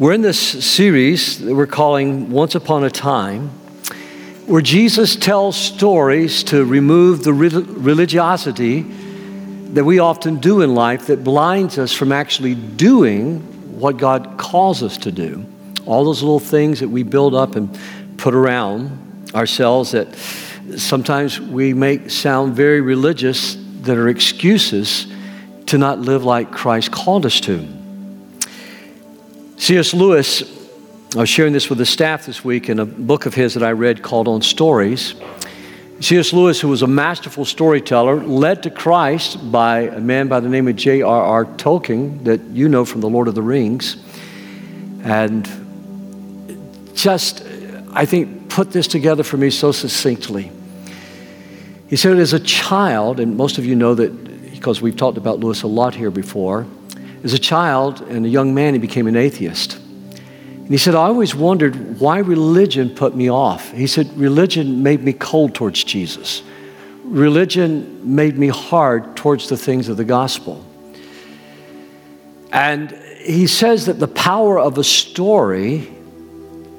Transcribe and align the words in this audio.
We're 0.00 0.14
in 0.14 0.22
this 0.22 0.64
series 0.64 1.40
that 1.40 1.54
we're 1.54 1.66
calling 1.66 2.30
Once 2.30 2.54
Upon 2.54 2.84
a 2.84 2.90
Time, 2.90 3.50
where 4.46 4.62
Jesus 4.62 5.14
tells 5.14 5.58
stories 5.58 6.42
to 6.44 6.64
remove 6.64 7.22
the 7.22 7.34
religiosity 7.34 8.80
that 8.80 9.84
we 9.84 9.98
often 9.98 10.36
do 10.40 10.62
in 10.62 10.74
life 10.74 11.08
that 11.08 11.22
blinds 11.22 11.76
us 11.76 11.92
from 11.92 12.12
actually 12.12 12.54
doing 12.54 13.40
what 13.78 13.98
God 13.98 14.38
calls 14.38 14.82
us 14.82 14.96
to 14.96 15.12
do. 15.12 15.44
All 15.84 16.06
those 16.06 16.22
little 16.22 16.40
things 16.40 16.80
that 16.80 16.88
we 16.88 17.02
build 17.02 17.34
up 17.34 17.54
and 17.54 17.78
put 18.16 18.34
around 18.34 19.34
ourselves 19.34 19.90
that 19.90 20.16
sometimes 20.78 21.38
we 21.38 21.74
make 21.74 22.08
sound 22.08 22.54
very 22.54 22.80
religious 22.80 23.54
that 23.82 23.98
are 23.98 24.08
excuses 24.08 25.06
to 25.66 25.76
not 25.76 25.98
live 25.98 26.24
like 26.24 26.52
Christ 26.52 26.90
called 26.90 27.26
us 27.26 27.38
to. 27.40 27.79
C.S. 29.60 29.92
Lewis, 29.92 30.42
I 31.14 31.18
was 31.18 31.28
sharing 31.28 31.52
this 31.52 31.68
with 31.68 31.76
the 31.76 31.84
staff 31.84 32.24
this 32.24 32.42
week 32.42 32.70
in 32.70 32.78
a 32.78 32.86
book 32.86 33.26
of 33.26 33.34
his 33.34 33.52
that 33.52 33.62
I 33.62 33.72
read 33.72 34.02
called 34.02 34.26
On 34.26 34.40
Stories. 34.40 35.14
C.S. 36.00 36.32
Lewis, 36.32 36.58
who 36.62 36.68
was 36.68 36.80
a 36.80 36.86
masterful 36.86 37.44
storyteller, 37.44 38.24
led 38.24 38.62
to 38.62 38.70
Christ 38.70 39.52
by 39.52 39.80
a 39.80 40.00
man 40.00 40.28
by 40.28 40.40
the 40.40 40.48
name 40.48 40.66
of 40.66 40.76
J.R.R. 40.76 41.44
Tolkien, 41.44 42.24
that 42.24 42.40
you 42.44 42.70
know 42.70 42.86
from 42.86 43.02
The 43.02 43.10
Lord 43.10 43.28
of 43.28 43.34
the 43.34 43.42
Rings. 43.42 44.02
And 45.02 45.46
just, 46.94 47.44
I 47.92 48.06
think, 48.06 48.48
put 48.48 48.70
this 48.70 48.86
together 48.86 49.22
for 49.22 49.36
me 49.36 49.50
so 49.50 49.72
succinctly. 49.72 50.50
He 51.86 51.96
said, 51.96 52.16
as 52.16 52.32
a 52.32 52.40
child, 52.40 53.20
and 53.20 53.36
most 53.36 53.58
of 53.58 53.66
you 53.66 53.76
know 53.76 53.94
that 53.94 54.52
because 54.52 54.80
we've 54.80 54.96
talked 54.96 55.18
about 55.18 55.38
Lewis 55.38 55.64
a 55.64 55.66
lot 55.66 55.94
here 55.94 56.10
before, 56.10 56.66
as 57.22 57.32
a 57.32 57.38
child 57.38 58.00
and 58.02 58.24
a 58.24 58.28
young 58.28 58.54
man, 58.54 58.74
he 58.74 58.80
became 58.80 59.06
an 59.06 59.16
atheist. 59.16 59.76
And 59.76 60.68
he 60.68 60.78
said, 60.78 60.94
I 60.94 61.06
always 61.06 61.34
wondered 61.34 61.98
why 61.98 62.18
religion 62.18 62.90
put 62.90 63.14
me 63.14 63.28
off. 63.28 63.72
He 63.72 63.86
said, 63.86 64.16
religion 64.16 64.82
made 64.82 65.02
me 65.02 65.12
cold 65.12 65.54
towards 65.54 65.82
Jesus. 65.82 66.42
Religion 67.04 68.14
made 68.14 68.38
me 68.38 68.48
hard 68.48 69.16
towards 69.16 69.48
the 69.48 69.56
things 69.56 69.88
of 69.88 69.96
the 69.96 70.04
gospel. 70.04 70.64
And 72.52 72.92
he 73.18 73.46
says 73.46 73.86
that 73.86 73.98
the 73.98 74.08
power 74.08 74.58
of 74.58 74.78
a 74.78 74.84
story 74.84 75.92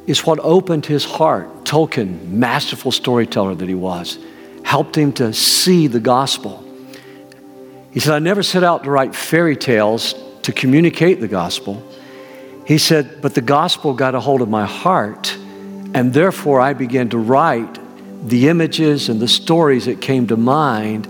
is 0.08 0.26
what 0.26 0.40
opened 0.40 0.86
his 0.86 1.06
heart. 1.06 1.66
Tolkien, 1.66 2.30
masterful 2.30 2.92
storyteller 2.92 3.56
that 3.56 3.68
he 3.68 3.76
was, 3.76 4.18
helped 4.64 4.98
him 4.98 5.12
to 5.14 5.34
see 5.34 5.88
the 5.88 6.00
gospel. 6.00 6.64
He 7.92 8.00
said, 8.00 8.14
I 8.14 8.20
never 8.20 8.42
set 8.42 8.64
out 8.64 8.86
to 8.86 8.90
write 8.90 9.14
fairy 9.14 9.56
tales 9.56 10.16
to 10.44 10.52
communicate 10.52 11.20
the 11.20 11.28
gospel. 11.28 11.82
He 12.66 12.78
said, 12.78 13.22
But 13.22 13.36
the 13.36 13.42
gospel 13.42 13.94
got 13.94 14.16
a 14.16 14.20
hold 14.20 14.42
of 14.42 14.50
my 14.50 14.66
heart, 14.66 15.36
and 15.94 16.14
therefore 16.14 16.62
I 16.62 16.74
began 16.74 17.10
to 17.10 17.18
write 17.18 17.80
the 18.28 18.50
images 18.50 19.10
and 19.10 19.20
the 19.20 19.28
stories 19.28 19.86
that 19.86 20.00
came 20.02 20.28
to 20.28 20.38
mind, 20.38 21.08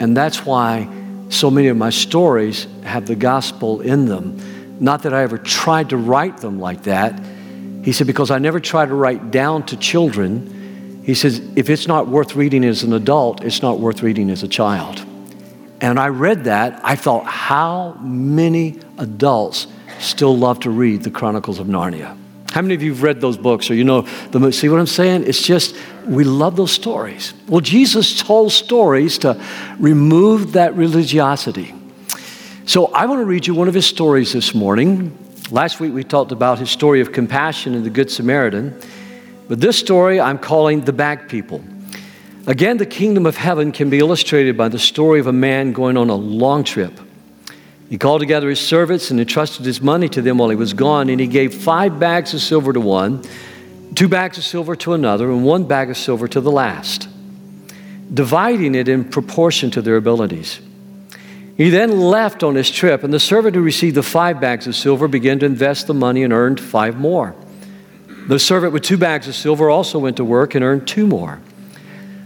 and 0.00 0.16
that's 0.16 0.44
why 0.44 0.88
so 1.28 1.50
many 1.50 1.68
of 1.68 1.76
my 1.76 1.90
stories 1.90 2.66
have 2.82 3.06
the 3.06 3.16
gospel 3.16 3.80
in 3.80 4.06
them. 4.06 4.40
Not 4.80 5.02
that 5.02 5.14
I 5.14 5.22
ever 5.22 5.38
tried 5.38 5.90
to 5.90 5.96
write 5.96 6.38
them 6.38 6.58
like 6.58 6.84
that. 6.84 7.20
He 7.84 7.92
said, 7.92 8.06
Because 8.06 8.30
I 8.30 8.38
never 8.38 8.60
tried 8.60 8.86
to 8.86 8.94
write 8.94 9.30
down 9.30 9.64
to 9.66 9.76
children. 9.76 11.02
He 11.04 11.14
says, 11.14 11.40
If 11.54 11.70
it's 11.70 11.86
not 11.86 12.08
worth 12.08 12.34
reading 12.34 12.64
as 12.64 12.82
an 12.82 12.92
adult, 12.92 13.44
it's 13.44 13.62
not 13.62 13.78
worth 13.78 14.02
reading 14.02 14.30
as 14.30 14.42
a 14.42 14.48
child. 14.48 15.04
And 15.84 16.00
I 16.00 16.08
read 16.08 16.44
that, 16.44 16.80
I 16.82 16.96
thought, 16.96 17.26
how 17.26 17.92
many 18.00 18.80
adults 18.96 19.66
still 19.98 20.34
love 20.34 20.60
to 20.60 20.70
read 20.70 21.02
the 21.02 21.10
Chronicles 21.10 21.58
of 21.58 21.66
Narnia? 21.66 22.16
How 22.52 22.62
many 22.62 22.74
of 22.74 22.82
you 22.82 22.94
have 22.94 23.02
read 23.02 23.20
those 23.20 23.36
books 23.36 23.70
or 23.70 23.74
you 23.74 23.84
know 23.84 24.00
the 24.30 24.50
see 24.50 24.70
what 24.70 24.80
I'm 24.80 24.86
saying? 24.86 25.24
It's 25.26 25.42
just 25.42 25.76
we 26.06 26.24
love 26.24 26.56
those 26.56 26.72
stories. 26.72 27.34
Well, 27.48 27.60
Jesus 27.60 28.18
told 28.18 28.52
stories 28.52 29.18
to 29.18 29.38
remove 29.78 30.52
that 30.52 30.74
religiosity. 30.74 31.74
So 32.64 32.86
I 32.86 33.04
want 33.04 33.20
to 33.20 33.26
read 33.26 33.46
you 33.46 33.54
one 33.54 33.68
of 33.68 33.74
his 33.74 33.84
stories 33.84 34.32
this 34.32 34.54
morning. 34.54 35.14
Last 35.50 35.80
week 35.80 35.92
we 35.92 36.02
talked 36.02 36.32
about 36.32 36.58
his 36.58 36.70
story 36.70 37.02
of 37.02 37.12
compassion 37.12 37.74
and 37.74 37.84
the 37.84 37.90
Good 37.90 38.10
Samaritan. 38.10 38.80
But 39.48 39.60
this 39.60 39.78
story 39.78 40.18
I'm 40.18 40.38
calling 40.38 40.80
the 40.80 40.94
bag 40.94 41.28
people. 41.28 41.62
Again, 42.46 42.76
the 42.76 42.86
kingdom 42.86 43.24
of 43.24 43.36
heaven 43.36 43.72
can 43.72 43.88
be 43.88 44.00
illustrated 44.00 44.54
by 44.56 44.68
the 44.68 44.78
story 44.78 45.18
of 45.18 45.26
a 45.26 45.32
man 45.32 45.72
going 45.72 45.96
on 45.96 46.10
a 46.10 46.14
long 46.14 46.62
trip. 46.62 47.00
He 47.88 47.96
called 47.96 48.20
together 48.20 48.50
his 48.50 48.60
servants 48.60 49.10
and 49.10 49.18
entrusted 49.18 49.64
his 49.64 49.80
money 49.80 50.10
to 50.10 50.20
them 50.20 50.36
while 50.36 50.50
he 50.50 50.56
was 50.56 50.74
gone, 50.74 51.08
and 51.08 51.18
he 51.18 51.26
gave 51.26 51.54
five 51.54 51.98
bags 51.98 52.34
of 52.34 52.40
silver 52.40 52.74
to 52.74 52.80
one, 52.80 53.24
two 53.94 54.08
bags 54.08 54.36
of 54.36 54.44
silver 54.44 54.76
to 54.76 54.92
another, 54.92 55.30
and 55.30 55.42
one 55.42 55.64
bag 55.64 55.88
of 55.88 55.96
silver 55.96 56.28
to 56.28 56.40
the 56.40 56.50
last, 56.50 57.08
dividing 58.12 58.74
it 58.74 58.88
in 58.88 59.04
proportion 59.04 59.70
to 59.70 59.80
their 59.80 59.96
abilities. 59.96 60.60
He 61.56 61.70
then 61.70 61.98
left 61.98 62.42
on 62.42 62.56
his 62.56 62.70
trip, 62.70 63.04
and 63.04 63.14
the 63.14 63.20
servant 63.20 63.54
who 63.54 63.62
received 63.62 63.94
the 63.96 64.02
five 64.02 64.38
bags 64.38 64.66
of 64.66 64.76
silver 64.76 65.08
began 65.08 65.38
to 65.38 65.46
invest 65.46 65.86
the 65.86 65.94
money 65.94 66.24
and 66.24 66.32
earned 66.32 66.60
five 66.60 66.96
more. 66.96 67.34
The 68.28 68.38
servant 68.38 68.74
with 68.74 68.82
two 68.82 68.98
bags 68.98 69.28
of 69.28 69.34
silver 69.34 69.70
also 69.70 69.98
went 69.98 70.18
to 70.18 70.24
work 70.24 70.54
and 70.54 70.62
earned 70.62 70.86
two 70.86 71.06
more. 71.06 71.40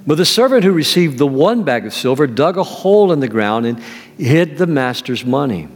But 0.09 0.17
the 0.17 0.25
servant 0.25 0.65
who 0.65 0.73
received 0.73 1.19
the 1.19 1.27
one 1.27 1.65
bag 1.65 1.85
of 1.85 1.93
silver 1.93 2.27
dug 2.27 2.57
a 2.57 2.63
hole 2.63 3.13
in 3.13 3.21
the 3.21 3.29
ground 3.29 3.67
and 3.67 3.79
hid 4.17 4.57
the 4.57 4.67
master's 4.67 5.23
money. 5.23 5.69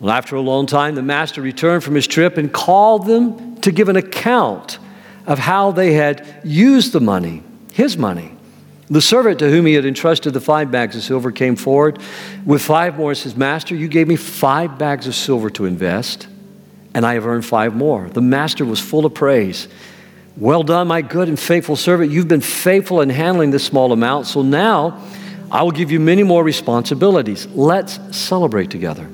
Well, 0.00 0.10
after 0.10 0.34
a 0.34 0.40
long 0.40 0.66
time, 0.66 0.96
the 0.96 1.02
master 1.02 1.40
returned 1.40 1.84
from 1.84 1.94
his 1.94 2.08
trip 2.08 2.38
and 2.38 2.52
called 2.52 3.06
them 3.06 3.54
to 3.60 3.70
give 3.70 3.88
an 3.88 3.94
account 3.94 4.80
of 5.28 5.38
how 5.38 5.70
they 5.70 5.92
had 5.92 6.40
used 6.42 6.92
the 6.92 7.00
money, 7.00 7.44
his 7.72 7.96
money. 7.96 8.32
The 8.88 9.00
servant 9.00 9.38
to 9.38 9.48
whom 9.48 9.64
he 9.64 9.74
had 9.74 9.86
entrusted 9.86 10.32
the 10.32 10.40
five 10.40 10.72
bags 10.72 10.96
of 10.96 11.04
silver 11.04 11.30
came 11.30 11.54
forward 11.54 12.00
with 12.44 12.60
five 12.60 12.96
more 12.96 13.12
and 13.12 13.18
says, 13.18 13.36
Master, 13.36 13.76
you 13.76 13.86
gave 13.86 14.08
me 14.08 14.16
five 14.16 14.76
bags 14.76 15.06
of 15.06 15.14
silver 15.14 15.50
to 15.50 15.66
invest, 15.66 16.26
and 16.94 17.06
I 17.06 17.14
have 17.14 17.26
earned 17.26 17.46
five 17.46 17.76
more. 17.76 18.08
The 18.08 18.22
master 18.22 18.64
was 18.64 18.80
full 18.80 19.06
of 19.06 19.14
praise. 19.14 19.68
Well 20.36 20.62
done, 20.62 20.88
my 20.88 21.02
good 21.02 21.28
and 21.28 21.38
faithful 21.38 21.76
servant. 21.76 22.12
You've 22.12 22.28
been 22.28 22.40
faithful 22.40 23.00
in 23.00 23.10
handling 23.10 23.50
this 23.50 23.64
small 23.64 23.92
amount, 23.92 24.26
so 24.26 24.42
now 24.42 25.02
I 25.50 25.62
will 25.62 25.72
give 25.72 25.90
you 25.90 26.00
many 26.00 26.22
more 26.22 26.44
responsibilities. 26.44 27.46
Let's 27.48 27.98
celebrate 28.16 28.70
together. 28.70 29.08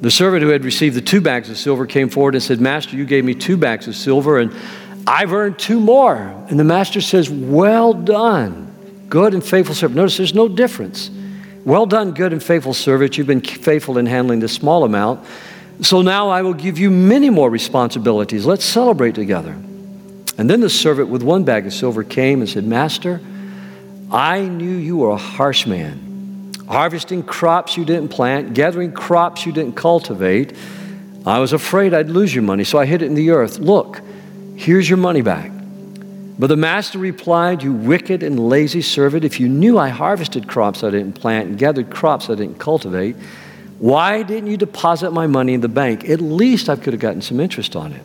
The 0.00 0.10
servant 0.10 0.42
who 0.42 0.48
had 0.48 0.64
received 0.64 0.96
the 0.96 1.00
two 1.00 1.20
bags 1.20 1.50
of 1.50 1.58
silver 1.58 1.84
came 1.84 2.08
forward 2.08 2.34
and 2.34 2.42
said, 2.42 2.60
Master, 2.60 2.96
you 2.96 3.04
gave 3.04 3.24
me 3.24 3.34
two 3.34 3.56
bags 3.56 3.88
of 3.88 3.96
silver, 3.96 4.38
and 4.38 4.54
I've 5.06 5.32
earned 5.32 5.58
two 5.58 5.80
more. 5.80 6.16
And 6.48 6.58
the 6.58 6.64
master 6.64 7.00
says, 7.00 7.28
Well 7.28 7.92
done, 7.92 9.06
good 9.08 9.34
and 9.34 9.44
faithful 9.44 9.74
servant. 9.74 9.96
Notice 9.96 10.16
there's 10.16 10.34
no 10.34 10.48
difference. 10.48 11.10
Well 11.64 11.84
done, 11.84 12.12
good 12.12 12.32
and 12.32 12.42
faithful 12.42 12.74
servant. 12.74 13.18
You've 13.18 13.26
been 13.26 13.40
faithful 13.40 13.98
in 13.98 14.06
handling 14.06 14.40
this 14.40 14.52
small 14.52 14.84
amount. 14.84 15.26
So 15.82 16.02
now 16.02 16.28
I 16.28 16.42
will 16.42 16.54
give 16.54 16.78
you 16.78 16.90
many 16.90 17.28
more 17.28 17.50
responsibilities. 17.50 18.46
Let's 18.46 18.64
celebrate 18.64 19.14
together. 19.14 19.56
And 20.38 20.48
then 20.48 20.60
the 20.60 20.70
servant 20.70 21.08
with 21.08 21.24
one 21.24 21.42
bag 21.42 21.66
of 21.66 21.72
silver 21.74 22.04
came 22.04 22.40
and 22.40 22.48
said, 22.48 22.64
Master, 22.64 23.20
I 24.10 24.42
knew 24.42 24.76
you 24.76 24.98
were 24.98 25.10
a 25.10 25.16
harsh 25.16 25.66
man, 25.66 26.52
harvesting 26.68 27.24
crops 27.24 27.76
you 27.76 27.84
didn't 27.84 28.08
plant, 28.08 28.54
gathering 28.54 28.92
crops 28.92 29.44
you 29.44 29.52
didn't 29.52 29.74
cultivate. 29.74 30.56
I 31.26 31.40
was 31.40 31.52
afraid 31.52 31.92
I'd 31.92 32.08
lose 32.08 32.32
your 32.32 32.44
money, 32.44 32.62
so 32.62 32.78
I 32.78 32.86
hid 32.86 33.02
it 33.02 33.06
in 33.06 33.14
the 33.14 33.30
earth. 33.30 33.58
Look, 33.58 34.00
here's 34.54 34.88
your 34.88 34.96
money 34.96 35.22
back. 35.22 35.50
But 36.38 36.46
the 36.46 36.56
master 36.56 37.00
replied, 37.00 37.64
You 37.64 37.72
wicked 37.72 38.22
and 38.22 38.38
lazy 38.48 38.80
servant, 38.80 39.24
if 39.24 39.40
you 39.40 39.48
knew 39.48 39.76
I 39.76 39.88
harvested 39.88 40.46
crops 40.46 40.84
I 40.84 40.90
didn't 40.90 41.14
plant 41.14 41.48
and 41.48 41.58
gathered 41.58 41.90
crops 41.90 42.30
I 42.30 42.36
didn't 42.36 42.60
cultivate, 42.60 43.16
why 43.80 44.22
didn't 44.22 44.48
you 44.48 44.56
deposit 44.56 45.10
my 45.10 45.26
money 45.26 45.54
in 45.54 45.60
the 45.60 45.68
bank? 45.68 46.08
At 46.08 46.20
least 46.20 46.68
I 46.68 46.76
could 46.76 46.92
have 46.92 47.00
gotten 47.00 47.22
some 47.22 47.40
interest 47.40 47.74
on 47.74 47.92
it. 47.92 48.02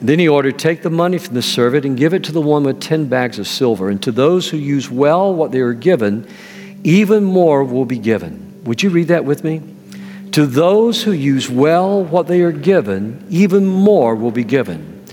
Then 0.00 0.18
he 0.18 0.28
ordered, 0.28 0.58
Take 0.58 0.82
the 0.82 0.90
money 0.90 1.18
from 1.18 1.34
the 1.34 1.42
servant 1.42 1.84
and 1.84 1.96
give 1.96 2.14
it 2.14 2.24
to 2.24 2.32
the 2.32 2.40
one 2.40 2.62
with 2.62 2.80
ten 2.80 3.06
bags 3.06 3.38
of 3.38 3.48
silver. 3.48 3.88
And 3.88 4.02
to 4.02 4.12
those 4.12 4.48
who 4.48 4.56
use 4.56 4.90
well 4.90 5.34
what 5.34 5.50
they 5.50 5.60
are 5.60 5.72
given, 5.72 6.28
even 6.84 7.24
more 7.24 7.64
will 7.64 7.84
be 7.84 7.98
given. 7.98 8.62
Would 8.64 8.82
you 8.82 8.90
read 8.90 9.08
that 9.08 9.24
with 9.24 9.42
me? 9.42 9.62
To 10.32 10.46
those 10.46 11.02
who 11.02 11.12
use 11.12 11.50
well 11.50 12.04
what 12.04 12.28
they 12.28 12.42
are 12.42 12.52
given, 12.52 13.26
even 13.28 13.66
more 13.66 14.14
will 14.14 14.30
be 14.30 14.44
given. 14.44 15.04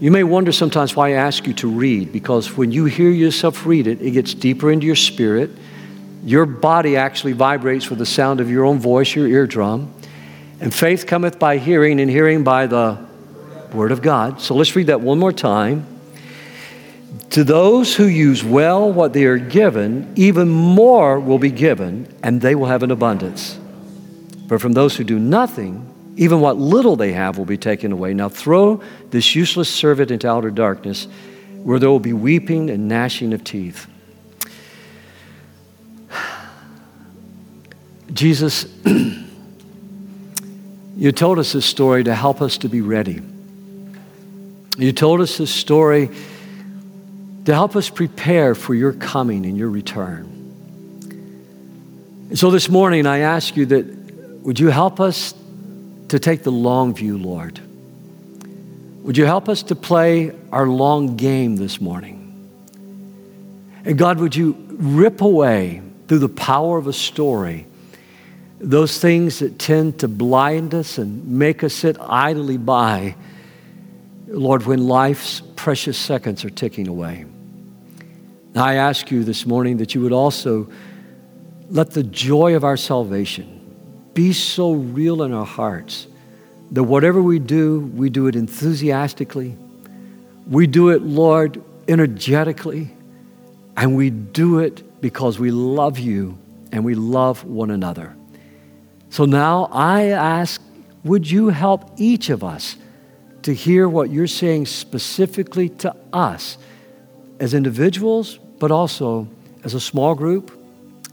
You 0.00 0.12
may 0.12 0.22
wonder 0.22 0.52
sometimes 0.52 0.94
why 0.94 1.08
I 1.08 1.12
ask 1.12 1.46
you 1.46 1.54
to 1.54 1.68
read, 1.68 2.12
because 2.12 2.56
when 2.56 2.70
you 2.70 2.84
hear 2.84 3.10
yourself 3.10 3.66
read 3.66 3.88
it, 3.88 4.00
it 4.00 4.12
gets 4.12 4.32
deeper 4.32 4.70
into 4.70 4.86
your 4.86 4.94
spirit. 4.94 5.50
Your 6.24 6.46
body 6.46 6.96
actually 6.96 7.32
vibrates 7.32 7.90
with 7.90 7.98
the 7.98 8.06
sound 8.06 8.40
of 8.40 8.48
your 8.48 8.64
own 8.64 8.78
voice, 8.78 9.12
your 9.16 9.26
eardrum. 9.26 9.92
And 10.60 10.72
faith 10.72 11.06
cometh 11.06 11.40
by 11.40 11.58
hearing, 11.58 11.98
and 12.00 12.08
hearing 12.08 12.44
by 12.44 12.68
the 12.68 13.07
Word 13.72 13.92
of 13.92 14.02
God. 14.02 14.40
So 14.40 14.54
let's 14.54 14.74
read 14.74 14.88
that 14.88 15.00
one 15.00 15.18
more 15.18 15.32
time. 15.32 15.86
To 17.30 17.44
those 17.44 17.94
who 17.94 18.06
use 18.06 18.42
well 18.42 18.92
what 18.92 19.12
they 19.12 19.24
are 19.24 19.38
given, 19.38 20.12
even 20.16 20.48
more 20.48 21.20
will 21.20 21.38
be 21.38 21.50
given, 21.50 22.12
and 22.22 22.40
they 22.40 22.54
will 22.54 22.66
have 22.66 22.82
an 22.82 22.90
abundance. 22.90 23.58
But 24.46 24.60
from 24.60 24.72
those 24.72 24.96
who 24.96 25.04
do 25.04 25.18
nothing, 25.18 25.88
Even 26.18 26.40
what 26.40 26.56
little 26.56 26.96
they 26.96 27.12
have 27.12 27.38
will 27.38 27.44
be 27.44 27.56
taken 27.56 27.92
away. 27.92 28.12
Now 28.12 28.28
throw 28.28 28.82
this 29.10 29.36
useless 29.36 29.68
servant 29.68 30.10
into 30.10 30.28
outer 30.28 30.50
darkness, 30.50 31.06
where 31.62 31.78
there 31.78 31.88
will 31.88 32.00
be 32.00 32.12
weeping 32.12 32.70
and 32.70 32.88
gnashing 32.88 33.32
of 33.32 33.44
teeth. 33.44 33.86
Jesus, 38.12 38.66
you 40.96 41.12
told 41.12 41.38
us 41.38 41.52
this 41.52 41.66
story 41.66 42.02
to 42.02 42.16
help 42.16 42.42
us 42.42 42.58
to 42.58 42.68
be 42.68 42.80
ready. 42.80 43.22
You 44.78 44.92
told 44.92 45.20
us 45.20 45.38
this 45.38 45.50
story 45.50 46.08
to 47.44 47.52
help 47.52 47.74
us 47.74 47.90
prepare 47.90 48.54
for 48.54 48.74
your 48.74 48.92
coming 48.92 49.44
and 49.44 49.58
your 49.58 49.68
return. 49.68 50.24
And 52.28 52.38
so 52.38 52.50
this 52.50 52.68
morning, 52.68 53.04
I 53.04 53.20
ask 53.20 53.56
you 53.56 53.66
that 53.66 53.84
would 54.42 54.60
you 54.60 54.68
help 54.68 55.00
us 55.00 55.34
to 56.08 56.18
take 56.18 56.44
the 56.44 56.52
long 56.52 56.94
view, 56.94 57.18
Lord? 57.18 57.60
Would 59.02 59.16
you 59.16 59.24
help 59.24 59.48
us 59.48 59.64
to 59.64 59.74
play 59.74 60.32
our 60.52 60.68
long 60.68 61.16
game 61.16 61.56
this 61.56 61.80
morning? 61.80 62.16
And 63.84 63.98
God, 63.98 64.20
would 64.20 64.36
you 64.36 64.56
rip 64.70 65.22
away 65.22 65.82
through 66.06 66.20
the 66.20 66.28
power 66.28 66.78
of 66.78 66.86
a 66.86 66.92
story 66.92 67.66
those 68.60 69.00
things 69.00 69.38
that 69.38 69.58
tend 69.58 70.00
to 70.00 70.08
blind 70.08 70.74
us 70.74 70.98
and 70.98 71.26
make 71.26 71.62
us 71.62 71.74
sit 71.74 71.96
idly 72.00 72.56
by, 72.56 73.14
Lord, 74.28 74.66
when 74.66 74.86
life's 74.86 75.40
precious 75.56 75.96
seconds 75.96 76.44
are 76.44 76.50
ticking 76.50 76.86
away. 76.86 77.24
I 78.54 78.74
ask 78.74 79.10
you 79.10 79.24
this 79.24 79.46
morning 79.46 79.78
that 79.78 79.94
you 79.94 80.02
would 80.02 80.12
also 80.12 80.70
let 81.70 81.92
the 81.92 82.02
joy 82.02 82.54
of 82.54 82.62
our 82.62 82.76
salvation 82.76 83.54
be 84.12 84.32
so 84.32 84.72
real 84.72 85.22
in 85.22 85.32
our 85.32 85.46
hearts 85.46 86.06
that 86.72 86.82
whatever 86.82 87.22
we 87.22 87.38
do, 87.38 87.80
we 87.94 88.10
do 88.10 88.26
it 88.26 88.36
enthusiastically. 88.36 89.56
We 90.46 90.66
do 90.66 90.90
it, 90.90 91.02
Lord, 91.02 91.62
energetically. 91.86 92.90
And 93.76 93.96
we 93.96 94.10
do 94.10 94.58
it 94.58 95.00
because 95.00 95.38
we 95.38 95.50
love 95.50 95.98
you 95.98 96.36
and 96.72 96.84
we 96.84 96.94
love 96.94 97.44
one 97.44 97.70
another. 97.70 98.14
So 99.08 99.24
now 99.24 99.68
I 99.72 100.08
ask, 100.08 100.60
would 101.04 101.30
you 101.30 101.48
help 101.48 101.92
each 101.96 102.28
of 102.28 102.44
us 102.44 102.76
to 103.42 103.54
hear 103.54 103.88
what 103.88 104.10
you're 104.10 104.26
saying 104.26 104.66
specifically 104.66 105.68
to 105.68 105.94
us 106.12 106.58
as 107.40 107.54
individuals, 107.54 108.38
but 108.58 108.70
also 108.70 109.28
as 109.64 109.74
a 109.74 109.80
small 109.80 110.14
group, 110.14 110.52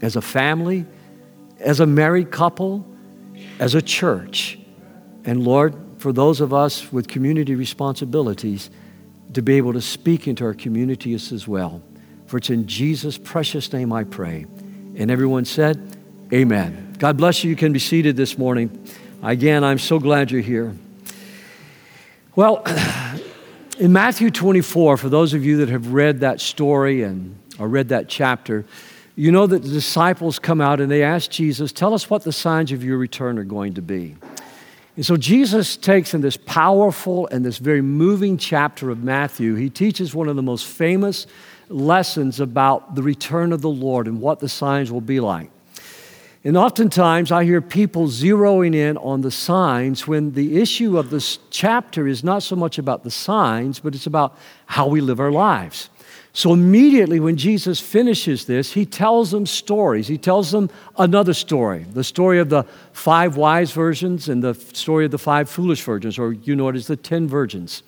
as 0.02 0.16
a 0.16 0.22
family, 0.22 0.84
as 1.60 1.80
a 1.80 1.86
married 1.86 2.30
couple, 2.30 2.86
as 3.58 3.74
a 3.74 3.82
church. 3.82 4.58
And 5.24 5.44
Lord, 5.44 5.74
for 5.98 6.12
those 6.12 6.40
of 6.40 6.52
us 6.52 6.92
with 6.92 7.08
community 7.08 7.54
responsibilities, 7.54 8.70
to 9.34 9.42
be 9.42 9.54
able 9.54 9.72
to 9.72 9.80
speak 9.80 10.28
into 10.28 10.44
our 10.44 10.54
communities 10.54 11.32
as 11.32 11.46
well. 11.46 11.82
For 12.26 12.38
it's 12.38 12.50
in 12.50 12.66
Jesus' 12.66 13.18
precious 13.18 13.72
name 13.72 13.92
I 13.92 14.04
pray. 14.04 14.46
And 14.96 15.10
everyone 15.10 15.44
said, 15.44 15.96
Amen. 16.32 16.94
God 16.98 17.16
bless 17.16 17.44
you. 17.44 17.50
You 17.50 17.56
can 17.56 17.72
be 17.72 17.78
seated 17.78 18.16
this 18.16 18.38
morning. 18.38 18.88
Again, 19.22 19.62
I'm 19.62 19.78
so 19.78 19.98
glad 19.98 20.30
you're 20.30 20.40
here. 20.40 20.74
Well, 22.36 22.62
in 23.78 23.94
Matthew 23.94 24.30
24, 24.30 24.98
for 24.98 25.08
those 25.08 25.32
of 25.32 25.42
you 25.42 25.56
that 25.56 25.70
have 25.70 25.94
read 25.94 26.20
that 26.20 26.38
story 26.38 27.02
and 27.02 27.34
or 27.58 27.66
read 27.66 27.88
that 27.88 28.10
chapter, 28.10 28.66
you 29.16 29.32
know 29.32 29.46
that 29.46 29.62
the 29.62 29.70
disciples 29.70 30.38
come 30.38 30.60
out 30.60 30.78
and 30.78 30.90
they 30.90 31.02
ask 31.02 31.30
Jesus, 31.30 31.72
Tell 31.72 31.94
us 31.94 32.10
what 32.10 32.24
the 32.24 32.32
signs 32.32 32.72
of 32.72 32.84
your 32.84 32.98
return 32.98 33.38
are 33.38 33.44
going 33.44 33.72
to 33.74 33.82
be. 33.82 34.16
And 34.96 35.06
so 35.06 35.16
Jesus 35.16 35.78
takes 35.78 36.12
in 36.12 36.20
this 36.20 36.36
powerful 36.36 37.26
and 37.28 37.42
this 37.42 37.56
very 37.56 37.80
moving 37.80 38.36
chapter 38.36 38.90
of 38.90 39.02
Matthew, 39.02 39.54
he 39.54 39.70
teaches 39.70 40.14
one 40.14 40.28
of 40.28 40.36
the 40.36 40.42
most 40.42 40.66
famous 40.66 41.26
lessons 41.70 42.38
about 42.38 42.94
the 42.94 43.02
return 43.02 43.52
of 43.52 43.62
the 43.62 43.70
Lord 43.70 44.06
and 44.06 44.20
what 44.20 44.40
the 44.40 44.48
signs 44.48 44.92
will 44.92 45.00
be 45.00 45.20
like. 45.20 45.50
And 46.46 46.56
oftentimes 46.56 47.32
I 47.32 47.42
hear 47.42 47.60
people 47.60 48.06
zeroing 48.06 48.72
in 48.72 48.96
on 48.98 49.22
the 49.22 49.32
signs 49.32 50.06
when 50.06 50.30
the 50.30 50.60
issue 50.62 50.96
of 50.96 51.10
this 51.10 51.40
chapter 51.50 52.06
is 52.06 52.22
not 52.22 52.44
so 52.44 52.54
much 52.54 52.78
about 52.78 53.02
the 53.02 53.10
signs, 53.10 53.80
but 53.80 53.96
it's 53.96 54.06
about 54.06 54.38
how 54.66 54.86
we 54.86 55.00
live 55.00 55.18
our 55.18 55.32
lives. 55.32 55.90
So 56.32 56.52
immediately 56.52 57.18
when 57.18 57.36
Jesus 57.36 57.80
finishes 57.80 58.44
this, 58.44 58.72
he 58.72 58.86
tells 58.86 59.32
them 59.32 59.44
stories. 59.44 60.06
He 60.06 60.18
tells 60.18 60.52
them 60.52 60.70
another 60.96 61.34
story 61.34 61.84
the 61.90 62.04
story 62.04 62.38
of 62.38 62.48
the 62.48 62.62
five 62.92 63.36
wise 63.36 63.72
virgins 63.72 64.28
and 64.28 64.40
the 64.40 64.54
story 64.54 65.04
of 65.04 65.10
the 65.10 65.18
five 65.18 65.50
foolish 65.50 65.82
virgins, 65.82 66.16
or 66.16 66.32
you 66.32 66.54
know 66.54 66.68
it 66.68 66.76
as 66.76 66.86
the 66.86 66.94
ten 66.94 67.26
virgins. 67.26 67.82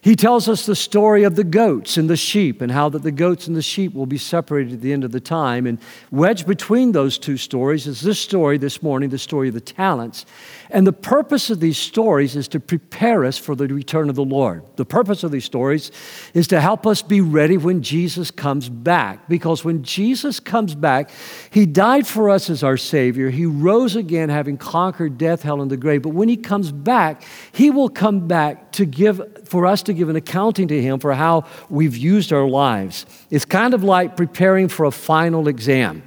He 0.00 0.14
tells 0.14 0.48
us 0.48 0.66
the 0.66 0.76
story 0.76 1.24
of 1.24 1.36
the 1.36 1.44
goats 1.44 1.96
and 1.96 2.08
the 2.08 2.16
sheep 2.16 2.62
and 2.62 2.70
how 2.70 2.88
that 2.90 3.02
the 3.02 3.10
goats 3.10 3.46
and 3.46 3.56
the 3.56 3.62
sheep 3.62 3.94
will 3.94 4.06
be 4.06 4.18
separated 4.18 4.74
at 4.74 4.80
the 4.80 4.92
end 4.92 5.04
of 5.04 5.12
the 5.12 5.20
time. 5.20 5.66
And 5.66 5.78
wedged 6.10 6.46
between 6.46 6.92
those 6.92 7.18
two 7.18 7.36
stories 7.36 7.86
is 7.86 8.00
this 8.02 8.20
story 8.20 8.58
this 8.58 8.82
morning, 8.82 9.10
the 9.10 9.18
story 9.18 9.48
of 9.48 9.54
the 9.54 9.60
talents. 9.60 10.24
And 10.70 10.86
the 10.86 10.92
purpose 10.92 11.50
of 11.50 11.60
these 11.60 11.78
stories 11.78 12.36
is 12.36 12.48
to 12.48 12.60
prepare 12.60 13.24
us 13.24 13.38
for 13.38 13.54
the 13.54 13.66
return 13.68 14.08
of 14.08 14.16
the 14.16 14.24
Lord. 14.24 14.64
The 14.76 14.84
purpose 14.84 15.22
of 15.22 15.30
these 15.30 15.44
stories 15.44 15.90
is 16.34 16.48
to 16.48 16.60
help 16.60 16.86
us 16.86 17.02
be 17.02 17.20
ready 17.20 17.56
when 17.56 17.82
Jesus 17.82 18.30
comes 18.30 18.68
back. 18.68 19.28
Because 19.28 19.64
when 19.64 19.82
Jesus 19.82 20.40
comes 20.40 20.74
back, 20.74 21.10
He 21.50 21.66
died 21.66 22.06
for 22.06 22.30
us 22.30 22.50
as 22.50 22.62
our 22.62 22.76
Savior. 22.76 23.30
He 23.30 23.46
rose 23.46 23.96
again, 23.96 24.28
having 24.28 24.56
conquered 24.56 25.18
death, 25.18 25.42
hell, 25.42 25.62
and 25.62 25.70
the 25.70 25.76
grave. 25.76 26.02
But 26.02 26.10
when 26.10 26.28
He 26.28 26.36
comes 26.36 26.72
back, 26.72 27.22
He 27.52 27.70
will 27.70 27.88
come 27.88 28.26
back 28.26 28.72
to 28.72 28.84
give 28.84 29.20
for 29.46 29.66
us 29.66 29.82
to 29.86 29.92
give 29.92 30.08
an 30.08 30.16
accounting 30.16 30.68
to 30.68 30.80
Him 30.80 30.98
for 30.98 31.14
how 31.14 31.44
we've 31.68 31.96
used 31.96 32.32
our 32.32 32.46
lives. 32.46 33.06
It's 33.30 33.44
kind 33.44 33.74
of 33.74 33.82
like 33.82 34.16
preparing 34.16 34.68
for 34.68 34.84
a 34.84 34.90
final 34.90 35.48
exam. 35.48 36.02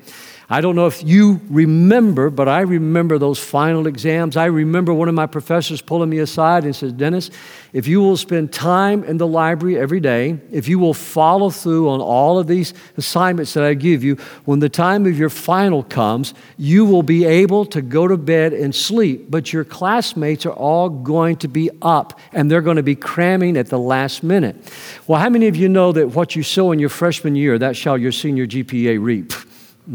I 0.51 0.61
don't 0.61 0.75
know 0.75 0.87
if 0.87 1.03
you 1.03 1.39
remember, 1.51 2.31
but 2.31 2.47
I 2.47 2.61
remember 2.61 3.19
those 3.19 3.37
final 3.37 3.85
exams. 3.85 4.35
I 4.35 4.45
remember 4.45 4.91
one 4.91 5.07
of 5.07 5.13
my 5.13 5.27
professors 5.27 5.79
pulling 5.79 6.09
me 6.09 6.17
aside 6.17 6.63
and 6.63 6.75
says, 6.75 6.91
Dennis, 6.91 7.29
if 7.71 7.87
you 7.87 8.01
will 8.01 8.17
spend 8.17 8.51
time 8.51 9.03
in 9.03 9.17
the 9.17 9.27
library 9.27 9.77
every 9.77 9.99
day, 9.99 10.39
if 10.51 10.67
you 10.67 10.79
will 10.79 10.95
follow 10.95 11.51
through 11.51 11.87
on 11.89 12.01
all 12.01 12.39
of 12.39 12.47
these 12.47 12.73
assignments 12.97 13.53
that 13.53 13.63
I 13.63 13.75
give 13.75 14.03
you, 14.03 14.15
when 14.45 14.57
the 14.57 14.69
time 14.69 15.05
of 15.05 15.19
your 15.19 15.29
final 15.29 15.83
comes, 15.83 16.33
you 16.57 16.83
will 16.83 17.03
be 17.03 17.25
able 17.25 17.63
to 17.67 17.83
go 17.83 18.07
to 18.07 18.17
bed 18.17 18.51
and 18.51 18.73
sleep, 18.73 19.29
but 19.29 19.53
your 19.53 19.63
classmates 19.63 20.47
are 20.47 20.53
all 20.53 20.89
going 20.89 21.35
to 21.37 21.47
be 21.47 21.69
up 21.83 22.19
and 22.33 22.49
they're 22.49 22.63
going 22.63 22.77
to 22.77 22.83
be 22.83 22.95
cramming 22.95 23.55
at 23.55 23.67
the 23.67 23.77
last 23.77 24.23
minute. 24.23 24.55
Well, 25.05 25.21
how 25.21 25.29
many 25.29 25.47
of 25.47 25.55
you 25.55 25.69
know 25.69 25.91
that 25.91 26.15
what 26.15 26.35
you 26.35 26.41
sow 26.41 26.71
in 26.71 26.79
your 26.79 26.89
freshman 26.89 27.35
year, 27.35 27.59
that 27.59 27.77
shall 27.77 27.99
your 27.99 28.11
senior 28.11 28.47
GPA 28.47 28.99
reap? 28.99 29.31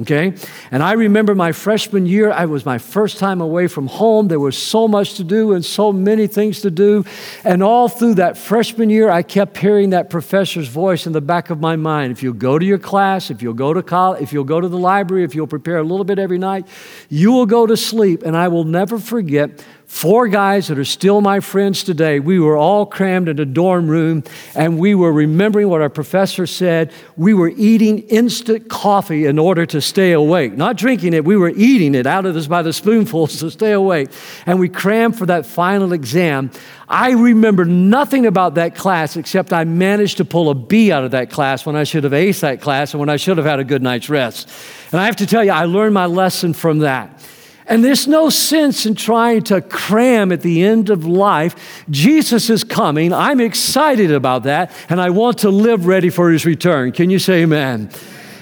okay? 0.01 0.35
And 0.71 0.83
I 0.83 0.93
remember 0.93 1.35
my 1.35 1.53
freshman 1.53 2.07
year, 2.07 2.31
I 2.31 2.47
was 2.47 2.65
my 2.65 2.79
first 2.79 3.19
time 3.19 3.41
away 3.41 3.67
from 3.69 3.87
home. 3.87 4.29
There 4.29 4.41
was 4.41 4.57
so 4.57 4.89
much 4.89 5.15
to 5.15 5.25
do 5.25 5.53
and 5.53 5.65
so 5.65 5.93
many 5.93 6.27
things 6.27 6.61
to 6.63 6.71
do. 6.71 7.05
And 7.45 7.63
all 7.63 7.89
through 7.89 8.15
that 8.15 8.37
freshman 8.37 8.91
year, 8.91 9.11
I 9.11 9.23
kept 9.23 9.57
hearing 9.57 9.91
that 9.91 10.11
professor's 10.11 10.69
voice 10.69 11.07
in 11.07 11.13
the 11.13 11.21
back 11.21 11.51
of 11.51 11.61
my 11.61 11.77
mind. 11.77 12.13
If 12.13 12.23
you'll 12.23 12.35
go 12.35 12.59
to 12.59 12.65
your 12.65 12.79
class, 12.79 13.31
if 13.31 13.43
you'll 13.43 13.55
go 13.55 13.73
to 13.73 13.83
college, 13.83 14.23
if 14.23 14.33
you'll 14.33 14.45
go 14.45 14.61
to 14.61 14.69
the 14.69 14.79
library, 14.79 15.25
if 15.25 15.35
you'll 15.35 15.47
prepare 15.47 15.79
a 15.79 15.85
little 15.85 16.05
bit 16.05 16.19
every 16.19 16.39
night, 16.39 16.67
you 17.09 17.33
will 17.33 17.47
go 17.47 17.67
to 17.67 17.77
sleep. 17.77 18.23
And 18.23 18.37
I 18.37 18.49
will 18.49 18.65
never 18.65 18.99
forget 18.99 19.65
Four 19.95 20.27
guys 20.27 20.67
that 20.67 20.79
are 20.79 20.85
still 20.85 21.21
my 21.21 21.39
friends 21.39 21.85
today, 21.85 22.19
we 22.19 22.41
were 22.41 22.57
all 22.57 22.85
crammed 22.85 23.29
in 23.29 23.39
a 23.39 23.45
dorm 23.45 23.87
room 23.87 24.25
and 24.57 24.77
we 24.77 24.93
were 24.93 25.13
remembering 25.13 25.69
what 25.69 25.83
our 25.83 25.89
professor 25.89 26.49
said. 26.49 26.93
We 27.17 27.33
were 27.33 27.51
eating 27.51 28.01
instant 28.09 28.69
coffee 28.69 29.25
in 29.27 29.39
order 29.39 29.65
to 29.67 29.81
stay 29.81 30.11
awake. 30.11 30.55
Not 30.55 30.77
drinking 30.77 31.15
it, 31.15 31.25
we 31.25 31.37
were 31.37 31.53
eating 31.55 31.95
it 31.95 32.09
out 32.09 32.27
of 32.27 32.35
this 32.35 32.49
by 32.49 32.63
the 32.63 32.73
spoonfuls 32.73 33.39
to 33.39 33.53
stay 33.53 33.71
awake. 33.71 34.11
And 34.47 34.59
we 34.59 34.69
crammed 34.69 35.17
for 35.17 35.27
that 35.27 35.47
final 35.47 35.93
exam. 35.93 36.51
I 36.89 37.13
remember 37.13 37.65
nothing 37.65 38.27
about 38.27 38.57
that 38.57 38.75
class 38.75 39.17
except 39.17 39.53
I 39.53 39.63
managed 39.63 40.17
to 40.17 40.25
pull 40.25 40.51
a 40.51 40.57
B 40.57 40.91
out 40.91 41.05
of 41.05 41.13
that 41.13 41.31
class 41.31 41.65
when 41.65 41.77
I 41.77 41.85
should 41.85 42.03
have 42.03 42.13
aced 42.13 42.41
that 42.41 42.61
class 42.61 42.95
and 42.95 42.99
when 42.99 43.09
I 43.09 43.17
should 43.17 43.37
have 43.37 43.47
had 43.47 43.61
a 43.61 43.65
good 43.65 43.81
night's 43.81 44.11
rest. 44.11 44.51
And 44.91 45.01
I 45.01 45.07
have 45.07 45.17
to 45.17 45.27
tell 45.27 45.45
you, 45.45 45.53
I 45.53 45.67
learned 45.67 45.95
my 45.95 46.07
lesson 46.07 46.53
from 46.53 46.81
that. 46.81 47.25
And 47.67 47.83
there's 47.83 48.07
no 48.07 48.29
sense 48.29 48.85
in 48.85 48.95
trying 48.95 49.43
to 49.45 49.63
cram 49.63 50.33
at 50.33 50.43
the 50.43 50.65
end 50.65 50.91
of 50.91 51.07
life. 51.07 51.85
Jesus 51.89 52.51
is 52.51 52.63
coming. 52.63 53.13
I'm 53.13 53.41
excited 53.41 54.11
about 54.13 54.43
that, 54.43 54.71
and 54.89 55.01
I 55.01 55.11
want 55.11 55.39
to 55.39 55.51
live 55.51 55.87
ready 55.87 56.11
for 56.11 56.31
his 56.31 56.45
return. 56.45 56.93
Can 56.93 57.11
you 57.11 57.19
say 57.19 57.43
amen? 57.43 57.91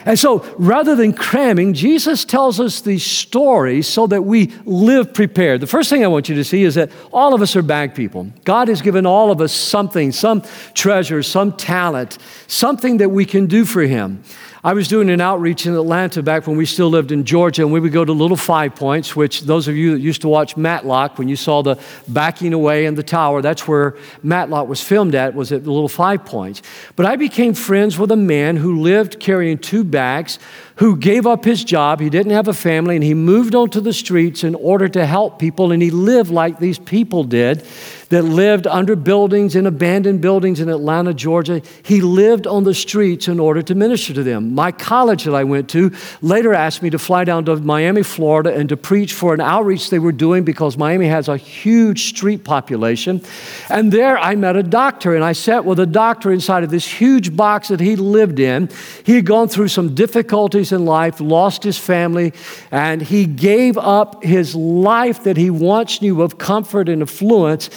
And 0.04 0.18
so 0.18 0.40
rather 0.58 0.96
than 0.96 1.12
cramming, 1.12 1.74
Jesus 1.74 2.24
tells 2.24 2.58
us 2.58 2.80
these 2.80 3.04
stories 3.04 3.86
so 3.86 4.06
that 4.08 4.22
we 4.22 4.52
live 4.64 5.14
prepared. 5.14 5.60
The 5.60 5.66
first 5.66 5.90
thing 5.90 6.02
I 6.04 6.08
want 6.08 6.28
you 6.28 6.34
to 6.34 6.44
see 6.44 6.64
is 6.64 6.74
that 6.74 6.90
all 7.12 7.34
of 7.34 7.42
us 7.42 7.54
are 7.54 7.62
bag 7.62 7.94
people. 7.94 8.28
God 8.44 8.68
has 8.68 8.82
given 8.82 9.06
all 9.06 9.30
of 9.30 9.40
us 9.40 9.52
something, 9.52 10.10
some 10.10 10.42
treasure, 10.74 11.22
some 11.22 11.52
talent, 11.52 12.18
something 12.48 12.96
that 12.96 13.10
we 13.10 13.24
can 13.24 13.46
do 13.46 13.64
for 13.64 13.82
Him. 13.82 14.24
I 14.64 14.74
was 14.74 14.86
doing 14.86 15.10
an 15.10 15.20
outreach 15.20 15.66
in 15.66 15.74
Atlanta 15.74 16.22
back 16.22 16.46
when 16.46 16.56
we 16.56 16.66
still 16.66 16.88
lived 16.88 17.10
in 17.10 17.24
Georgia, 17.24 17.62
and 17.62 17.72
we 17.72 17.80
would 17.80 17.90
go 17.90 18.04
to 18.04 18.12
Little 18.12 18.36
Five 18.36 18.76
Points, 18.76 19.16
which 19.16 19.40
those 19.40 19.66
of 19.66 19.76
you 19.76 19.90
that 19.90 19.98
used 19.98 20.20
to 20.20 20.28
watch 20.28 20.56
Matlock, 20.56 21.18
when 21.18 21.26
you 21.26 21.34
saw 21.34 21.62
the 21.62 21.80
backing 22.06 22.52
away 22.52 22.86
in 22.86 22.94
the 22.94 23.02
tower, 23.02 23.42
that's 23.42 23.66
where 23.66 23.96
Matlock 24.22 24.68
was 24.68 24.80
filmed 24.80 25.16
at, 25.16 25.34
was 25.34 25.50
at 25.50 25.66
Little 25.66 25.88
Five 25.88 26.24
Points. 26.24 26.62
But 26.94 27.06
I 27.06 27.16
became 27.16 27.54
friends 27.54 27.98
with 27.98 28.12
a 28.12 28.16
man 28.16 28.56
who 28.56 28.80
lived 28.80 29.18
carrying 29.18 29.58
two 29.58 29.82
bags, 29.82 30.38
who 30.76 30.96
gave 30.96 31.26
up 31.26 31.44
his 31.44 31.64
job. 31.64 32.00
He 32.00 32.10
didn't 32.10 32.32
have 32.32 32.48
a 32.48 32.54
family, 32.54 32.96
and 32.96 33.04
he 33.04 33.14
moved 33.14 33.54
onto 33.54 33.80
the 33.80 33.92
streets 33.92 34.44
in 34.44 34.54
order 34.54 34.88
to 34.88 35.06
help 35.06 35.38
people, 35.38 35.72
and 35.72 35.82
he 35.82 35.90
lived 35.90 36.30
like 36.30 36.58
these 36.58 36.78
people 36.78 37.24
did 37.24 37.64
that 38.12 38.24
lived 38.24 38.66
under 38.66 38.94
buildings 38.94 39.56
in 39.56 39.66
abandoned 39.66 40.20
buildings 40.20 40.60
in 40.60 40.68
Atlanta, 40.68 41.14
Georgia. 41.14 41.62
He 41.82 42.02
lived 42.02 42.46
on 42.46 42.64
the 42.64 42.74
streets 42.74 43.26
in 43.26 43.40
order 43.40 43.62
to 43.62 43.74
minister 43.74 44.12
to 44.12 44.22
them. 44.22 44.54
My 44.54 44.70
college 44.70 45.24
that 45.24 45.34
I 45.34 45.44
went 45.44 45.70
to 45.70 45.92
later 46.20 46.52
asked 46.52 46.82
me 46.82 46.90
to 46.90 46.98
fly 46.98 47.24
down 47.24 47.46
to 47.46 47.56
Miami, 47.56 48.02
Florida, 48.02 48.54
and 48.54 48.68
to 48.68 48.76
preach 48.76 49.14
for 49.14 49.32
an 49.32 49.40
outreach 49.40 49.88
they 49.88 49.98
were 49.98 50.12
doing 50.12 50.44
because 50.44 50.76
Miami 50.76 51.06
has 51.06 51.28
a 51.28 51.38
huge 51.38 52.10
street 52.10 52.44
population. 52.44 53.22
And 53.70 53.90
there 53.90 54.18
I 54.18 54.34
met 54.34 54.56
a 54.56 54.62
doctor, 54.62 55.14
and 55.14 55.24
I 55.24 55.32
sat 55.32 55.64
with 55.64 55.80
a 55.80 55.86
doctor 55.86 56.30
inside 56.30 56.64
of 56.64 56.70
this 56.70 56.86
huge 56.86 57.34
box 57.34 57.68
that 57.68 57.80
he 57.80 57.96
lived 57.96 58.38
in. 58.38 58.68
He 59.04 59.14
had 59.14 59.24
gone 59.24 59.48
through 59.48 59.68
some 59.68 59.94
difficulties 59.94 60.61
in 60.70 60.84
life, 60.84 61.18
lost 61.18 61.64
his 61.64 61.78
family, 61.78 62.32
and 62.70 63.02
he 63.02 63.26
gave 63.26 63.76
up 63.78 64.22
his 64.22 64.54
life 64.54 65.24
that 65.24 65.36
he 65.36 65.50
once 65.50 66.00
knew 66.00 66.22
of 66.22 66.38
comfort 66.38 66.88
and 66.88 67.02
affluence 67.02 67.70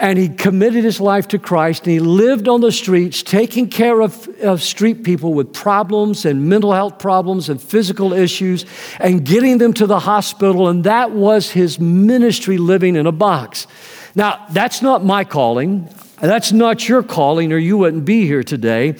and 0.00 0.18
he 0.18 0.30
committed 0.30 0.82
his 0.82 0.98
life 0.98 1.28
to 1.28 1.38
Christ 1.38 1.84
and 1.84 1.92
he 1.92 2.00
lived 2.00 2.48
on 2.48 2.62
the 2.62 2.72
streets 2.72 3.22
taking 3.22 3.68
care 3.68 4.00
of, 4.00 4.26
of, 4.40 4.62
street 4.62 5.04
people 5.04 5.34
with 5.34 5.52
problems 5.52 6.24
and 6.24 6.48
mental 6.48 6.72
health 6.72 6.98
problems 6.98 7.50
and 7.50 7.60
physical 7.60 8.14
issues 8.14 8.64
and 8.98 9.26
getting 9.26 9.58
them 9.58 9.74
to 9.74 9.86
the 9.86 9.98
hospital. 9.98 10.68
And 10.68 10.84
that 10.84 11.10
was 11.10 11.50
his 11.50 11.78
ministry 11.78 12.56
living 12.56 12.96
in 12.96 13.06
a 13.06 13.12
box. 13.12 13.66
Now, 14.14 14.46
that's 14.50 14.80
not 14.80 15.04
my 15.04 15.22
calling. 15.24 15.88
That's 16.20 16.50
not 16.52 16.88
your 16.88 17.02
calling, 17.02 17.52
or 17.52 17.58
you 17.58 17.78
wouldn't 17.78 18.04
be 18.04 18.26
here 18.26 18.42
today. 18.42 18.96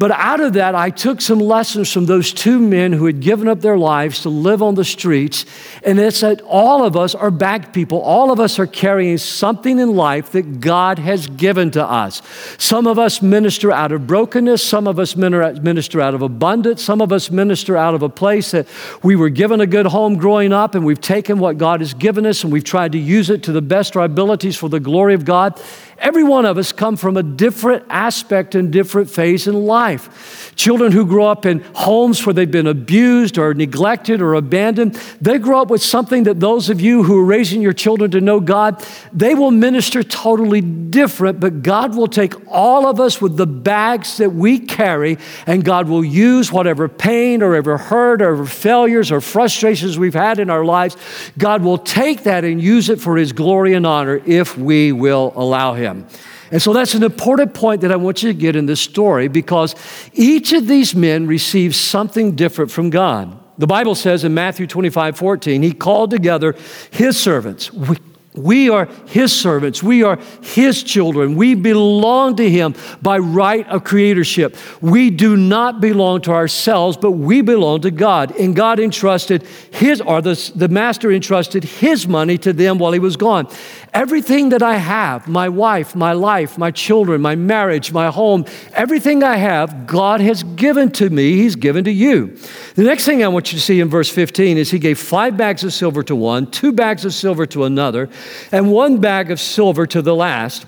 But 0.00 0.12
out 0.12 0.40
of 0.40 0.54
that, 0.54 0.74
I 0.74 0.88
took 0.88 1.20
some 1.20 1.40
lessons 1.40 1.92
from 1.92 2.06
those 2.06 2.32
two 2.32 2.58
men 2.58 2.94
who 2.94 3.04
had 3.04 3.20
given 3.20 3.48
up 3.48 3.60
their 3.60 3.76
lives 3.76 4.22
to 4.22 4.30
live 4.30 4.62
on 4.62 4.74
the 4.74 4.82
streets. 4.82 5.44
And 5.84 5.98
it's 5.98 6.20
that 6.20 6.40
all 6.40 6.82
of 6.86 6.96
us 6.96 7.14
are 7.14 7.30
bag 7.30 7.74
people. 7.74 8.00
All 8.00 8.32
of 8.32 8.40
us 8.40 8.58
are 8.58 8.66
carrying 8.66 9.18
something 9.18 9.78
in 9.78 9.94
life 9.94 10.32
that 10.32 10.58
God 10.58 10.98
has 10.98 11.26
given 11.26 11.70
to 11.72 11.84
us. 11.84 12.22
Some 12.56 12.86
of 12.86 12.98
us 12.98 13.20
minister 13.20 13.70
out 13.70 13.92
of 13.92 14.06
brokenness. 14.06 14.62
Some 14.62 14.88
of 14.88 14.98
us 14.98 15.16
minister 15.16 16.00
out 16.00 16.14
of 16.14 16.22
abundance. 16.22 16.82
Some 16.82 17.02
of 17.02 17.12
us 17.12 17.30
minister 17.30 17.76
out 17.76 17.94
of 17.94 18.02
a 18.02 18.08
place 18.08 18.52
that 18.52 18.66
we 19.02 19.16
were 19.16 19.28
given 19.28 19.60
a 19.60 19.66
good 19.66 19.84
home 19.84 20.16
growing 20.16 20.50
up 20.50 20.74
and 20.74 20.86
we've 20.86 21.02
taken 21.02 21.38
what 21.38 21.58
God 21.58 21.80
has 21.80 21.92
given 21.92 22.24
us 22.24 22.42
and 22.42 22.50
we've 22.50 22.64
tried 22.64 22.92
to 22.92 22.98
use 22.98 23.28
it 23.28 23.42
to 23.42 23.52
the 23.52 23.60
best 23.60 23.90
of 23.90 23.98
our 23.98 24.06
abilities 24.06 24.56
for 24.56 24.70
the 24.70 24.80
glory 24.80 25.12
of 25.12 25.26
God. 25.26 25.60
Every 26.00 26.24
one 26.24 26.46
of 26.46 26.56
us 26.56 26.72
come 26.72 26.96
from 26.96 27.18
a 27.18 27.22
different 27.22 27.84
aspect 27.90 28.54
and 28.54 28.72
different 28.72 29.10
phase 29.10 29.46
in 29.46 29.66
life. 29.66 30.54
Children 30.56 30.92
who 30.92 31.04
grow 31.04 31.26
up 31.26 31.44
in 31.44 31.60
homes 31.74 32.24
where 32.24 32.32
they've 32.32 32.50
been 32.50 32.66
abused 32.66 33.36
or 33.36 33.52
neglected 33.52 34.22
or 34.22 34.32
abandoned, 34.32 34.94
they 35.20 35.36
grow 35.36 35.60
up 35.60 35.68
with 35.68 35.82
something 35.82 36.22
that 36.22 36.40
those 36.40 36.70
of 36.70 36.80
you 36.80 37.02
who 37.02 37.20
are 37.20 37.24
raising 37.24 37.60
your 37.60 37.74
children 37.74 38.10
to 38.12 38.20
know 38.22 38.40
God, 38.40 38.82
they 39.12 39.34
will 39.34 39.50
minister 39.50 40.02
totally 40.02 40.62
different, 40.62 41.38
but 41.38 41.62
God 41.62 41.94
will 41.94 42.08
take 42.08 42.32
all 42.48 42.86
of 42.86 42.98
us 42.98 43.20
with 43.20 43.36
the 43.36 43.46
bags 43.46 44.16
that 44.16 44.30
we 44.30 44.58
carry, 44.58 45.18
and 45.46 45.62
God 45.62 45.86
will 45.86 46.04
use 46.04 46.50
whatever 46.50 46.88
pain 46.88 47.42
or 47.42 47.54
ever 47.54 47.76
hurt 47.76 48.22
or 48.22 48.46
failures 48.46 49.12
or 49.12 49.20
frustrations 49.20 49.98
we've 49.98 50.14
had 50.14 50.38
in 50.38 50.48
our 50.48 50.64
lives. 50.64 50.96
God 51.36 51.62
will 51.62 51.78
take 51.78 52.22
that 52.22 52.42
and 52.42 52.60
use 52.60 52.88
it 52.88 53.00
for 53.00 53.18
His 53.18 53.32
glory 53.32 53.74
and 53.74 53.86
honor 53.86 54.22
if 54.24 54.56
we 54.56 54.92
will 54.92 55.34
allow 55.36 55.74
Him 55.74 55.89
him. 55.90 56.06
And 56.50 56.60
so 56.60 56.72
that's 56.72 56.94
an 56.94 57.02
important 57.02 57.54
point 57.54 57.80
that 57.82 57.92
I 57.92 57.96
want 57.96 58.22
you 58.22 58.32
to 58.32 58.38
get 58.38 58.56
in 58.56 58.66
this 58.66 58.80
story 58.80 59.28
because 59.28 59.74
each 60.12 60.52
of 60.52 60.66
these 60.66 60.94
men 60.94 61.26
received 61.26 61.74
something 61.74 62.34
different 62.34 62.70
from 62.70 62.90
God. 62.90 63.38
The 63.58 63.66
Bible 63.66 63.94
says 63.94 64.24
in 64.24 64.32
Matthew 64.32 64.66
25, 64.66 65.16
14, 65.16 65.62
he 65.62 65.72
called 65.72 66.10
together 66.10 66.56
his 66.90 67.18
servants. 67.20 67.70
We, 67.72 67.96
we 68.32 68.70
are 68.70 68.86
his 69.08 69.32
servants. 69.32 69.82
We 69.82 70.04
are 70.04 70.16
his 70.40 70.84
children. 70.84 71.34
We 71.34 71.56
belong 71.56 72.36
to 72.36 72.48
him 72.48 72.76
by 73.02 73.18
right 73.18 73.66
of 73.66 73.82
creatorship. 73.82 74.56
We 74.80 75.10
do 75.10 75.36
not 75.36 75.80
belong 75.80 76.20
to 76.22 76.32
ourselves, 76.32 76.96
but 76.96 77.12
we 77.12 77.42
belong 77.42 77.80
to 77.80 77.90
God. 77.90 78.34
And 78.36 78.54
God 78.54 78.78
entrusted 78.78 79.42
his, 79.72 80.00
or 80.00 80.22
the, 80.22 80.52
the 80.54 80.68
master 80.68 81.10
entrusted 81.10 81.64
his 81.64 82.06
money 82.06 82.38
to 82.38 82.52
them 82.52 82.78
while 82.78 82.92
he 82.92 83.00
was 83.00 83.16
gone. 83.16 83.48
Everything 83.92 84.50
that 84.50 84.62
I 84.62 84.76
have, 84.76 85.26
my 85.26 85.48
wife, 85.48 85.96
my 85.96 86.12
life, 86.12 86.56
my 86.56 86.70
children, 86.70 87.20
my 87.20 87.34
marriage, 87.34 87.92
my 87.92 88.08
home, 88.08 88.44
everything 88.72 89.24
I 89.24 89.36
have, 89.36 89.86
God 89.86 90.20
has 90.20 90.44
given 90.44 90.92
to 90.92 91.10
me. 91.10 91.32
He's 91.32 91.56
given 91.56 91.84
to 91.84 91.90
you. 91.90 92.36
The 92.76 92.84
next 92.84 93.04
thing 93.04 93.24
I 93.24 93.28
want 93.28 93.52
you 93.52 93.58
to 93.58 93.64
see 93.64 93.80
in 93.80 93.88
verse 93.88 94.08
15 94.08 94.58
is 94.58 94.70
he 94.70 94.78
gave 94.78 94.98
five 94.98 95.36
bags 95.36 95.64
of 95.64 95.72
silver 95.72 96.04
to 96.04 96.14
one, 96.14 96.48
two 96.50 96.70
bags 96.70 97.04
of 97.04 97.12
silver 97.12 97.46
to 97.46 97.64
another, 97.64 98.08
and 98.52 98.70
one 98.70 98.98
bag 98.98 99.32
of 99.32 99.40
silver 99.40 99.86
to 99.88 100.00
the 100.02 100.14
last. 100.14 100.66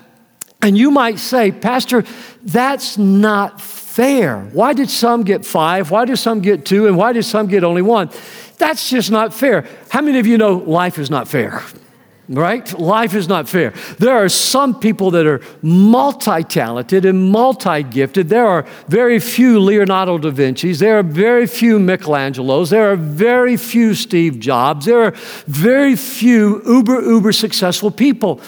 And 0.61 0.77
you 0.77 0.91
might 0.91 1.21
say, 1.21 1.53
Pastor, 1.53 2.05
that's 2.43 2.99
not 2.99 3.61
fair. 3.61 4.41
Why 4.53 4.73
did 4.73 4.91
some 4.91 5.23
get 5.23 5.45
five? 5.45 5.91
Why 5.91 6.07
did 6.07 6.17
some 6.19 6.41
get 6.41 6.65
two? 6.65 6.89
And 6.89 6.97
why 6.97 7.13
did 7.13 7.25
some 7.25 7.47
get 7.47 7.63
only 7.63 7.83
one? 7.83 8.11
That's 8.59 8.91
just 8.91 9.11
not 9.11 9.35
fair. 9.35 9.67
How 9.91 10.01
many 10.01 10.19
of 10.19 10.27
you 10.27 10.39
know 10.39 10.55
life 10.55 10.99
is 10.99 11.11
not 11.11 11.29
fair? 11.29 11.63
Right? 12.29 12.79
Life 12.79 13.15
is 13.15 13.29
not 13.29 13.49
fair. 13.49 13.73
There 13.99 14.15
are 14.17 14.29
some 14.29 14.79
people 14.79 15.11
that 15.13 15.27
are 15.27 15.41
multi 15.63 16.43
talented 16.45 17.05
and 17.05 17.31
multi 17.31 17.83
gifted. 17.83 18.29
There 18.29 18.47
are 18.47 18.65
very 18.89 19.19
few 19.19 19.61
Leonardo 19.61 20.19
da 20.19 20.31
Vinci's. 20.31 20.79
There 20.79 20.99
are 20.99 21.03
very 21.03 21.47
few 21.47 21.79
Michelangelos. 21.79 22.71
There 22.71 22.93
are 22.93 22.97
very 22.97 23.57
few 23.57 23.95
Steve 23.95 24.39
Jobs. 24.39 24.87
There 24.87 25.03
are 25.03 25.13
very 25.47 25.97
few 25.97 26.63
uber, 26.67 27.01
uber 27.03 27.33
successful 27.33 27.91
people. 27.91 28.41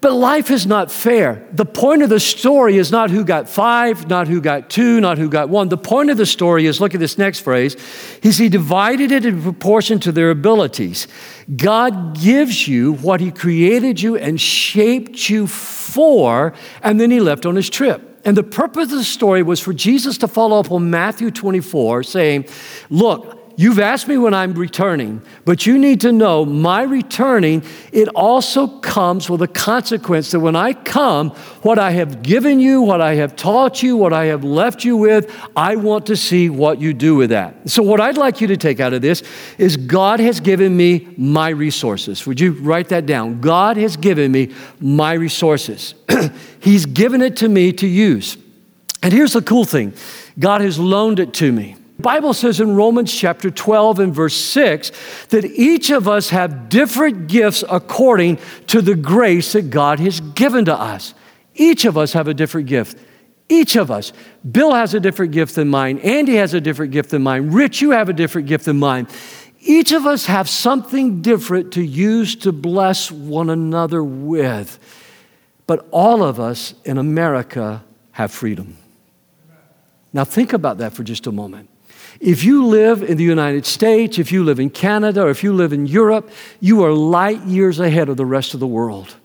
But 0.00 0.14
life 0.14 0.50
is 0.50 0.66
not 0.66 0.90
fair. 0.90 1.46
The 1.52 1.66
point 1.66 2.02
of 2.02 2.08
the 2.08 2.20
story 2.20 2.78
is 2.78 2.90
not 2.90 3.10
who 3.10 3.22
got 3.22 3.50
five, 3.50 4.08
not 4.08 4.28
who 4.28 4.40
got 4.40 4.70
two, 4.70 4.98
not 5.00 5.18
who 5.18 5.28
got 5.28 5.50
one. 5.50 5.68
The 5.68 5.76
point 5.76 6.08
of 6.08 6.16
the 6.16 6.24
story 6.24 6.64
is 6.64 6.80
look 6.80 6.94
at 6.94 7.00
this 7.00 7.18
next 7.18 7.40
phrase. 7.40 7.76
Is 8.22 8.38
he 8.38 8.48
divided 8.48 9.12
it 9.12 9.26
in 9.26 9.42
proportion 9.42 10.00
to 10.00 10.12
their 10.12 10.30
abilities. 10.30 11.06
God 11.54 12.18
gives 12.18 12.66
you 12.66 12.94
what 12.94 13.20
he 13.20 13.30
created 13.30 14.00
you 14.00 14.16
and 14.16 14.40
shaped 14.40 15.28
you 15.28 15.46
for, 15.46 16.54
and 16.82 16.98
then 16.98 17.10
he 17.10 17.20
left 17.20 17.44
on 17.44 17.56
his 17.56 17.68
trip. 17.68 18.06
And 18.24 18.36
the 18.36 18.42
purpose 18.42 18.92
of 18.92 18.98
the 18.98 19.04
story 19.04 19.42
was 19.42 19.60
for 19.60 19.72
Jesus 19.72 20.18
to 20.18 20.28
follow 20.28 20.60
up 20.60 20.70
on 20.70 20.90
Matthew 20.90 21.30
24, 21.30 22.04
saying, 22.04 22.46
Look, 22.88 23.39
You've 23.60 23.78
asked 23.78 24.08
me 24.08 24.16
when 24.16 24.32
I'm 24.32 24.54
returning, 24.54 25.20
but 25.44 25.66
you 25.66 25.76
need 25.76 26.00
to 26.00 26.12
know 26.12 26.46
my 26.46 26.80
returning, 26.80 27.62
it 27.92 28.08
also 28.08 28.66
comes 28.66 29.28
with 29.28 29.42
a 29.42 29.48
consequence 29.48 30.30
that 30.30 30.40
when 30.40 30.56
I 30.56 30.72
come, 30.72 31.28
what 31.60 31.78
I 31.78 31.90
have 31.90 32.22
given 32.22 32.58
you, 32.58 32.80
what 32.80 33.02
I 33.02 33.16
have 33.16 33.36
taught 33.36 33.82
you, 33.82 33.98
what 33.98 34.14
I 34.14 34.24
have 34.24 34.44
left 34.44 34.82
you 34.82 34.96
with, 34.96 35.30
I 35.54 35.76
want 35.76 36.06
to 36.06 36.16
see 36.16 36.48
what 36.48 36.80
you 36.80 36.94
do 36.94 37.14
with 37.14 37.28
that. 37.28 37.68
So, 37.68 37.82
what 37.82 38.00
I'd 38.00 38.16
like 38.16 38.40
you 38.40 38.46
to 38.46 38.56
take 38.56 38.80
out 38.80 38.94
of 38.94 39.02
this 39.02 39.22
is 39.58 39.76
God 39.76 40.20
has 40.20 40.40
given 40.40 40.74
me 40.74 41.06
my 41.18 41.50
resources. 41.50 42.26
Would 42.26 42.40
you 42.40 42.52
write 42.52 42.88
that 42.88 43.04
down? 43.04 43.42
God 43.42 43.76
has 43.76 43.94
given 43.94 44.32
me 44.32 44.54
my 44.80 45.12
resources. 45.12 45.94
He's 46.60 46.86
given 46.86 47.20
it 47.20 47.36
to 47.36 47.48
me 47.50 47.74
to 47.74 47.86
use. 47.86 48.38
And 49.02 49.12
here's 49.12 49.34
the 49.34 49.42
cool 49.42 49.66
thing 49.66 49.92
God 50.38 50.62
has 50.62 50.78
loaned 50.78 51.18
it 51.18 51.34
to 51.34 51.52
me. 51.52 51.76
The 52.00 52.04
Bible 52.08 52.32
says 52.32 52.60
in 52.60 52.76
Romans 52.76 53.12
chapter 53.12 53.50
12 53.50 53.98
and 53.98 54.14
verse 54.14 54.34
6 54.34 54.90
that 55.28 55.44
each 55.44 55.90
of 55.90 56.08
us 56.08 56.30
have 56.30 56.70
different 56.70 57.28
gifts 57.28 57.62
according 57.68 58.38
to 58.68 58.80
the 58.80 58.94
grace 58.94 59.52
that 59.52 59.68
God 59.68 60.00
has 60.00 60.20
given 60.20 60.64
to 60.64 60.74
us. 60.74 61.12
Each 61.54 61.84
of 61.84 61.98
us 61.98 62.14
have 62.14 62.26
a 62.26 62.32
different 62.32 62.68
gift. 62.68 62.96
Each 63.50 63.76
of 63.76 63.90
us. 63.90 64.14
Bill 64.50 64.72
has 64.72 64.94
a 64.94 65.00
different 65.00 65.32
gift 65.32 65.56
than 65.56 65.68
mine. 65.68 65.98
Andy 65.98 66.36
has 66.36 66.54
a 66.54 66.60
different 66.62 66.92
gift 66.92 67.10
than 67.10 67.22
mine. 67.22 67.50
Rich, 67.50 67.82
you 67.82 67.90
have 67.90 68.08
a 68.08 68.14
different 68.14 68.48
gift 68.48 68.64
than 68.64 68.78
mine. 68.78 69.06
Each 69.60 69.92
of 69.92 70.06
us 70.06 70.24
have 70.24 70.48
something 70.48 71.20
different 71.20 71.74
to 71.74 71.82
use 71.82 72.34
to 72.36 72.50
bless 72.50 73.12
one 73.12 73.50
another 73.50 74.02
with. 74.02 74.78
But 75.66 75.86
all 75.90 76.22
of 76.22 76.40
us 76.40 76.72
in 76.86 76.96
America 76.96 77.84
have 78.12 78.32
freedom. 78.32 78.78
Now, 80.14 80.24
think 80.24 80.54
about 80.54 80.78
that 80.78 80.94
for 80.94 81.04
just 81.04 81.26
a 81.26 81.32
moment. 81.32 81.69
If 82.20 82.44
you 82.44 82.66
live 82.66 83.02
in 83.02 83.16
the 83.16 83.24
United 83.24 83.64
States, 83.64 84.18
if 84.18 84.30
you 84.30 84.44
live 84.44 84.60
in 84.60 84.68
Canada, 84.68 85.22
or 85.22 85.30
if 85.30 85.42
you 85.42 85.54
live 85.54 85.72
in 85.72 85.86
Europe, 85.86 86.30
you 86.60 86.84
are 86.84 86.92
light 86.92 87.42
years 87.46 87.80
ahead 87.80 88.10
of 88.10 88.18
the 88.18 88.26
rest 88.26 88.52
of 88.52 88.60
the 88.60 88.66
world. 88.66 89.16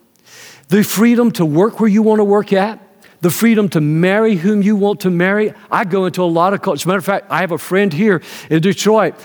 The 0.69 0.81
freedom 0.81 1.29
to 1.31 1.45
work 1.45 1.81
where 1.81 1.89
you 1.89 2.01
want 2.01 2.19
to 2.19 2.23
work 2.23 2.53
at, 2.53 2.79
the 3.19 3.29
freedom 3.29 3.67
to 3.69 3.81
marry 3.81 4.35
whom 4.35 4.61
you 4.61 4.77
want 4.77 5.01
to 5.01 5.09
marry. 5.09 5.53
I 5.69 5.83
go 5.83 6.05
into 6.05 6.23
a 6.23 6.25
lot 6.25 6.53
of 6.53 6.61
cultures. 6.61 6.83
As 6.83 6.85
a 6.85 6.87
matter 6.87 6.99
of 6.99 7.05
fact, 7.05 7.27
I 7.29 7.41
have 7.41 7.51
a 7.51 7.57
friend 7.57 7.91
here 7.91 8.21
in 8.49 8.61
Detroit 8.61 9.15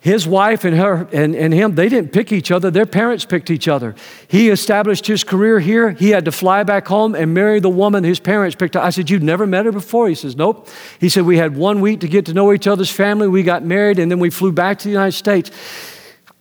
his 0.00 0.28
wife 0.28 0.64
and 0.64 0.76
her 0.76 1.08
and, 1.12 1.34
and 1.34 1.52
him 1.52 1.74
they 1.74 1.88
didn't 1.88 2.12
pick 2.12 2.30
each 2.30 2.50
other. 2.50 2.70
Their 2.70 2.86
parents 2.86 3.24
picked 3.24 3.50
each 3.50 3.66
other. 3.66 3.94
He 4.28 4.48
established 4.48 5.06
his 5.06 5.24
career 5.24 5.58
here. 5.58 5.90
He 5.90 6.10
had 6.10 6.24
to 6.26 6.32
fly 6.32 6.62
back 6.62 6.86
home 6.86 7.14
and 7.14 7.34
marry 7.34 7.58
the 7.58 7.68
woman 7.68 8.04
his 8.04 8.20
parents 8.20 8.54
picked 8.54 8.76
i 8.76 8.90
said 8.90 9.10
you've 9.10 9.22
never 9.22 9.46
met 9.46 9.66
her 9.66 9.72
before? 9.72 10.08
He 10.08 10.14
says 10.14 10.36
nope. 10.36 10.68
He 11.00 11.08
said 11.08 11.24
we 11.24 11.36
had 11.36 11.56
one 11.56 11.80
week 11.80 12.00
to 12.00 12.08
get 12.08 12.26
to 12.26 12.34
know 12.34 12.52
each 12.52 12.66
other's 12.66 12.90
family. 12.90 13.28
We 13.28 13.42
got 13.42 13.64
married 13.64 13.98
and 13.98 14.10
then 14.10 14.20
we 14.20 14.30
flew 14.30 14.52
back 14.52 14.78
to 14.80 14.84
the 14.84 14.92
united 14.92 15.12
states. 15.12 15.50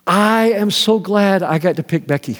I 0.06 0.52
am 0.52 0.72
so 0.72 1.00
glad 1.00 1.44
i 1.44 1.58
got 1.58 1.76
to 1.78 1.84
pick 1.84 2.08
becky 2.08 2.38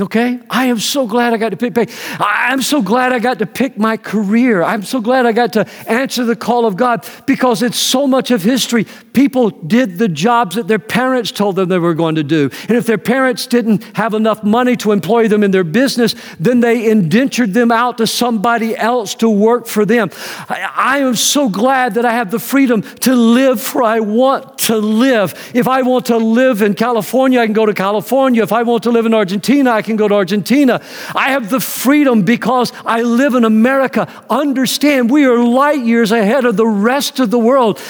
Okay? 0.00 0.40
I 0.48 0.66
am 0.66 0.78
so 0.78 1.06
glad 1.06 1.34
I 1.34 1.36
got 1.36 1.50
to 1.50 1.56
pick, 1.58 1.76
I'm 2.18 2.62
so 2.62 2.80
glad 2.80 3.12
I 3.12 3.18
got 3.18 3.40
to 3.40 3.46
pick 3.46 3.76
my 3.76 3.98
career. 3.98 4.62
I'm 4.62 4.84
so 4.84 5.02
glad 5.02 5.26
I 5.26 5.32
got 5.32 5.52
to 5.52 5.68
answer 5.86 6.24
the 6.24 6.34
call 6.34 6.64
of 6.64 6.78
God 6.78 7.06
because 7.26 7.62
it's 7.62 7.78
so 7.78 8.06
much 8.06 8.30
of 8.30 8.42
history. 8.42 8.86
People 9.12 9.50
did 9.50 9.98
the 9.98 10.08
jobs 10.08 10.56
that 10.56 10.66
their 10.66 10.78
parents 10.78 11.30
told 11.30 11.56
them 11.56 11.68
they 11.68 11.78
were 11.78 11.92
going 11.92 12.14
to 12.14 12.22
do. 12.22 12.48
And 12.68 12.78
if 12.78 12.86
their 12.86 12.96
parents 12.96 13.46
didn't 13.46 13.84
have 13.94 14.14
enough 14.14 14.42
money 14.42 14.76
to 14.76 14.92
employ 14.92 15.28
them 15.28 15.42
in 15.42 15.50
their 15.50 15.64
business, 15.64 16.14
then 16.40 16.60
they 16.60 16.90
indentured 16.90 17.52
them 17.52 17.70
out 17.70 17.98
to 17.98 18.06
somebody 18.06 18.74
else 18.74 19.14
to 19.16 19.28
work 19.28 19.66
for 19.66 19.84
them. 19.84 20.10
I, 20.48 20.70
I 20.74 20.98
am 21.00 21.16
so 21.16 21.50
glad 21.50 21.94
that 21.94 22.06
I 22.06 22.14
have 22.14 22.30
the 22.30 22.38
freedom 22.38 22.80
to 22.80 23.14
live 23.14 23.74
where 23.74 23.84
I 23.84 24.00
want 24.00 24.56
to 24.60 24.78
live. 24.78 25.50
If 25.52 25.68
I 25.68 25.82
want 25.82 26.06
to 26.06 26.16
live 26.16 26.62
in 26.62 26.72
California, 26.72 27.40
I 27.40 27.44
can 27.44 27.52
go 27.52 27.66
to 27.66 27.74
California. 27.74 28.42
If 28.42 28.54
I 28.54 28.62
want 28.62 28.84
to 28.84 28.90
live 28.90 29.04
in 29.04 29.12
Argentina, 29.12 29.81
can 29.82 29.96
go 29.96 30.08
to 30.08 30.14
Argentina. 30.14 30.80
I 31.14 31.32
have 31.32 31.50
the 31.50 31.60
freedom 31.60 32.22
because 32.22 32.72
I 32.86 33.02
live 33.02 33.34
in 33.34 33.44
America. 33.44 34.08
Understand, 34.30 35.10
we 35.10 35.24
are 35.26 35.38
light 35.38 35.84
years 35.84 36.12
ahead 36.12 36.44
of 36.44 36.56
the 36.56 36.66
rest 36.66 37.20
of 37.20 37.30
the 37.30 37.38
world. 37.38 37.80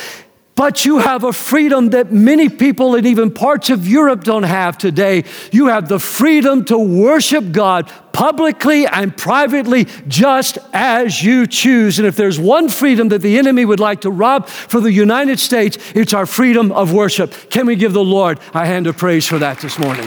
But 0.55 0.85
you 0.85 0.99
have 0.99 1.25
a 1.25 1.33
freedom 1.33 1.91
that 1.91 2.13
many 2.13 2.51
people 2.51 2.95
in 2.95 3.07
even 3.07 3.33
parts 3.33 3.71
of 3.71 3.89
Europe 3.89 4.23
don't 4.23 4.43
have 4.43 4.77
today. 4.77 5.25
You 5.51 5.69
have 5.69 5.89
the 5.89 5.99
freedom 5.99 6.67
to 6.67 6.79
worship 6.79 7.53
God 7.53 7.91
publicly 8.13 8.87
and 8.87 9.17
privately 9.17 9.87
just 10.07 10.59
as 10.75 11.23
you 11.23 11.47
choose. 11.47 11.99
And 11.99 12.07
if 12.07 12.17
there's 12.17 12.39
one 12.39 12.69
freedom 12.69 13.09
that 13.09 13.23
the 13.23 13.39
enemy 13.39 13.65
would 13.65 13.81
like 13.81 14.03
to 14.03 14.11
rob 14.11 14.47
for 14.47 14.81
the 14.81 14.93
United 14.93 15.41
States, 15.41 15.79
it's 15.95 16.13
our 16.13 16.27
freedom 16.27 16.71
of 16.71 16.93
worship. 16.93 17.33
Can 17.49 17.65
we 17.65 17.75
give 17.75 17.95
the 17.95 18.05
Lord 18.05 18.39
a 18.53 18.67
hand 18.67 18.87
of 18.87 18.99
praise 18.99 19.27
for 19.27 19.39
that 19.39 19.59
this 19.61 19.79
morning? 19.79 20.07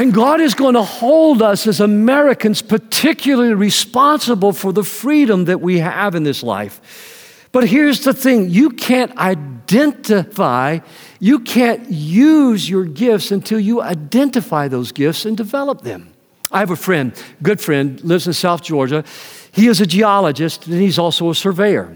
And 0.00 0.14
God 0.14 0.40
is 0.40 0.54
going 0.54 0.76
to 0.76 0.82
hold 0.82 1.42
us 1.42 1.66
as 1.66 1.78
Americans 1.78 2.62
particularly 2.62 3.52
responsible 3.52 4.54
for 4.54 4.72
the 4.72 4.82
freedom 4.82 5.44
that 5.44 5.60
we 5.60 5.80
have 5.80 6.14
in 6.14 6.22
this 6.22 6.42
life. 6.42 7.46
But 7.52 7.68
here's 7.68 8.02
the 8.02 8.14
thing 8.14 8.48
you 8.48 8.70
can't 8.70 9.14
identify, 9.18 10.78
you 11.18 11.40
can't 11.40 11.90
use 11.90 12.66
your 12.66 12.86
gifts 12.86 13.30
until 13.30 13.60
you 13.60 13.82
identify 13.82 14.68
those 14.68 14.90
gifts 14.90 15.26
and 15.26 15.36
develop 15.36 15.82
them. 15.82 16.14
I 16.50 16.60
have 16.60 16.70
a 16.70 16.76
friend, 16.76 17.12
good 17.42 17.60
friend, 17.60 18.02
lives 18.02 18.26
in 18.26 18.32
South 18.32 18.62
Georgia. 18.62 19.04
He 19.52 19.66
is 19.66 19.82
a 19.82 19.86
geologist 19.86 20.66
and 20.66 20.80
he's 20.80 20.98
also 20.98 21.28
a 21.28 21.34
surveyor. 21.34 21.94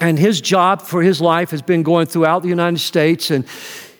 And 0.00 0.18
his 0.18 0.40
job 0.40 0.80
for 0.80 1.02
his 1.02 1.20
life 1.20 1.50
has 1.50 1.60
been 1.60 1.82
going 1.82 2.06
throughout 2.06 2.42
the 2.42 2.48
United 2.48 2.78
States 2.78 3.30
and 3.30 3.44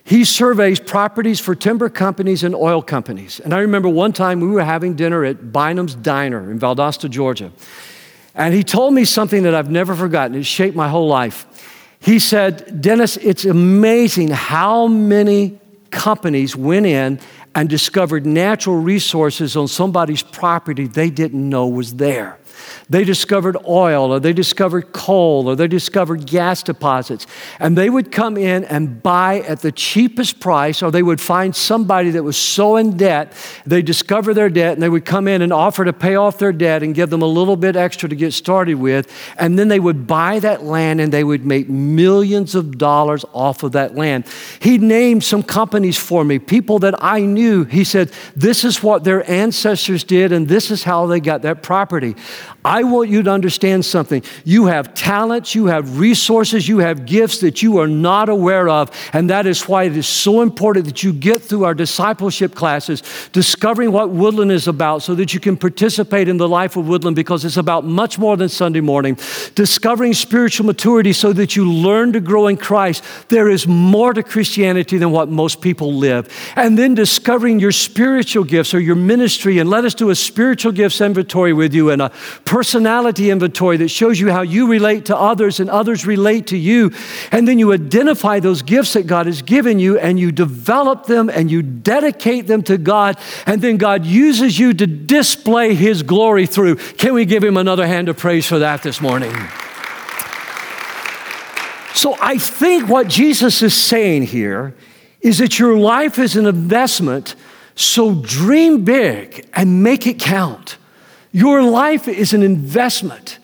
he 0.09 0.25
surveys 0.25 0.81
properties 0.81 1.39
for 1.39 1.55
timber 1.55 1.91
companies 1.91 2.43
and 2.43 2.55
oil 2.55 2.81
companies. 2.81 3.41
And 3.41 3.53
I 3.53 3.59
remember 3.59 3.91
one 3.91 4.15
time 4.15 4.41
we 4.41 4.49
were 4.49 4.65
having 4.65 4.95
dinner 4.95 5.23
at 5.23 5.53
Bynum's 5.53 5.95
Diner 5.95 6.51
in 6.51 6.59
Valdosta, 6.59 7.11
Georgia. 7.11 7.53
And 8.35 8.55
he 8.55 8.65
told 8.65 8.95
me 8.95 9.05
something 9.05 9.43
that 9.43 9.55
I've 9.55 9.71
never 9.71 9.95
forgotten. 9.95 10.35
It 10.35 10.45
shaped 10.45 10.75
my 10.75 10.89
whole 10.89 11.09
life. 11.09 11.47
He 12.01 12.21
said, 12.21 12.81
Dennis, 12.81 13.19
it's 13.19 13.45
amazing 13.45 14.31
how 14.31 14.87
many 14.87 15.61
companies 15.91 16.57
went 16.57 16.87
in 16.87 17.21
and 17.55 17.69
discovered 17.69 18.25
natural 18.25 18.77
resources 18.77 19.59
on 19.59 19.69
somebody's 19.69 20.23
property 20.23 20.87
they 20.87 21.11
didn't 21.11 21.47
know 21.47 21.69
was 21.69 21.97
there. 21.97 22.39
They 22.91 23.05
discovered 23.05 23.57
oil 23.67 24.13
or 24.13 24.21
they 24.21 24.33
discovered 24.33 24.93
coal 24.93 25.49
or 25.49 25.57
they 25.57 25.69
discovered 25.69 26.27
gas 26.27 26.63
deposits. 26.63 27.27
And 27.61 27.77
they 27.77 27.91
would 27.91 28.11
come 28.13 28.37
in 28.37 28.65
and 28.65 29.03
buy 29.03 29.41
at 29.41 29.61
the 29.61 29.73
cheapest 29.73 30.41
price, 30.41 30.83
or 30.83 30.91
they 30.91 31.03
would 31.03 31.21
find 31.21 31.55
somebody 31.55 32.11
that 32.11 32.23
was 32.23 32.37
so 32.37 32.77
in 32.77 32.97
debt, 32.97 33.33
they 33.67 33.83
discover 33.83 34.35
their 34.35 34.49
debt 34.49 34.75
and 34.75 34.83
they 34.83 34.89
would 34.89 35.05
come 35.05 35.29
in 35.29 35.43
and 35.43 35.53
offer 35.53 35.85
to 35.85 35.93
pay 35.93 36.17
off 36.17 36.39
their 36.39 36.53
debt 36.53 36.83
and 36.83 36.95
give 36.95 37.11
them 37.11 37.23
a 37.23 37.27
little 37.27 37.57
bit 37.57 37.77
extra 37.77 38.09
to 38.09 38.17
get 38.17 38.33
started 38.33 38.75
with. 38.75 39.11
And 39.39 39.59
then 39.59 39.69
they 39.69 39.81
would 39.81 40.07
buy 40.07 40.39
that 40.41 40.65
land 40.65 41.01
and 41.01 41.13
they 41.13 41.25
would 41.25 41.45
make 41.45 41.69
millions 41.69 42.55
of 42.55 42.79
dollars 42.79 43.25
off 43.33 43.63
of 43.63 43.73
that 43.73 43.95
land. 43.95 44.25
He 44.61 44.79
named 44.79 45.25
some 45.25 45.43
companies 45.43 45.99
for 45.99 46.25
me, 46.25 46.39
people 46.39 46.79
that 46.81 47.03
I 47.03 47.21
knew. 47.21 47.65
He 47.65 47.85
said, 47.85 48.11
This 48.35 48.65
is 48.65 48.83
what 48.83 49.05
their 49.05 49.29
ancestors 49.31 50.05
did, 50.05 50.33
and 50.33 50.49
this 50.49 50.71
is 50.71 50.85
how 50.85 51.07
they 51.07 51.21
got 51.21 51.43
that 51.43 51.63
property. 51.63 52.17
I 52.65 52.83
want 52.85 53.09
you 53.11 53.23
to 53.23 53.31
understand 53.31 53.85
something. 53.85 54.23
You 54.45 54.67
have 54.67 54.95
talents, 54.95 55.55
you 55.55 55.67
have 55.67 55.99
resources, 55.99 56.69
you 56.69 56.79
have 56.79 57.07
gifts 57.07 57.41
that 57.41 57.63
you 57.63 57.79
are 57.79 57.87
not 57.87 58.29
aware 58.29 58.69
of. 58.69 58.91
And 59.13 59.31
that 59.31 59.47
is 59.47 59.69
why 59.69 59.85
it 59.85 59.97
is 59.97 60.07
so 60.07 60.41
important 60.43 60.87
that 60.87 61.03
you 61.03 61.13
get 61.13 61.43
through 61.43 61.65
our 61.65 61.75
discipleship 61.75 62.55
classes, 62.55 63.03
discovering 63.33 63.93
what 63.93 64.11
Woodland 64.11 64.53
is 64.53 64.69
about 64.69 65.03
so 65.03 65.15
that 65.15 65.33
you 65.35 65.41
can 65.41 65.57
participate 65.57 66.29
in 66.29 66.37
the 66.37 66.49
life 66.49 66.77
of 66.77 66.89
Woodland 66.89 67.17
because 67.17 67.45
it's 67.45 67.57
about 67.57 67.85
much 67.85 68.19
more 68.19 68.37
than 68.37 68.49
Sunday 68.49 68.81
morning. 68.81 69.17
Discovering 69.55 70.15
spiritual 70.15 70.67
maturity 70.67 71.13
so 71.13 71.33
that 71.33 71.57
you 71.57 71.71
learn 71.71 72.13
to 72.13 72.21
grow 72.21 72.49
in 72.49 72.57
Christ. 72.57 73.05
There 73.29 73.49
is 73.49 73.67
more 73.67 74.13
to 74.13 74.23
Christianity 74.23 74.99
than 74.99 75.11
what 75.11 75.29
most 75.29 75.61
people 75.61 75.95
live. 75.95 76.29
And 76.57 76.79
then 76.79 76.95
discovering 76.95 77.61
your 77.61 77.73
spiritual 77.73 78.45
gifts 78.45 78.75
or 78.75 78.81
your 78.81 78.97
ministry. 78.97 79.59
And 79.59 79.71
let 79.71 79.85
us 79.85 79.95
do 79.95 80.11
a 80.11 80.15
spiritual 80.15 80.73
gifts 80.73 81.01
inventory 81.01 81.53
with 81.53 81.75
you 81.75 81.91
and 81.91 82.03
a 82.03 82.13
personality 82.45 83.31
inventory 83.31 83.77
that 83.79 83.89
shows 83.89 84.19
you 84.19 84.31
how 84.31 84.43
you 84.43 84.69
relate 84.69 85.07
to 85.07 85.17
others 85.17 85.61
and 85.61 85.69
others 85.69 86.07
relate 86.07 86.47
to 86.49 86.57
you. 86.57 86.93
And 87.31 87.47
then 87.47 87.59
you 87.59 87.73
identify 87.73 88.41
those 88.41 88.63
gifts 88.63 88.95
that 88.95 89.07
God 89.07 89.27
has 89.27 89.43
given 89.43 89.79
you 89.79 89.99
and 89.99 90.19
you 90.19 90.33
develop 90.33 91.07
them 91.07 91.29
and 91.29 91.51
you 91.51 91.63
dedicate 91.63 92.47
them 92.47 92.63
to 92.65 92.79
God. 92.79 93.19
And 93.47 93.61
then 93.61 93.77
God 93.77 94.05
uses 94.05 94.59
you 94.59 94.73
to 94.75 94.87
display 94.87 95.75
His 95.75 96.03
glory 96.03 96.47
through. 96.47 96.77
Can 96.77 97.15
we 97.15 97.25
give 97.25 97.45
Him 97.45 97.57
another 97.57 97.87
hand 97.87 98.09
of 98.09 98.17
praise 98.17 98.47
for 98.47 98.59
that 98.61 98.83
this 98.83 99.01
morning? 99.01 99.35
So 101.95 102.17
I 102.21 102.39
think 102.39 102.89
what 102.89 103.09
Jesus 103.09 103.61
is 103.61 103.75
saying 103.75 104.23
here 104.23 104.75
is 105.21 105.39
that 105.39 105.59
your 105.59 105.77
life 105.77 106.19
is 106.19 106.37
an 106.37 106.47
investment, 106.47 107.35
so 107.75 108.15
dream 108.15 108.85
big 108.85 109.47
and 109.53 109.83
make 109.83 110.07
it 110.07 110.19
count. 110.19 110.78
Your 111.33 111.63
life 111.63 112.09
is 112.09 112.33
an 112.33 112.43
investment. 112.43 113.39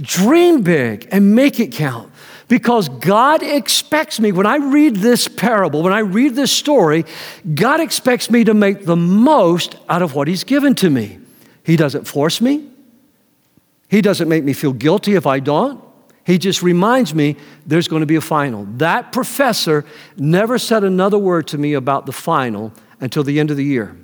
Dream 0.00 0.62
big 0.62 1.08
and 1.10 1.34
make 1.34 1.60
it 1.60 1.72
count. 1.72 2.10
Because 2.48 2.90
God 2.90 3.42
expects 3.42 4.20
me, 4.20 4.30
when 4.30 4.44
I 4.44 4.56
read 4.56 4.96
this 4.96 5.26
parable, 5.26 5.82
when 5.82 5.94
I 5.94 6.00
read 6.00 6.34
this 6.34 6.52
story, 6.52 7.06
God 7.54 7.80
expects 7.80 8.30
me 8.30 8.44
to 8.44 8.52
make 8.52 8.84
the 8.84 8.96
most 8.96 9.76
out 9.88 10.02
of 10.02 10.14
what 10.14 10.28
He's 10.28 10.44
given 10.44 10.74
to 10.74 10.90
me. 10.90 11.18
He 11.64 11.76
doesn't 11.76 12.04
force 12.06 12.42
me, 12.42 12.68
He 13.88 14.02
doesn't 14.02 14.28
make 14.28 14.44
me 14.44 14.52
feel 14.52 14.74
guilty 14.74 15.14
if 15.14 15.26
I 15.26 15.40
don't. 15.40 15.82
He 16.24 16.38
just 16.38 16.62
reminds 16.62 17.14
me 17.14 17.36
there's 17.66 17.88
going 17.88 18.00
to 18.00 18.06
be 18.06 18.16
a 18.16 18.20
final. 18.20 18.64
That 18.76 19.12
professor 19.12 19.84
never 20.16 20.58
said 20.58 20.84
another 20.84 21.18
word 21.18 21.48
to 21.48 21.58
me 21.58 21.72
about 21.72 22.06
the 22.06 22.12
final 22.12 22.72
until 23.00 23.24
the 23.24 23.40
end 23.40 23.50
of 23.50 23.56
the 23.56 23.64
year. 23.64 23.96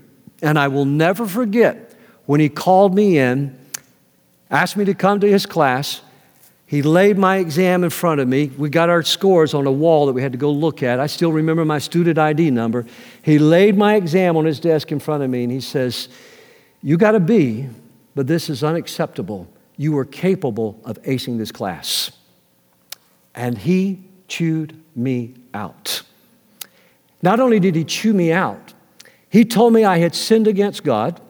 And 0.43 0.59
I 0.59 0.69
will 0.69 0.85
never 0.85 1.27
forget 1.27 1.88
when 2.29 2.41
he 2.41 2.51
called 2.51 2.95
me 2.95 3.17
in, 3.17 3.59
asked 4.51 4.77
me 4.77 4.85
to 4.85 4.93
come 4.93 5.19
to 5.19 5.27
his 5.27 5.47
class. 5.47 6.03
He 6.67 6.83
laid 6.83 7.17
my 7.17 7.39
exam 7.39 7.85
in 7.85 7.89
front 7.89 8.21
of 8.21 8.29
me. 8.29 8.49
We 8.49 8.69
got 8.69 8.91
our 8.91 9.03
scores 9.03 9.55
on 9.55 9.67
a 9.67 9.73
wall 9.73 10.05
that 10.05 10.13
we 10.13 10.21
had 10.21 10.33
to 10.33 10.39
go 10.39 10.51
look 10.53 10.83
at. 10.83 11.01
I 11.01 11.07
still 11.07 11.33
remember 11.33 11.65
my 11.65 11.79
student 11.79 12.19
ID 12.19 12.51
number. 12.51 12.85
He 13.23 13.39
laid 13.39 13.79
my 13.79 13.95
exam 13.95 14.37
on 14.37 14.45
his 14.45 14.61
desk 14.61 14.93
in 14.93 15.01
front 15.01 15.23
of 15.23 15.31
me 15.31 15.43
and 15.43 15.51
he 15.51 15.63
says, 15.63 16.11
You 16.83 16.99
got 16.99 17.15
a 17.15 17.21
B, 17.21 17.67
but 18.15 18.27
this 18.27 18.51
is 18.51 18.63
unacceptable. 18.63 19.49
You 19.79 19.93
were 19.93 20.05
capable 20.05 20.79
of 20.85 21.01
acing 21.05 21.39
this 21.39 21.51
class. 21.51 22.11
And 23.35 23.57
he 23.57 24.05
chewed 24.27 24.79
me 24.95 25.33
out. 25.55 26.03
Not 27.23 27.41
only 27.41 27.59
did 27.59 27.75
he 27.75 27.85
chew 27.85 28.13
me 28.13 28.33
out, 28.33 28.75
he 29.31 29.47
told 29.47 29.73
me 29.73 29.83
I 29.83 29.97
had 29.97 30.15
sinned 30.15 30.47
against 30.47 30.85
God. 30.85 31.23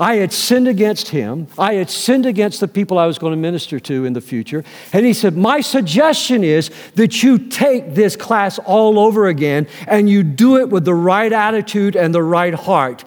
I 0.00 0.16
had 0.16 0.32
sinned 0.32 0.68
against 0.68 1.08
him. 1.08 1.48
I 1.58 1.74
had 1.74 1.90
sinned 1.90 2.24
against 2.24 2.60
the 2.60 2.68
people 2.68 2.98
I 2.98 3.06
was 3.06 3.18
going 3.18 3.32
to 3.32 3.36
minister 3.36 3.80
to 3.80 4.04
in 4.04 4.12
the 4.12 4.20
future. 4.20 4.64
And 4.92 5.04
he 5.04 5.12
said, 5.12 5.36
My 5.36 5.60
suggestion 5.60 6.44
is 6.44 6.70
that 6.94 7.22
you 7.22 7.38
take 7.38 7.94
this 7.94 8.14
class 8.14 8.58
all 8.60 8.98
over 8.98 9.26
again 9.26 9.66
and 9.88 10.08
you 10.08 10.22
do 10.22 10.58
it 10.58 10.68
with 10.68 10.84
the 10.84 10.94
right 10.94 11.32
attitude 11.32 11.96
and 11.96 12.14
the 12.14 12.22
right 12.22 12.54
heart. 12.54 13.04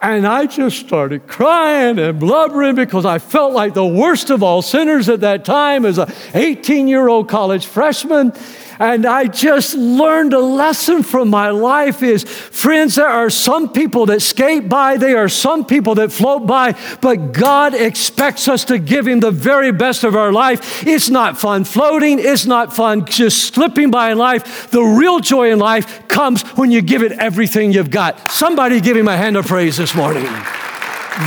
And 0.00 0.24
I 0.24 0.46
just 0.46 0.78
started 0.78 1.26
crying 1.26 1.98
and 1.98 2.20
blubbering 2.20 2.76
because 2.76 3.04
I 3.04 3.18
felt 3.18 3.52
like 3.52 3.74
the 3.74 3.84
worst 3.84 4.30
of 4.30 4.44
all 4.44 4.62
sinners 4.62 5.08
at 5.08 5.22
that 5.22 5.44
time 5.44 5.84
as 5.84 5.98
an 5.98 6.12
18 6.34 6.86
year 6.86 7.08
old 7.08 7.28
college 7.28 7.66
freshman. 7.66 8.32
And 8.78 9.06
I 9.06 9.26
just 9.26 9.74
learned 9.74 10.32
a 10.32 10.40
lesson 10.40 11.02
from 11.02 11.30
my 11.30 11.50
life 11.50 12.02
is, 12.02 12.24
friends, 12.24 12.94
there 12.94 13.08
are 13.08 13.30
some 13.30 13.72
people 13.72 14.06
that 14.06 14.22
skate 14.22 14.68
by, 14.68 14.96
there 14.96 15.18
are 15.18 15.28
some 15.28 15.64
people 15.64 15.96
that 15.96 16.12
float 16.12 16.46
by, 16.46 16.78
but 17.00 17.32
God 17.32 17.74
expects 17.74 18.46
us 18.48 18.64
to 18.66 18.78
give 18.78 19.06
Him 19.06 19.20
the 19.20 19.30
very 19.30 19.72
best 19.72 20.04
of 20.04 20.14
our 20.14 20.32
life. 20.32 20.86
It's 20.86 21.08
not 21.08 21.38
fun 21.38 21.64
floating, 21.64 22.18
it's 22.18 22.46
not 22.46 22.72
fun 22.72 23.04
just 23.06 23.54
slipping 23.54 23.90
by 23.90 24.12
in 24.12 24.18
life. 24.18 24.70
The 24.70 24.82
real 24.82 25.18
joy 25.20 25.50
in 25.52 25.58
life 25.58 26.06
comes 26.08 26.42
when 26.56 26.70
you 26.70 26.82
give 26.82 27.02
it 27.02 27.12
everything 27.12 27.72
you've 27.72 27.90
got. 27.90 28.30
Somebody 28.30 28.80
give 28.80 28.96
Him 28.96 29.08
a 29.08 29.16
hand 29.16 29.36
of 29.36 29.46
praise 29.46 29.76
this 29.76 29.94
morning. 29.94 30.24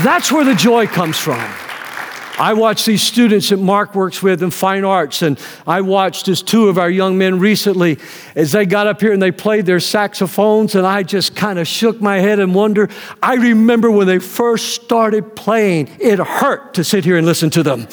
That's 0.03 0.31
where 0.31 0.45
the 0.45 0.55
joy 0.55 0.87
comes 0.87 1.17
from. 1.17 1.70
I 2.41 2.53
watch 2.53 2.85
these 2.85 3.03
students 3.03 3.49
that 3.49 3.57
Mark 3.57 3.93
works 3.93 4.23
with 4.23 4.41
in 4.41 4.49
fine 4.49 4.83
arts, 4.83 5.21
and 5.21 5.39
I 5.67 5.81
watched 5.81 6.27
as 6.27 6.41
two 6.41 6.69
of 6.69 6.79
our 6.79 6.89
young 6.89 7.15
men 7.15 7.37
recently 7.37 7.99
as 8.35 8.51
they 8.51 8.65
got 8.65 8.87
up 8.87 8.99
here 8.99 9.13
and 9.13 9.21
they 9.21 9.29
played 9.29 9.67
their 9.67 9.79
saxophones, 9.79 10.73
and 10.73 10.87
I 10.87 11.03
just 11.03 11.35
kind 11.35 11.59
of 11.59 11.67
shook 11.67 12.01
my 12.01 12.17
head 12.17 12.39
and 12.39 12.55
wonder. 12.55 12.89
I 13.21 13.35
remember 13.35 13.91
when 13.91 14.07
they 14.07 14.17
first 14.17 14.73
started 14.73 15.35
playing, 15.35 15.95
it 15.99 16.17
hurt 16.17 16.73
to 16.73 16.83
sit 16.83 17.05
here 17.05 17.15
and 17.15 17.27
listen 17.27 17.51
to 17.51 17.61
them. 17.61 17.87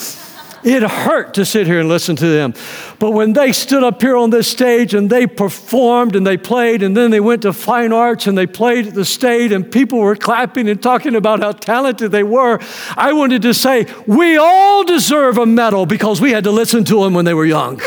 It 0.64 0.82
hurt 0.82 1.34
to 1.34 1.44
sit 1.44 1.66
here 1.66 1.78
and 1.80 1.88
listen 1.88 2.16
to 2.16 2.26
them. 2.26 2.54
But 2.98 3.12
when 3.12 3.32
they 3.32 3.52
stood 3.52 3.84
up 3.84 4.02
here 4.02 4.16
on 4.16 4.30
this 4.30 4.48
stage 4.48 4.92
and 4.92 5.08
they 5.08 5.26
performed 5.26 6.16
and 6.16 6.26
they 6.26 6.36
played, 6.36 6.82
and 6.82 6.96
then 6.96 7.10
they 7.10 7.20
went 7.20 7.42
to 7.42 7.52
fine 7.52 7.92
arts 7.92 8.26
and 8.26 8.36
they 8.36 8.46
played 8.46 8.88
at 8.88 8.94
the 8.94 9.04
stage, 9.04 9.52
and 9.52 9.70
people 9.70 10.00
were 10.00 10.16
clapping 10.16 10.68
and 10.68 10.82
talking 10.82 11.14
about 11.14 11.40
how 11.40 11.52
talented 11.52 12.10
they 12.10 12.24
were, 12.24 12.58
I 12.96 13.12
wanted 13.12 13.42
to 13.42 13.54
say, 13.54 13.86
we 14.06 14.36
all 14.36 14.84
deserve 14.84 15.38
a 15.38 15.46
medal 15.46 15.86
because 15.86 16.20
we 16.20 16.32
had 16.32 16.44
to 16.44 16.50
listen 16.50 16.84
to 16.84 17.04
them 17.04 17.14
when 17.14 17.24
they 17.24 17.34
were 17.34 17.46
young. 17.46 17.80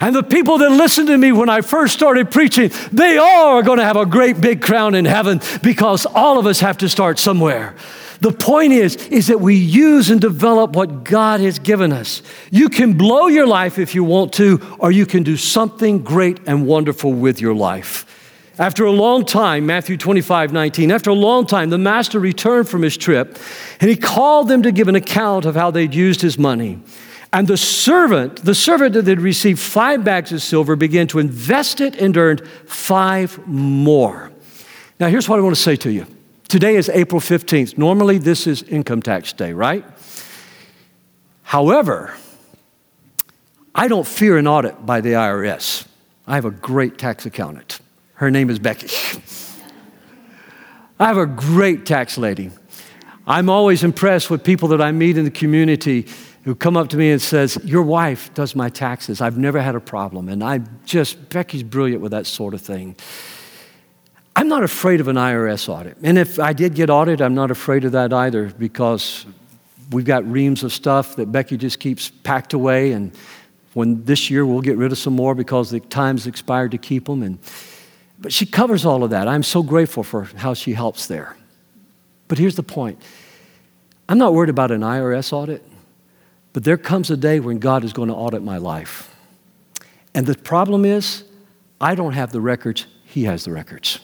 And 0.00 0.16
the 0.16 0.22
people 0.22 0.58
that 0.58 0.70
listened 0.70 1.08
to 1.08 1.18
me 1.18 1.30
when 1.30 1.50
I 1.50 1.60
first 1.60 1.92
started 1.92 2.30
preaching, 2.30 2.70
they 2.90 3.18
all 3.18 3.58
are 3.58 3.62
going 3.62 3.78
to 3.78 3.84
have 3.84 3.98
a 3.98 4.06
great 4.06 4.40
big 4.40 4.62
crown 4.62 4.94
in 4.94 5.04
heaven 5.04 5.42
because 5.62 6.06
all 6.06 6.38
of 6.38 6.46
us 6.46 6.60
have 6.60 6.78
to 6.78 6.88
start 6.88 7.18
somewhere. 7.18 7.74
The 8.20 8.32
point 8.32 8.74
is, 8.74 8.96
is 9.08 9.28
that 9.28 9.40
we 9.40 9.54
use 9.56 10.10
and 10.10 10.20
develop 10.20 10.76
what 10.76 11.04
God 11.04 11.40
has 11.40 11.58
given 11.58 11.90
us. 11.90 12.22
You 12.50 12.68
can 12.68 12.92
blow 12.98 13.28
your 13.28 13.46
life 13.46 13.78
if 13.78 13.94
you 13.94 14.04
want 14.04 14.34
to, 14.34 14.76
or 14.78 14.92
you 14.92 15.06
can 15.06 15.22
do 15.22 15.38
something 15.38 16.02
great 16.02 16.40
and 16.46 16.66
wonderful 16.66 17.12
with 17.12 17.40
your 17.40 17.54
life. 17.54 18.06
After 18.58 18.84
a 18.84 18.90
long 18.90 19.24
time, 19.24 19.64
Matthew 19.64 19.96
25, 19.96 20.52
19, 20.52 20.90
after 20.90 21.08
a 21.08 21.14
long 21.14 21.46
time, 21.46 21.70
the 21.70 21.78
master 21.78 22.20
returned 22.20 22.68
from 22.68 22.82
his 22.82 22.94
trip 22.94 23.38
and 23.80 23.88
he 23.88 23.96
called 23.96 24.48
them 24.48 24.62
to 24.64 24.70
give 24.70 24.88
an 24.88 24.96
account 24.96 25.46
of 25.46 25.54
how 25.54 25.70
they'd 25.70 25.94
used 25.94 26.20
his 26.20 26.38
money. 26.38 26.78
And 27.32 27.48
the 27.48 27.56
servant, 27.56 28.44
the 28.44 28.54
servant 28.54 28.92
that 28.94 29.06
had 29.06 29.22
received 29.22 29.60
five 29.60 30.04
bags 30.04 30.30
of 30.30 30.42
silver, 30.42 30.76
began 30.76 31.06
to 31.08 31.20
invest 31.20 31.80
it 31.80 31.96
and 31.96 32.14
earned 32.18 32.46
five 32.66 33.46
more. 33.46 34.30
Now, 34.98 35.08
here's 35.08 35.26
what 35.26 35.38
I 35.38 35.42
want 35.42 35.56
to 35.56 35.62
say 35.62 35.76
to 35.76 35.90
you 35.90 36.06
Today 36.50 36.74
is 36.74 36.88
April 36.88 37.20
15th. 37.20 37.78
Normally, 37.78 38.18
this 38.18 38.48
is 38.48 38.64
income 38.64 39.02
tax 39.02 39.32
day, 39.32 39.52
right? 39.52 39.84
However, 41.44 42.12
I 43.72 43.86
don't 43.86 44.04
fear 44.04 44.36
an 44.36 44.48
audit 44.48 44.84
by 44.84 45.00
the 45.00 45.10
IRS. 45.10 45.86
I 46.26 46.34
have 46.34 46.44
a 46.44 46.50
great 46.50 46.98
tax 46.98 47.24
accountant. 47.24 47.78
Her 48.14 48.32
name 48.32 48.50
is 48.50 48.58
Becky. 48.58 48.88
I 50.98 51.06
have 51.06 51.18
a 51.18 51.26
great 51.26 51.86
tax 51.86 52.18
lady. 52.18 52.50
I'm 53.28 53.48
always 53.48 53.84
impressed 53.84 54.28
with 54.28 54.42
people 54.42 54.66
that 54.70 54.82
I 54.82 54.90
meet 54.90 55.16
in 55.16 55.24
the 55.24 55.30
community 55.30 56.08
who 56.42 56.56
come 56.56 56.76
up 56.76 56.88
to 56.88 56.96
me 56.96 57.12
and 57.12 57.22
says, 57.22 57.58
"Your 57.62 57.82
wife 57.82 58.34
does 58.34 58.56
my 58.56 58.70
taxes. 58.70 59.20
I've 59.20 59.38
never 59.38 59.62
had 59.62 59.76
a 59.76 59.80
problem." 59.80 60.28
And 60.28 60.42
I 60.42 60.62
just 60.84 61.30
Becky's 61.30 61.62
brilliant 61.62 62.02
with 62.02 62.10
that 62.10 62.26
sort 62.26 62.54
of 62.54 62.60
thing. 62.60 62.96
I'm 64.40 64.48
not 64.48 64.64
afraid 64.64 65.02
of 65.02 65.08
an 65.08 65.16
IRS 65.16 65.68
audit. 65.68 65.98
And 66.02 66.16
if 66.16 66.38
I 66.38 66.54
did 66.54 66.74
get 66.74 66.88
audited, 66.88 67.20
I'm 67.20 67.34
not 67.34 67.50
afraid 67.50 67.84
of 67.84 67.92
that 67.92 68.10
either 68.10 68.46
because 68.46 69.26
we've 69.90 70.06
got 70.06 70.24
reams 70.24 70.64
of 70.64 70.72
stuff 70.72 71.16
that 71.16 71.30
Becky 71.30 71.58
just 71.58 71.78
keeps 71.78 72.08
packed 72.08 72.54
away. 72.54 72.92
And 72.92 73.12
when 73.74 74.02
this 74.06 74.30
year 74.30 74.46
we'll 74.46 74.62
get 74.62 74.78
rid 74.78 74.92
of 74.92 74.98
some 74.98 75.14
more 75.14 75.34
because 75.34 75.68
the 75.68 75.78
time's 75.78 76.26
expired 76.26 76.70
to 76.70 76.78
keep 76.78 77.04
them. 77.04 77.22
And, 77.22 77.38
but 78.18 78.32
she 78.32 78.46
covers 78.46 78.86
all 78.86 79.04
of 79.04 79.10
that. 79.10 79.28
I'm 79.28 79.42
so 79.42 79.62
grateful 79.62 80.02
for 80.02 80.24
how 80.24 80.54
she 80.54 80.72
helps 80.72 81.06
there. 81.06 81.36
But 82.26 82.38
here's 82.38 82.56
the 82.56 82.62
point 82.62 82.98
I'm 84.08 84.16
not 84.16 84.32
worried 84.32 84.48
about 84.48 84.70
an 84.70 84.80
IRS 84.80 85.34
audit, 85.34 85.62
but 86.54 86.64
there 86.64 86.78
comes 86.78 87.10
a 87.10 87.16
day 87.18 87.40
when 87.40 87.58
God 87.58 87.84
is 87.84 87.92
going 87.92 88.08
to 88.08 88.14
audit 88.14 88.42
my 88.42 88.56
life. 88.56 89.14
And 90.14 90.24
the 90.24 90.34
problem 90.34 90.86
is, 90.86 91.24
I 91.78 91.94
don't 91.94 92.14
have 92.14 92.32
the 92.32 92.40
records, 92.40 92.86
He 93.04 93.24
has 93.24 93.44
the 93.44 93.52
records. 93.52 94.00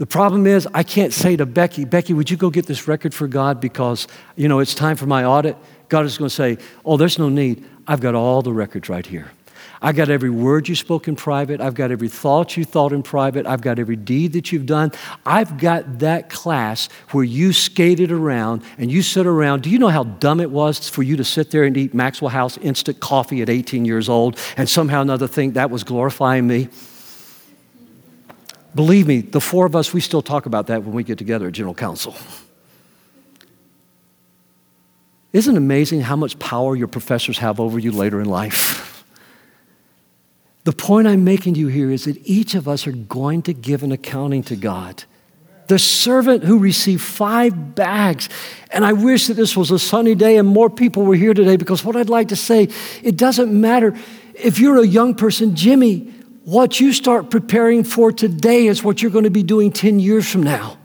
The 0.00 0.06
problem 0.06 0.46
is, 0.46 0.66
I 0.72 0.82
can't 0.82 1.12
say 1.12 1.36
to 1.36 1.44
Becky, 1.44 1.84
Becky, 1.84 2.14
would 2.14 2.30
you 2.30 2.38
go 2.38 2.48
get 2.48 2.64
this 2.64 2.88
record 2.88 3.12
for 3.12 3.28
God 3.28 3.60
because, 3.60 4.08
you 4.34 4.48
know, 4.48 4.58
it's 4.60 4.74
time 4.74 4.96
for 4.96 5.04
my 5.04 5.26
audit? 5.26 5.58
God 5.90 6.06
is 6.06 6.16
going 6.16 6.30
to 6.30 6.34
say, 6.34 6.56
Oh, 6.86 6.96
there's 6.96 7.18
no 7.18 7.28
need. 7.28 7.68
I've 7.86 8.00
got 8.00 8.14
all 8.14 8.40
the 8.40 8.50
records 8.50 8.88
right 8.88 9.04
here. 9.04 9.30
I've 9.82 9.96
got 9.96 10.08
every 10.08 10.30
word 10.30 10.70
you 10.70 10.74
spoke 10.74 11.06
in 11.06 11.16
private. 11.16 11.60
I've 11.60 11.74
got 11.74 11.90
every 11.90 12.08
thought 12.08 12.56
you 12.56 12.64
thought 12.64 12.94
in 12.94 13.02
private. 13.02 13.44
I've 13.44 13.60
got 13.60 13.78
every 13.78 13.96
deed 13.96 14.32
that 14.32 14.52
you've 14.52 14.64
done. 14.64 14.92
I've 15.26 15.58
got 15.58 15.98
that 15.98 16.30
class 16.30 16.88
where 17.10 17.24
you 17.24 17.52
skated 17.52 18.10
around 18.10 18.62
and 18.78 18.90
you 18.90 19.02
sit 19.02 19.26
around. 19.26 19.64
Do 19.64 19.68
you 19.68 19.78
know 19.78 19.88
how 19.88 20.04
dumb 20.04 20.40
it 20.40 20.50
was 20.50 20.88
for 20.88 21.02
you 21.02 21.18
to 21.18 21.24
sit 21.24 21.50
there 21.50 21.64
and 21.64 21.76
eat 21.76 21.92
Maxwell 21.92 22.30
House 22.30 22.56
instant 22.56 23.00
coffee 23.00 23.42
at 23.42 23.50
18 23.50 23.84
years 23.84 24.08
old 24.08 24.38
and 24.56 24.66
somehow 24.66 25.02
another 25.02 25.28
think 25.28 25.52
that 25.54 25.68
was 25.70 25.84
glorifying 25.84 26.46
me? 26.46 26.70
Believe 28.74 29.06
me, 29.06 29.20
the 29.20 29.40
four 29.40 29.66
of 29.66 29.74
us, 29.74 29.92
we 29.92 30.00
still 30.00 30.22
talk 30.22 30.46
about 30.46 30.68
that 30.68 30.84
when 30.84 30.94
we 30.94 31.02
get 31.02 31.18
together 31.18 31.48
at 31.48 31.52
General 31.52 31.74
Council. 31.74 32.14
Isn't 35.32 35.54
it 35.54 35.58
amazing 35.58 36.00
how 36.02 36.16
much 36.16 36.38
power 36.38 36.74
your 36.74 36.88
professors 36.88 37.38
have 37.38 37.60
over 37.60 37.78
you 37.78 37.92
later 37.92 38.20
in 38.20 38.28
life? 38.28 39.04
The 40.64 40.72
point 40.72 41.06
I'm 41.06 41.24
making 41.24 41.54
to 41.54 41.60
you 41.60 41.68
here 41.68 41.90
is 41.90 42.04
that 42.04 42.18
each 42.24 42.54
of 42.54 42.68
us 42.68 42.86
are 42.86 42.92
going 42.92 43.42
to 43.42 43.54
give 43.54 43.82
an 43.82 43.92
accounting 43.92 44.42
to 44.44 44.56
God. 44.56 45.04
The 45.68 45.78
servant 45.78 46.44
who 46.44 46.58
received 46.58 47.00
five 47.00 47.74
bags. 47.74 48.28
And 48.70 48.84
I 48.84 48.92
wish 48.92 49.28
that 49.28 49.34
this 49.34 49.56
was 49.56 49.70
a 49.70 49.78
sunny 49.78 50.14
day 50.14 50.36
and 50.36 50.46
more 50.46 50.68
people 50.68 51.04
were 51.04 51.14
here 51.14 51.32
today 51.32 51.56
because 51.56 51.84
what 51.84 51.96
I'd 51.96 52.10
like 52.10 52.28
to 52.28 52.36
say, 52.36 52.68
it 53.02 53.16
doesn't 53.16 53.58
matter 53.58 53.96
if 54.34 54.58
you're 54.58 54.78
a 54.78 54.86
young 54.86 55.14
person, 55.14 55.54
Jimmy, 55.54 56.12
what 56.44 56.80
you 56.80 56.92
start 56.92 57.30
preparing 57.30 57.84
for 57.84 58.10
today 58.10 58.66
is 58.66 58.82
what 58.82 59.02
you're 59.02 59.10
going 59.10 59.24
to 59.24 59.30
be 59.30 59.42
doing 59.42 59.70
10 59.70 60.00
years 60.00 60.28
from 60.28 60.42
now 60.42 60.79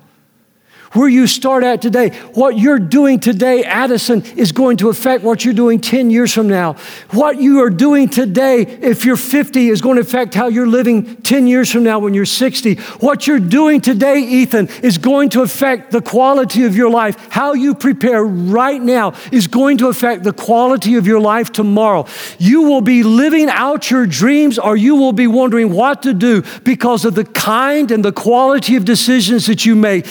where 0.96 1.10
you 1.10 1.28
start 1.28 1.64
at 1.64 1.82
today. 1.82 2.10
What 2.34 2.58
you're 2.58 2.80
doing 2.80 3.20
today, 3.20 3.64
Addison, 3.64 4.24
is 4.38 4.52
going 4.52 4.78
to 4.78 4.90
affect 4.90 5.24
what 5.24 5.44
you're 5.44 5.54
doing 5.54 5.80
10 5.80 6.10
years 6.10 6.34
from 6.34 6.48
now. 6.48 6.74
What 7.12 7.42
you 7.42 7.62
are 7.62 7.70
doing 7.70 8.08
today, 8.08 8.62
if 8.62 9.06
you're 9.06 9.18
50, 9.18 9.70
is 9.70 9.82
going 9.82 9.96
to 9.96 10.02
affect 10.02 10.34
how 10.34 10.48
you're 10.48 10.68
living 10.68 11.18
10 11.18 11.48
years 11.48 11.72
from 11.72 11.84
now 11.84 12.00
when 12.00 12.14
you're 12.14 12.26
60. 12.26 12.76
What 13.00 13.28
you're 13.28 13.40
doing 13.40 13.82
today, 13.82 14.20
Ethan, 14.20 14.70
is 14.82 14.98
going 14.98 15.30
to 15.30 15.42
affect 15.42 15.92
the 15.92 16.02
quality 16.02 16.64
of 16.64 16.76
your 16.76 16.90
life. 16.90 17.18
How 17.30 17.54
you 17.54 17.76
prepare 17.76 18.24
right 18.24 18.82
now 18.82 19.14
is 19.32 19.48
going 19.48 19.78
to 19.80 19.88
affect 19.88 20.24
the 20.24 20.34
quality 20.34 20.96
of 20.96 21.06
your 21.06 21.20
life 21.20 21.52
tomorrow. 21.52 22.08
You 22.38 22.64
will 22.64 22.82
be 22.82 23.04
living 23.04 23.50
out 23.50 23.92
your 23.92 24.06
dreams 24.06 24.58
or 24.58 24.78
you 24.78 24.96
will 24.96 25.14
be 25.14 25.28
wondering 25.28 25.72
what 25.72 26.04
to 26.04 26.14
do 26.14 26.44
because 26.64 27.04
of 27.06 27.16
the 27.16 27.26
kind 27.26 27.92
and 27.92 28.04
the 28.04 28.14
quality 28.14 28.76
of 28.76 28.86
decisions 28.86 29.48
that 29.48 29.66
you 29.66 29.76
make 29.76 30.06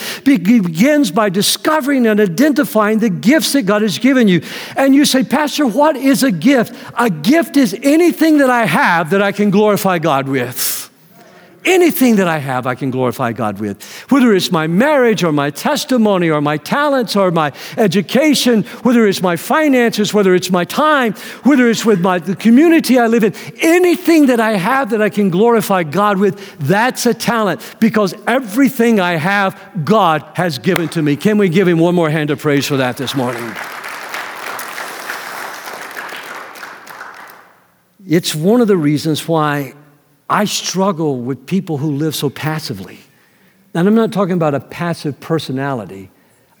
begins 0.75 1.09
by 1.09 1.29
discovering 1.29 2.05
and 2.05 2.19
identifying 2.19 2.99
the 2.99 3.09
gifts 3.09 3.53
that 3.53 3.61
God 3.61 3.81
has 3.81 3.97
given 3.97 4.27
you. 4.27 4.41
And 4.75 4.93
you 4.93 5.05
say, 5.05 5.23
Pastor, 5.23 5.65
what 5.65 5.95
is 5.95 6.21
a 6.21 6.31
gift? 6.31 6.75
A 6.95 7.09
gift 7.09 7.55
is 7.55 7.73
anything 7.81 8.39
that 8.39 8.49
I 8.49 8.65
have 8.65 9.11
that 9.11 9.21
I 9.21 9.31
can 9.31 9.51
glorify 9.51 9.99
God 9.99 10.27
with. 10.27 10.84
Anything 11.65 12.17
that 12.17 12.27
I 12.27 12.37
have, 12.37 12.67
I 12.67 12.75
can 12.75 12.91
glorify 12.91 13.33
God 13.33 13.59
with. 13.59 13.83
Whether 14.11 14.33
it's 14.33 14.51
my 14.51 14.67
marriage 14.67 15.23
or 15.23 15.31
my 15.31 15.49
testimony 15.49 16.29
or 16.29 16.41
my 16.41 16.57
talents 16.57 17.15
or 17.15 17.31
my 17.31 17.51
education, 17.77 18.63
whether 18.83 19.07
it's 19.07 19.21
my 19.21 19.35
finances, 19.35 20.13
whether 20.13 20.35
it's 20.35 20.51
my 20.51 20.63
time, 20.63 21.13
whether 21.43 21.69
it's 21.69 21.85
with 21.85 22.01
my, 22.01 22.19
the 22.19 22.35
community 22.35 22.99
I 22.99 23.07
live 23.07 23.23
in, 23.23 23.33
anything 23.61 24.27
that 24.27 24.39
I 24.39 24.57
have 24.57 24.91
that 24.91 25.01
I 25.01 25.09
can 25.09 25.29
glorify 25.29 25.83
God 25.83 26.17
with, 26.17 26.57
that's 26.59 27.05
a 27.05 27.13
talent 27.13 27.61
because 27.79 28.13
everything 28.27 28.99
I 28.99 29.13
have, 29.13 29.59
God 29.83 30.23
has 30.35 30.59
given 30.59 30.89
to 30.89 31.01
me. 31.01 31.15
Can 31.15 31.37
we 31.37 31.49
give 31.49 31.67
Him 31.67 31.79
one 31.79 31.95
more 31.95 32.09
hand 32.09 32.29
of 32.29 32.39
praise 32.39 32.67
for 32.67 32.77
that 32.77 32.97
this 32.97 33.15
morning? 33.15 33.55
It's 38.07 38.35
one 38.35 38.61
of 38.61 38.67
the 38.67 38.77
reasons 38.77 39.27
why 39.27 39.73
I 40.29 40.45
struggle 40.45 41.21
with 41.21 41.45
people 41.45 41.77
who 41.77 41.91
live 41.91 42.15
so 42.15 42.29
passively. 42.29 42.99
And 43.73 43.87
I'm 43.87 43.95
not 43.95 44.11
talking 44.11 44.33
about 44.33 44.55
a 44.55 44.59
passive 44.59 45.19
personality, 45.19 46.09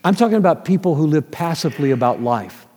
I'm 0.03 0.15
talking 0.15 0.37
about 0.37 0.65
people 0.65 0.95
who 0.95 1.07
live 1.07 1.31
passively 1.31 1.91
about 1.91 2.21
life. 2.21 2.67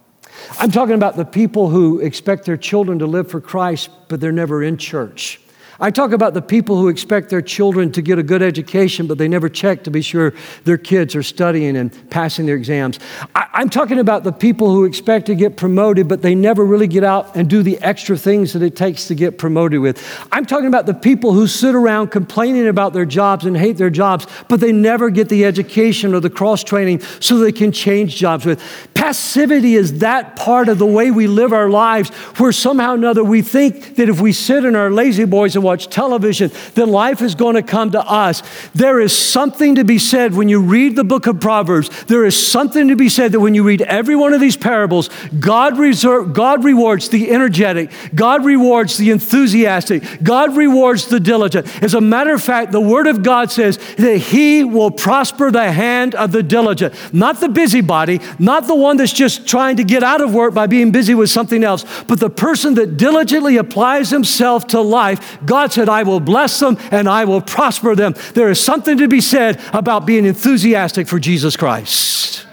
I'm 0.59 0.71
talking 0.71 0.95
about 0.95 1.17
the 1.17 1.25
people 1.25 1.69
who 1.69 1.99
expect 2.01 2.47
their 2.47 2.57
children 2.57 3.01
to 3.01 3.07
live 3.07 3.31
for 3.31 3.41
Christ, 3.41 3.91
but 4.09 4.21
they're 4.21 4.33
never 4.33 4.63
in 4.63 4.79
church. 4.79 5.41
I 5.81 5.93
talk 5.93 6.11
about 6.11 6.35
the 6.35 6.43
people 6.43 6.77
who 6.77 6.89
expect 6.89 7.31
their 7.31 7.41
children 7.41 7.93
to 7.93 8.03
get 8.03 8.19
a 8.19 8.23
good 8.25 8.43
education, 8.43 9.07
but 9.07 9.17
they 9.17 9.29
never 9.29 9.49
check 9.49 9.85
to 9.85 9.93
be 9.93 10.03
sure 10.03 10.35
their 10.65 10.77
kids 10.77 11.15
are 11.15 11.23
studying 11.23 11.77
and 11.77 12.11
passing 12.11 12.47
their 12.47 12.57
exams. 12.57 12.99
I, 13.37 13.63
am 13.63 13.71
talking 13.71 14.01
about 14.01 14.25
the 14.25 14.33
people 14.33 14.73
who 14.73 14.85
expect 14.85 15.27
to 15.27 15.37
get 15.37 15.57
promoted, 15.57 16.09
but 16.09 16.21
they 16.21 16.35
never 16.35 16.65
really 16.65 16.89
get 16.89 17.05
out 17.05 17.37
and 17.37 17.49
do 17.49 17.63
the 17.63 17.79
extra 17.79 18.17
things 18.17 18.55
that 18.55 18.63
it 18.63 18.75
takes 18.75 19.07
to 19.07 19.15
get 19.15 19.39
promoted 19.39 19.79
with. 19.79 20.05
I'm 20.33 20.47
talking 20.47 20.67
about 20.67 20.87
the 20.87 20.95
people 20.95 21.33
who 21.33 21.47
sit 21.47 21.77
around 21.77 22.09
complaining 22.09 22.67
about 22.67 22.93
their 22.93 23.07
jobs 23.07 23.45
and 23.45 23.57
hate 23.57 23.77
their 23.77 23.91
jobs, 23.91 24.27
but 24.49 24.59
they 24.59 24.73
never 24.73 25.11
get 25.11 25.29
the 25.29 25.45
education 25.45 26.13
or 26.13 26.19
the 26.19 26.31
cross 26.31 26.65
training 26.65 27.03
so 27.21 27.39
they 27.39 27.53
can 27.53 27.71
change 27.71 28.17
jobs 28.17 28.45
with. 28.45 28.61
Passivity 28.99 29.77
is 29.77 30.01
that 30.01 30.35
part 30.35 30.69
of 30.69 30.79
the 30.79 30.85
way 30.85 31.13
we 31.13 31.29
live 31.29 31.53
our 31.53 31.71
lives 31.71 32.09
where 32.39 32.51
somehow 32.51 32.91
or 32.91 32.95
another 32.97 33.23
we 33.23 33.43
think 33.43 33.95
that 33.95 34.09
if 34.09 34.21
we 34.21 34.33
sit 34.33 34.65
in 34.65 34.75
our 34.75 34.91
lazy 34.91 35.25
boys 35.25 35.55
and 35.55 35.65
watch 35.65 35.87
television, 35.87 36.51
then 36.75 36.91
life 36.91 37.23
is 37.23 37.37
going 37.37 37.55
to 37.55 37.63
come 37.63 37.93
to 37.93 38.01
us. 38.01 38.43
There 38.75 38.99
is 39.01 39.17
something 39.17 39.77
to 39.77 39.85
be 39.85 40.01
said 40.01 40.35
when 40.35 40.49
you 40.49 40.61
read 40.61 40.97
the 40.97 41.05
book 41.05 41.29
of 41.29 41.39
Proverbs. 41.39 42.07
There 42.07 42.25
is 42.25 42.37
something 42.37 42.89
to 42.89 42.97
be 42.97 43.09
said 43.09 43.31
that 43.31 43.39
when 43.39 43.55
you 43.55 43.63
read 43.63 43.83
every 43.83 44.17
one 44.17 44.35
of 44.35 44.41
these 44.41 44.57
parables, 44.57 45.11
God, 45.39 45.79
reserve, 45.79 46.33
God 46.33 46.65
rewards 46.65 47.09
the 47.09 47.31
energetic, 47.31 47.93
God 48.17 48.45
rewards 48.45 48.97
the 48.97 49.11
enthusiastic, 49.11 50.03
God 50.25 50.57
rewards 50.57 51.07
the 51.07 51.21
diligent. 51.21 51.85
As 51.85 51.95
a 51.95 52.01
matter 52.01 52.35
of 52.35 52.43
fact, 52.43 52.73
the 52.73 52.81
Word 52.81 53.07
of 53.07 53.23
God 53.23 53.53
says 53.53 53.79
that 53.95 54.19
He 54.19 54.65
will 54.65 54.91
prosper 54.91 55.53
the 55.53 55.71
hand 55.71 56.17
of 56.17 56.33
the 56.33 56.43
diligent, 56.43 56.95
not 57.15 57.39
the 57.39 57.49
busybody, 57.49 58.21
not 58.41 58.67
the 58.67 58.75
one 58.75 58.88
that's 58.97 59.13
just 59.13 59.47
trying 59.47 59.77
to 59.77 59.85
get 59.85 60.03
out 60.03 60.21
of 60.21 60.35
work 60.35 60.55
by 60.55 60.67
being 60.67 60.91
busy 60.91 61.15
with 61.15 61.31
something 61.31 61.63
else, 61.63 61.85
but 62.05 62.19
the 62.19 62.31
person 62.31 62.75
that 62.75 62.97
diligently 62.97 63.57
applies 63.59 64.11
himself 64.11 64.67
to 64.69 64.81
life. 64.81 65.39
God 65.45 65.69
God 65.69 65.73
said, 65.75 65.89
I 65.89 66.05
will 66.05 66.21
bless 66.21 66.61
them 66.61 66.79
and 66.91 67.09
I 67.09 67.25
will 67.25 67.41
prosper 67.43 67.95
them. 67.95 68.15
There 68.33 68.49
is 68.49 68.59
something 68.59 68.97
to 68.99 69.09
be 69.09 69.21
said 69.21 69.61
about 69.75 70.07
being 70.07 70.25
enthusiastic 70.25 71.09
for 71.09 71.19
Jesus 71.19 71.57
Christ 71.57 72.47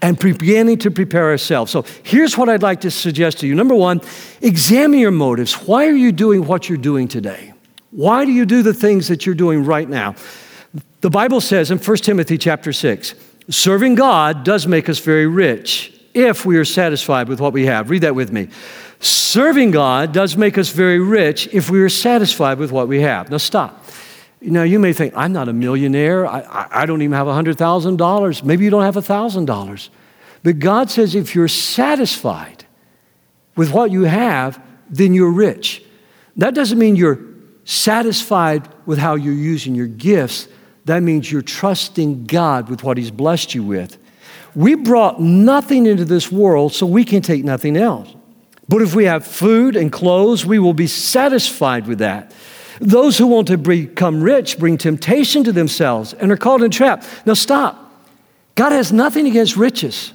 and 0.00 0.18
beginning 0.18 0.78
to 0.80 0.90
prepare 0.90 1.30
ourselves. 1.30 1.72
So 1.72 1.86
here's 2.02 2.38
what 2.38 2.48
I'd 2.48 2.62
like 2.62 2.82
to 2.82 2.90
suggest 2.90 3.38
to 3.38 3.46
you. 3.46 3.54
Number 3.54 3.74
one, 3.74 4.02
examine 4.42 5.00
your 5.00 5.10
motives. 5.10 5.54
Why 5.54 5.86
are 5.86 5.96
you 5.96 6.12
doing 6.12 6.46
what 6.46 6.68
you're 6.68 6.78
doing 6.78 7.08
today? 7.08 7.54
Why 7.90 8.24
do 8.24 8.30
you 8.30 8.44
do 8.44 8.62
the 8.62 8.74
things 8.74 9.08
that 9.08 9.24
you're 9.24 9.34
doing 9.34 9.64
right 9.64 9.88
now? 9.88 10.14
The 11.00 11.10
Bible 11.10 11.40
says 11.40 11.70
in 11.70 11.78
1 11.78 11.96
Timothy 11.96 12.36
chapter 12.38 12.72
6, 12.72 13.14
serving 13.48 13.94
God 13.94 14.44
does 14.44 14.66
make 14.66 14.88
us 14.88 14.98
very 14.98 15.26
rich 15.26 15.92
if 16.14 16.44
we 16.44 16.56
are 16.56 16.64
satisfied 16.64 17.28
with 17.28 17.40
what 17.40 17.52
we 17.52 17.66
have. 17.66 17.90
Read 17.90 18.02
that 18.02 18.14
with 18.14 18.32
me. 18.32 18.48
Serving 19.00 19.70
God 19.70 20.12
does 20.12 20.36
make 20.36 20.58
us 20.58 20.70
very 20.70 20.98
rich 20.98 21.48
if 21.52 21.70
we 21.70 21.80
are 21.80 21.88
satisfied 21.88 22.58
with 22.58 22.72
what 22.72 22.88
we 22.88 23.00
have. 23.00 23.30
Now, 23.30 23.36
stop. 23.36 23.84
Now, 24.40 24.62
you 24.62 24.78
may 24.78 24.92
think, 24.92 25.14
I'm 25.16 25.32
not 25.32 25.48
a 25.48 25.52
millionaire. 25.52 26.26
I, 26.26 26.68
I 26.70 26.86
don't 26.86 27.02
even 27.02 27.16
have 27.16 27.26
$100,000. 27.26 28.42
Maybe 28.44 28.64
you 28.64 28.70
don't 28.70 28.82
have 28.82 28.94
$1,000. 28.94 29.88
But 30.42 30.58
God 30.58 30.90
says 30.90 31.14
if 31.14 31.34
you're 31.34 31.48
satisfied 31.48 32.64
with 33.56 33.72
what 33.72 33.90
you 33.90 34.04
have, 34.04 34.62
then 34.88 35.14
you're 35.14 35.32
rich. 35.32 35.82
That 36.36 36.54
doesn't 36.54 36.78
mean 36.78 36.96
you're 36.96 37.20
satisfied 37.64 38.68
with 38.86 38.98
how 38.98 39.16
you're 39.16 39.34
using 39.34 39.74
your 39.74 39.88
gifts. 39.88 40.48
That 40.88 41.02
means 41.02 41.30
you're 41.30 41.42
trusting 41.42 42.24
God 42.24 42.70
with 42.70 42.82
what 42.82 42.96
He's 42.96 43.10
blessed 43.10 43.54
you 43.54 43.62
with. 43.62 43.98
We 44.54 44.74
brought 44.74 45.20
nothing 45.20 45.84
into 45.84 46.06
this 46.06 46.32
world, 46.32 46.72
so 46.72 46.86
we 46.86 47.04
can 47.04 47.20
take 47.20 47.44
nothing 47.44 47.76
else. 47.76 48.14
But 48.68 48.80
if 48.80 48.94
we 48.94 49.04
have 49.04 49.26
food 49.26 49.76
and 49.76 49.92
clothes, 49.92 50.46
we 50.46 50.58
will 50.58 50.72
be 50.72 50.86
satisfied 50.86 51.86
with 51.86 51.98
that. 51.98 52.32
Those 52.80 53.18
who 53.18 53.26
want 53.26 53.48
to 53.48 53.58
become 53.58 54.22
rich 54.22 54.58
bring 54.58 54.78
temptation 54.78 55.44
to 55.44 55.52
themselves 55.52 56.14
and 56.14 56.32
are 56.32 56.38
caught 56.38 56.62
in 56.62 56.70
trap. 56.70 57.04
Now 57.26 57.34
stop. 57.34 57.92
God 58.54 58.72
has 58.72 58.90
nothing 58.90 59.26
against 59.26 59.56
riches. 59.56 60.14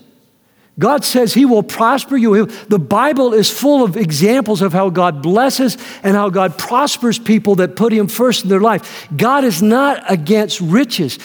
God 0.79 1.05
says 1.05 1.33
He 1.33 1.45
will 1.45 1.63
prosper 1.63 2.17
you. 2.17 2.45
The 2.45 2.79
Bible 2.79 3.33
is 3.33 3.49
full 3.49 3.83
of 3.83 3.95
examples 3.95 4.61
of 4.61 4.73
how 4.73 4.89
God 4.89 5.21
blesses 5.21 5.77
and 6.01 6.15
how 6.15 6.29
God 6.29 6.57
prospers 6.57 7.19
people 7.19 7.55
that 7.55 7.75
put 7.75 7.93
Him 7.93 8.07
first 8.07 8.43
in 8.43 8.49
their 8.49 8.59
life. 8.59 9.07
God 9.15 9.43
is 9.43 9.61
not 9.61 10.03
against 10.11 10.59
riches. 10.61 11.19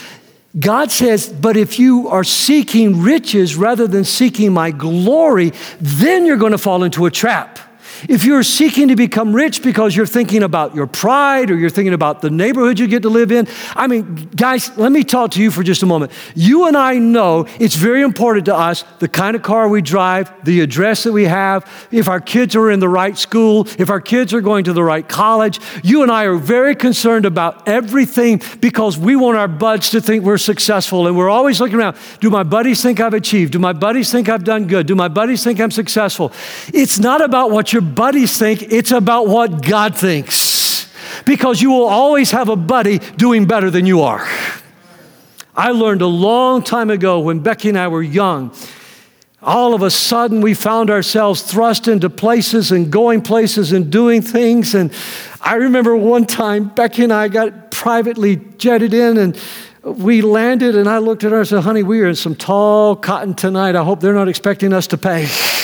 God 0.59 0.91
says, 0.91 1.29
but 1.29 1.57
if 1.57 1.79
you 1.79 2.09
are 2.09 2.25
seeking 2.25 3.03
riches 3.03 3.55
rather 3.57 3.87
than 3.87 4.05
seeking 4.05 4.53
my 4.53 4.71
glory, 4.71 5.53
then 5.81 6.27
you're 6.27 6.37
going 6.37 6.53
to 6.53 6.59
fall 6.59 6.85
into 6.85 7.07
a 7.07 7.11
trap. 7.11 7.59
If 8.09 8.25
you're 8.25 8.43
seeking 8.43 8.89
to 8.89 8.97
become 8.97 9.35
rich 9.35 9.63
because 9.63 9.97
you're 9.97 10.07
thinking 10.07 10.43
about 10.43 10.75
your 10.75 10.87
pride 10.87 11.51
or 11.51 11.57
you're 11.57 11.71
thinking 11.71 11.95
about 11.95 12.21
the 12.21 12.31
neighborhood 12.31 12.79
you 12.79 12.87
get 12.87 13.03
to 13.03 13.09
live 13.09 13.33
in, 13.33 13.49
I 13.75 13.87
mean, 13.87 14.29
guys, 14.37 14.77
let 14.77 14.93
me 14.93 15.05
talk 15.05 15.33
to 15.33 15.43
you 15.43 15.51
for 15.51 15.63
just 15.63 15.83
a 15.83 15.87
moment. 15.87 16.13
You 16.35 16.67
and 16.67 16.77
I 16.77 16.99
know 16.99 17.47
it's 17.59 17.75
very 17.75 18.03
important 18.03 18.47
to 18.47 18.55
us 18.55 18.85
the 18.99 19.09
kind 19.09 19.35
of 19.35 19.43
car 19.43 19.69
we 19.69 19.83
drive, 19.83 20.33
the 20.45 20.61
address 20.61 21.05
that 21.05 21.13
we 21.13 21.25
have, 21.25 21.89
if 21.91 22.09
our 22.09 22.21
kids 22.21 22.55
are 22.55 22.71
in 22.71 22.81
the 22.81 22.89
right 22.89 23.17
school, 23.17 23.67
if 23.79 23.91
our 23.91 24.01
kids 24.01 24.35
are 24.35 24.41
going 24.41 24.65
to 24.65 24.73
the 24.73 24.85
right 24.85 25.09
college. 25.09 25.61
You 25.83 26.03
and 26.03 26.13
I 26.13 26.25
are 26.25 26.37
very 26.37 26.75
concerned 26.75 27.27
about 27.27 27.69
everything 27.69 28.43
because 28.61 28.99
we 28.99 29.17
want 29.17 29.37
our 29.37 29.49
buds 29.49 29.91
to 29.91 30.01
think 30.01 30.25
we're 30.25 30.39
successful 30.39 31.07
and 31.07 31.17
we're 31.17 31.31
always 31.31 31.61
looking 31.61 31.79
around. 31.79 31.97
Do 32.21 32.31
my 32.31 32.43
buddies 32.43 32.83
think 32.83 33.01
I've 33.01 33.15
achieved? 33.15 33.53
Do 33.53 33.59
my 33.59 33.73
buddies 33.73 34.11
think 34.11 34.29
I've 34.29 34.45
done 34.45 34.67
good? 34.67 34.87
Do 34.87 34.95
my 34.95 35.09
buddies 35.09 35.43
think 35.45 35.61
I'm 35.61 35.71
successful? 35.71 36.33
It's 36.73 36.99
not 36.99 37.23
about 37.23 37.51
what 37.51 37.73
your 37.73 37.83
buddies 37.88 38.38
think, 38.38 38.62
it's 38.62 38.90
about 38.90 39.29
what 39.29 39.62
God 39.62 39.96
thinks. 39.96 40.88
Because 41.24 41.61
you 41.61 41.70
will 41.70 41.87
always 41.87 42.31
have 42.31 42.48
a 42.48 42.57
buddy 42.57 42.98
doing 42.98 43.46
better 43.46 43.70
than 43.70 43.87
you 43.87 44.03
are. 44.03 44.27
I 45.55 45.70
learned 45.70 46.03
a 46.03 46.07
long 46.07 46.62
time 46.62 46.90
ago 46.90 47.20
when 47.20 47.40
Becky 47.40 47.68
and 47.68 47.79
I 47.79 47.88
were 47.88 48.03
young. 48.03 48.55
All 49.42 49.74
of 49.74 49.83
a 49.83 49.90
sudden, 49.90 50.40
we 50.40 50.55
found 50.55 50.90
ourselves 50.90 51.42
thrust 51.42 51.88
into 51.88 52.11
places 52.11 52.70
and 52.70 52.90
going 52.90 53.22
places 53.22 53.72
and 53.72 53.90
doing 53.90 54.22
things. 54.22 54.74
And 54.74 54.92
I 55.40 55.55
remember 55.55 55.96
one 55.96 56.27
time, 56.27 56.68
Becky 56.68 57.05
and 57.05 57.12
I 57.12 57.29
got 57.29 57.70
privately 57.70 58.37
jetted 58.59 58.94
in 58.94 59.16
and 59.16 59.40
we 59.83 60.22
landed, 60.22 60.77
and 60.77 60.88
I 60.88 60.98
looked 60.98 61.24
at 61.24 61.33
her 61.33 61.38
and 61.38 61.48
said, 61.48 61.62
Honey, 61.62 61.83
we 61.83 62.01
are 62.01 62.09
in 62.09 62.14
some 62.14 62.35
tall 62.35 62.96
cotton 62.96 63.35
tonight. 63.35 63.77
I 63.77 63.85
hope 63.85 64.01
they're 64.01 64.14
not 64.14 64.29
expecting 64.29 64.72
us 64.72 64.87
to 64.88 64.98
pay. 64.98 65.29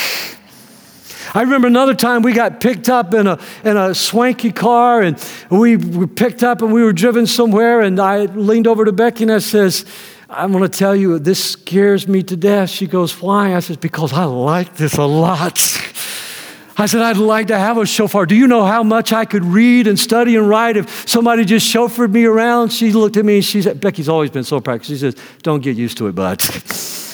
I 1.35 1.41
remember 1.41 1.67
another 1.67 1.93
time 1.93 2.21
we 2.21 2.31
got 2.31 2.61
picked 2.61 2.87
up 2.87 3.13
in 3.13 3.27
a, 3.27 3.37
in 3.65 3.75
a 3.75 3.93
swanky 3.93 4.53
car 4.53 5.01
and 5.01 5.21
we 5.49 5.75
were 5.75 6.07
picked 6.07 6.43
up 6.43 6.61
and 6.61 6.71
we 6.71 6.81
were 6.81 6.93
driven 6.93 7.27
somewhere. 7.27 7.81
And 7.81 7.99
I 7.99 8.19
leaned 8.19 8.67
over 8.67 8.85
to 8.85 8.93
Becky 8.93 9.23
and 9.23 9.33
I 9.33 9.39
says, 9.39 9.83
I'm 10.29 10.53
going 10.53 10.63
to 10.63 10.69
tell 10.69 10.95
you, 10.95 11.19
this 11.19 11.43
scares 11.43 12.07
me 12.07 12.23
to 12.23 12.37
death. 12.37 12.69
She 12.69 12.87
goes, 12.87 13.21
Why? 13.21 13.53
I 13.53 13.59
says, 13.59 13.75
Because 13.75 14.13
I 14.13 14.23
like 14.23 14.77
this 14.77 14.97
a 14.97 15.03
lot. 15.03 15.57
I 16.77 16.85
said, 16.85 17.01
I'd 17.01 17.17
like 17.17 17.47
to 17.47 17.57
have 17.57 17.77
a 17.77 17.85
chauffeur. 17.85 18.25
Do 18.25 18.35
you 18.35 18.47
know 18.47 18.63
how 18.63 18.83
much 18.83 19.11
I 19.11 19.25
could 19.25 19.43
read 19.43 19.87
and 19.87 19.99
study 19.99 20.37
and 20.37 20.47
write 20.47 20.77
if 20.77 21.07
somebody 21.07 21.43
just 21.43 21.67
chauffeured 21.67 22.11
me 22.11 22.23
around? 22.23 22.69
She 22.69 22.93
looked 22.93 23.17
at 23.17 23.25
me 23.25 23.35
and 23.35 23.45
she 23.45 23.61
said, 23.61 23.81
Becky's 23.81 24.07
always 24.07 24.29
been 24.29 24.45
so 24.45 24.61
practical. 24.61 24.95
She 24.95 24.99
says, 24.99 25.17
Don't 25.43 25.61
get 25.61 25.75
used 25.75 25.97
to 25.97 26.07
it, 26.07 26.15
bud. 26.15 26.41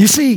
you 0.00 0.06
see, 0.06 0.36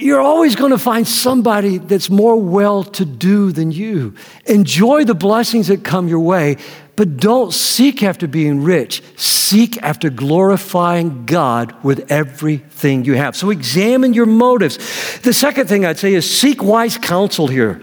you're 0.00 0.20
always 0.20 0.56
going 0.56 0.72
to 0.72 0.78
find 0.78 1.06
somebody 1.06 1.78
that's 1.78 2.10
more 2.10 2.34
well 2.34 2.82
to 2.82 3.04
do 3.04 3.52
than 3.52 3.70
you. 3.70 4.14
Enjoy 4.46 5.04
the 5.04 5.14
blessings 5.14 5.68
that 5.68 5.84
come 5.84 6.08
your 6.08 6.18
way, 6.18 6.56
but 6.96 7.16
don't 7.16 7.54
seek 7.54 8.02
after 8.02 8.26
being 8.26 8.64
rich. 8.64 9.04
Seek 9.16 9.80
after 9.80 10.10
glorifying 10.10 11.24
God 11.24 11.72
with 11.84 12.10
everything 12.10 13.04
you 13.04 13.14
have. 13.14 13.36
So 13.36 13.50
examine 13.50 14.12
your 14.12 14.26
motives. 14.26 14.76
The 15.20 15.32
second 15.32 15.68
thing 15.68 15.84
I'd 15.84 16.00
say 16.00 16.12
is 16.12 16.28
seek 16.28 16.60
wise 16.60 16.98
counsel 16.98 17.46
here. 17.46 17.80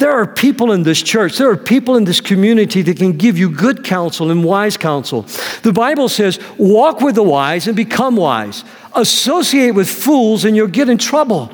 There 0.00 0.12
are 0.12 0.26
people 0.26 0.72
in 0.72 0.82
this 0.82 1.02
church, 1.02 1.36
there 1.36 1.50
are 1.50 1.58
people 1.58 1.96
in 1.98 2.04
this 2.04 2.22
community 2.22 2.80
that 2.80 2.96
can 2.96 3.18
give 3.18 3.36
you 3.36 3.50
good 3.50 3.84
counsel 3.84 4.30
and 4.30 4.42
wise 4.42 4.78
counsel. 4.78 5.26
The 5.62 5.74
Bible 5.74 6.08
says, 6.08 6.40
walk 6.56 7.02
with 7.02 7.16
the 7.16 7.22
wise 7.22 7.66
and 7.66 7.76
become 7.76 8.16
wise. 8.16 8.64
Associate 8.94 9.72
with 9.72 9.90
fools 9.90 10.46
and 10.46 10.56
you'll 10.56 10.68
get 10.68 10.88
in 10.88 10.96
trouble. 10.96 11.50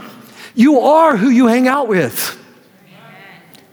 You 0.54 0.78
are 0.78 1.16
who 1.16 1.28
you 1.28 1.48
hang 1.48 1.66
out 1.66 1.88
with. 1.88 2.40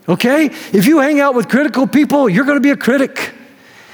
Okay? 0.10 0.46
If 0.46 0.88
you 0.88 1.02
hang 1.02 1.20
out 1.20 1.36
with 1.36 1.50
critical 1.50 1.86
people, 1.86 2.28
you're 2.28 2.46
going 2.46 2.58
to 2.58 2.60
be 2.60 2.72
a 2.72 2.76
critic. 2.76 3.32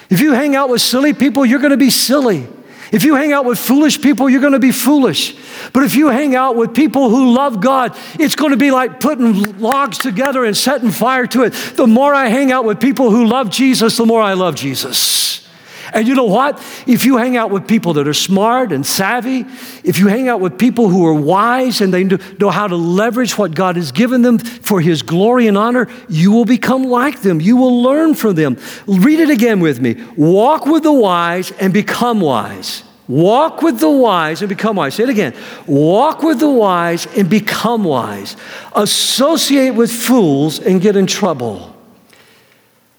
If 0.09 0.21
you 0.21 0.31
hang 0.31 0.55
out 0.55 0.69
with 0.69 0.81
silly 0.81 1.13
people, 1.13 1.45
you're 1.45 1.59
going 1.59 1.71
to 1.71 1.77
be 1.77 1.89
silly. 1.89 2.47
If 2.91 3.03
you 3.03 3.15
hang 3.15 3.33
out 3.33 3.45
with 3.45 3.59
foolish 3.59 4.01
people, 4.01 4.29
you're 4.29 4.41
going 4.41 4.53
to 4.53 4.59
be 4.59 4.71
foolish. 4.71 5.35
But 5.73 5.83
if 5.83 5.95
you 5.95 6.07
hang 6.07 6.35
out 6.35 6.55
with 6.55 6.73
people 6.73 7.09
who 7.09 7.33
love 7.33 7.61
God, 7.61 7.95
it's 8.19 8.35
going 8.35 8.51
to 8.51 8.57
be 8.57 8.71
like 8.71 8.99
putting 8.99 9.59
logs 9.59 9.97
together 9.97 10.43
and 10.43 10.57
setting 10.57 10.89
fire 10.89 11.27
to 11.27 11.43
it. 11.43 11.51
The 11.75 11.87
more 11.87 12.13
I 12.13 12.27
hang 12.27 12.51
out 12.51 12.65
with 12.65 12.79
people 12.79 13.11
who 13.11 13.25
love 13.25 13.49
Jesus, 13.49 13.97
the 13.97 14.05
more 14.05 14.21
I 14.21 14.33
love 14.33 14.55
Jesus. 14.55 15.47
And 15.93 16.07
you 16.07 16.15
know 16.15 16.25
what? 16.25 16.57
If 16.87 17.05
you 17.05 17.17
hang 17.17 17.37
out 17.37 17.51
with 17.51 17.67
people 17.67 17.93
that 17.93 18.07
are 18.07 18.13
smart 18.13 18.71
and 18.71 18.85
savvy, 18.85 19.45
if 19.83 19.99
you 19.99 20.07
hang 20.07 20.27
out 20.27 20.39
with 20.39 20.57
people 20.57 20.89
who 20.89 21.05
are 21.05 21.13
wise 21.13 21.81
and 21.81 21.93
they 21.93 22.03
know 22.03 22.49
how 22.49 22.67
to 22.67 22.75
leverage 22.75 23.37
what 23.37 23.55
God 23.55 23.75
has 23.75 23.91
given 23.91 24.21
them 24.21 24.39
for 24.39 24.81
His 24.81 25.01
glory 25.01 25.47
and 25.47 25.57
honor, 25.57 25.87
you 26.07 26.31
will 26.31 26.45
become 26.45 26.83
like 26.83 27.21
them. 27.21 27.41
You 27.41 27.57
will 27.57 27.81
learn 27.81 28.13
from 28.13 28.35
them. 28.35 28.57
Read 28.87 29.19
it 29.19 29.29
again 29.29 29.59
with 29.59 29.79
me. 29.79 30.03
Walk 30.15 30.65
with 30.65 30.83
the 30.83 30.93
wise 30.93 31.51
and 31.51 31.73
become 31.73 32.21
wise. 32.21 32.83
Walk 33.07 33.63
with 33.63 33.79
the 33.79 33.89
wise 33.89 34.41
and 34.43 34.49
become 34.49 34.75
wise. 34.75 34.93
Say 34.93 35.03
it 35.03 35.09
again. 35.09 35.33
Walk 35.65 36.21
with 36.21 36.39
the 36.39 36.49
wise 36.49 37.07
and 37.17 37.27
become 37.27 37.83
wise. 37.83 38.37
Associate 38.75 39.73
with 39.73 39.91
fools 39.91 40.59
and 40.59 40.79
get 40.79 40.95
in 40.95 41.07
trouble. 41.07 41.75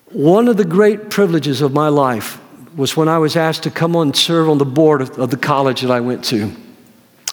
One 0.06 0.48
of 0.48 0.56
the 0.56 0.64
great 0.64 1.10
privileges 1.10 1.62
of 1.62 1.72
my 1.72 1.88
life 1.88 2.40
was 2.80 2.96
when 2.96 3.08
I 3.08 3.18
was 3.18 3.36
asked 3.36 3.64
to 3.64 3.70
come 3.70 3.94
on 3.94 4.08
and 4.08 4.16
serve 4.16 4.48
on 4.48 4.56
the 4.56 4.64
board 4.64 5.02
of, 5.02 5.18
of 5.18 5.30
the 5.30 5.36
college 5.36 5.82
that 5.82 5.90
I 5.90 6.00
went 6.00 6.24
to. 6.26 6.50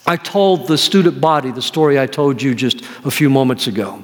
I 0.06 0.18
told 0.18 0.68
the 0.68 0.78
student 0.78 1.22
body 1.22 1.52
the 1.52 1.62
story 1.62 1.98
I 1.98 2.06
told 2.06 2.42
you 2.42 2.54
just 2.54 2.82
a 3.06 3.12
few 3.12 3.30
moments 3.30 3.66
ago. 3.66 4.04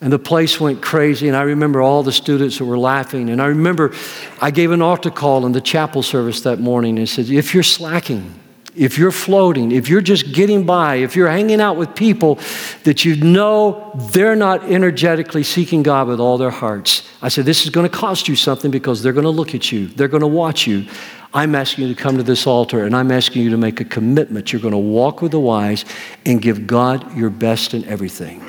And 0.00 0.12
the 0.12 0.18
place 0.18 0.58
went 0.58 0.82
crazy, 0.82 1.28
and 1.28 1.36
I 1.36 1.42
remember 1.42 1.80
all 1.80 2.02
the 2.02 2.10
students 2.10 2.58
that 2.58 2.64
were 2.64 2.78
laughing. 2.78 3.30
And 3.30 3.40
I 3.40 3.46
remember 3.46 3.94
I 4.40 4.50
gave 4.50 4.72
an 4.72 4.82
altar 4.82 5.12
call 5.12 5.46
in 5.46 5.52
the 5.52 5.60
chapel 5.60 6.02
service 6.02 6.40
that 6.40 6.58
morning 6.58 6.98
and 6.98 7.08
said, 7.08 7.28
If 7.28 7.54
you're 7.54 7.62
slacking, 7.62 8.34
if 8.74 8.96
you're 8.96 9.12
floating, 9.12 9.70
if 9.70 9.88
you're 9.88 10.00
just 10.00 10.32
getting 10.32 10.64
by, 10.64 10.96
if 10.96 11.14
you're 11.14 11.28
hanging 11.28 11.60
out 11.60 11.76
with 11.76 11.94
people 11.94 12.38
that 12.84 13.04
you 13.04 13.16
know 13.16 13.92
they're 14.12 14.36
not 14.36 14.64
energetically 14.64 15.42
seeking 15.42 15.82
God 15.82 16.08
with 16.08 16.20
all 16.20 16.38
their 16.38 16.50
hearts, 16.50 17.06
I 17.20 17.28
said, 17.28 17.44
This 17.44 17.64
is 17.64 17.70
going 17.70 17.88
to 17.88 17.94
cost 17.94 18.28
you 18.28 18.36
something 18.36 18.70
because 18.70 19.02
they're 19.02 19.12
going 19.12 19.24
to 19.24 19.30
look 19.30 19.54
at 19.54 19.70
you, 19.70 19.88
they're 19.88 20.08
going 20.08 20.22
to 20.22 20.26
watch 20.26 20.66
you. 20.66 20.86
I'm 21.34 21.54
asking 21.54 21.88
you 21.88 21.94
to 21.94 22.00
come 22.00 22.18
to 22.18 22.22
this 22.22 22.46
altar 22.46 22.84
and 22.84 22.94
I'm 22.94 23.10
asking 23.10 23.42
you 23.42 23.50
to 23.50 23.56
make 23.56 23.80
a 23.80 23.86
commitment. 23.86 24.52
You're 24.52 24.60
going 24.60 24.72
to 24.72 24.78
walk 24.78 25.22
with 25.22 25.32
the 25.32 25.40
wise 25.40 25.86
and 26.26 26.42
give 26.42 26.66
God 26.66 27.16
your 27.16 27.30
best 27.30 27.72
in 27.72 27.84
everything. 27.86 28.44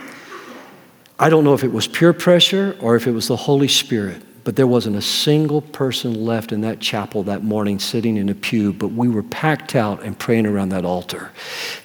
I 1.18 1.30
don't 1.30 1.46
know 1.46 1.54
if 1.54 1.64
it 1.64 1.72
was 1.72 1.88
peer 1.88 2.12
pressure 2.12 2.76
or 2.82 2.98
if 2.98 3.08
it 3.08 3.12
was 3.12 3.30
the 3.30 3.38
Holy 3.38 3.70
Spirit. 3.70 4.22
But 4.44 4.58
there 4.58 4.68
wasn't 4.68 4.98
a 4.98 5.02
single 5.02 5.62
person 5.62 6.26
left 6.26 6.52
in 6.52 6.62
that 6.62 6.80
chapel 6.80 7.24
that 7.24 7.44
morning 7.44 7.80
sitting 7.80 8.18
in 8.18 8.28
a 8.30 8.36
pew, 8.36 8.74
but 8.74 8.90
we 8.90 9.08
were 9.08 9.24
packed 9.24 9.76
out 9.76 10.04
and 10.04 10.18
praying 10.18 10.46
around 10.46 10.70
that 10.70 10.84
altar. 10.84 11.32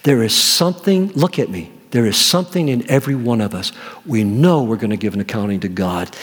There 0.03 0.23
is 0.23 0.35
something, 0.35 1.09
look 1.13 1.39
at 1.39 1.51
me, 1.51 1.71
there 1.91 2.05
is 2.05 2.17
something 2.17 2.69
in 2.69 2.89
every 2.91 3.15
one 3.15 3.41
of 3.41 3.55
us. 3.55 3.73
We 4.05 4.25
know 4.25 4.63
we're 4.63 4.77
going 4.77 4.91
to 4.91 4.97
give 4.97 5.15
an 5.15 5.21
accounting 5.21 5.61
to 5.61 5.69
God, 5.69 6.15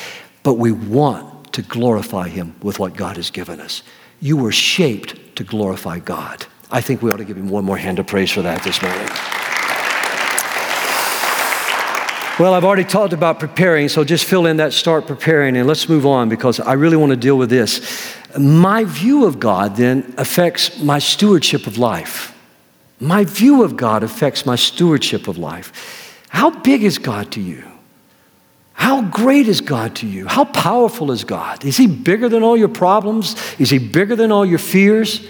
but 0.44 0.56
we 0.56 0.72
want 0.72 1.54
to 1.54 1.62
glorify 1.62 2.28
Him 2.28 2.56
with 2.62 2.80
what 2.80 2.96
God 2.96 3.16
has 3.16 3.32
given 3.32 3.60
us. 3.60 3.82
You 4.20 4.38
were 4.38 4.52
shaped 4.52 5.36
to 5.38 5.44
glorify 5.44 6.00
God. 6.00 6.46
I 6.70 6.82
think 6.82 7.02
we 7.02 7.12
ought 7.12 7.18
to 7.18 7.26
give 7.26 7.38
Him 7.38 7.50
one 7.50 7.64
more 7.64 7.78
hand 7.78 8.00
of 8.00 8.08
praise 8.08 8.32
for 8.32 8.42
that 8.42 8.64
this 8.64 8.82
morning. 8.82 9.45
Well, 12.38 12.54
I've 12.54 12.66
already 12.66 12.84
talked 12.84 13.14
about 13.14 13.40
preparing, 13.40 13.88
so 13.88 14.04
just 14.04 14.26
fill 14.26 14.46
in 14.46 14.58
that 14.58 14.74
start 14.74 15.08
preparing 15.08 15.56
and 15.56 15.66
let's 15.66 15.88
move 15.88 16.06
on 16.06 16.28
because 16.28 16.60
I 16.60 16.74
really 16.74 16.98
want 16.98 17.12
to 17.12 17.16
deal 17.16 17.38
with 17.38 17.50
this. 17.50 18.14
My 18.38 18.84
view 18.84 19.26
of 19.26 19.40
God 19.40 19.78
then 19.78 20.14
affects 20.18 20.82
my 20.82 21.00
stewardship 21.00 21.66
of 21.66 21.78
life. 21.78 22.38
My 23.00 23.24
view 23.24 23.64
of 23.64 23.78
God 23.78 24.04
affects 24.04 24.46
my 24.46 24.58
stewardship 24.58 25.30
of 25.30 25.38
life. 25.38 26.26
How 26.28 26.50
big 26.50 26.84
is 26.84 26.98
God 26.98 27.32
to 27.32 27.42
you? 27.42 27.64
How 28.74 29.04
great 29.04 29.48
is 29.48 29.62
God 29.62 29.96
to 29.98 30.08
you? 30.08 30.28
How 30.28 30.44
powerful 30.44 31.12
is 31.12 31.24
God? 31.24 31.64
Is 31.64 31.78
He 31.78 31.88
bigger 31.88 32.28
than 32.28 32.44
all 32.44 32.58
your 32.58 32.68
problems? 32.68 33.38
Is 33.60 33.70
He 33.70 33.78
bigger 33.78 34.18
than 34.18 34.34
all 34.34 34.46
your 34.46 34.60
fears? 34.60 35.26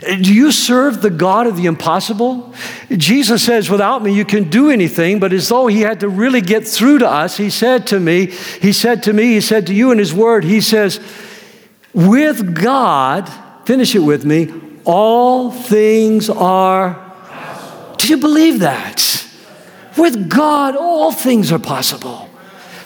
Do 0.00 0.32
you 0.32 0.52
serve 0.52 1.02
the 1.02 1.10
God 1.10 1.46
of 1.46 1.56
the 1.56 1.66
impossible? 1.66 2.54
Jesus 2.90 3.42
says, 3.42 3.68
Without 3.68 4.02
me, 4.02 4.12
you 4.14 4.24
can 4.24 4.48
do 4.48 4.70
anything, 4.70 5.18
but 5.18 5.32
as 5.32 5.48
though 5.48 5.66
he 5.66 5.80
had 5.80 6.00
to 6.00 6.08
really 6.08 6.40
get 6.40 6.66
through 6.66 6.98
to 6.98 7.08
us, 7.08 7.36
he 7.36 7.50
said 7.50 7.86
to 7.88 7.98
me, 7.98 8.26
He 8.26 8.72
said 8.72 9.02
to 9.04 9.12
me, 9.12 9.24
He 9.24 9.40
said 9.40 9.66
to 9.66 9.74
you 9.74 9.90
in 9.90 9.98
His 9.98 10.14
word, 10.14 10.44
He 10.44 10.60
says, 10.60 11.00
With 11.92 12.54
God, 12.54 13.28
finish 13.66 13.94
it 13.94 14.00
with 14.00 14.24
me, 14.24 14.52
all 14.84 15.50
things 15.50 16.30
are. 16.30 17.04
Do 17.98 18.08
you 18.08 18.18
believe 18.18 18.60
that? 18.60 19.26
With 19.96 20.30
God, 20.30 20.76
all 20.76 21.10
things 21.10 21.50
are 21.50 21.58
possible. 21.58 22.30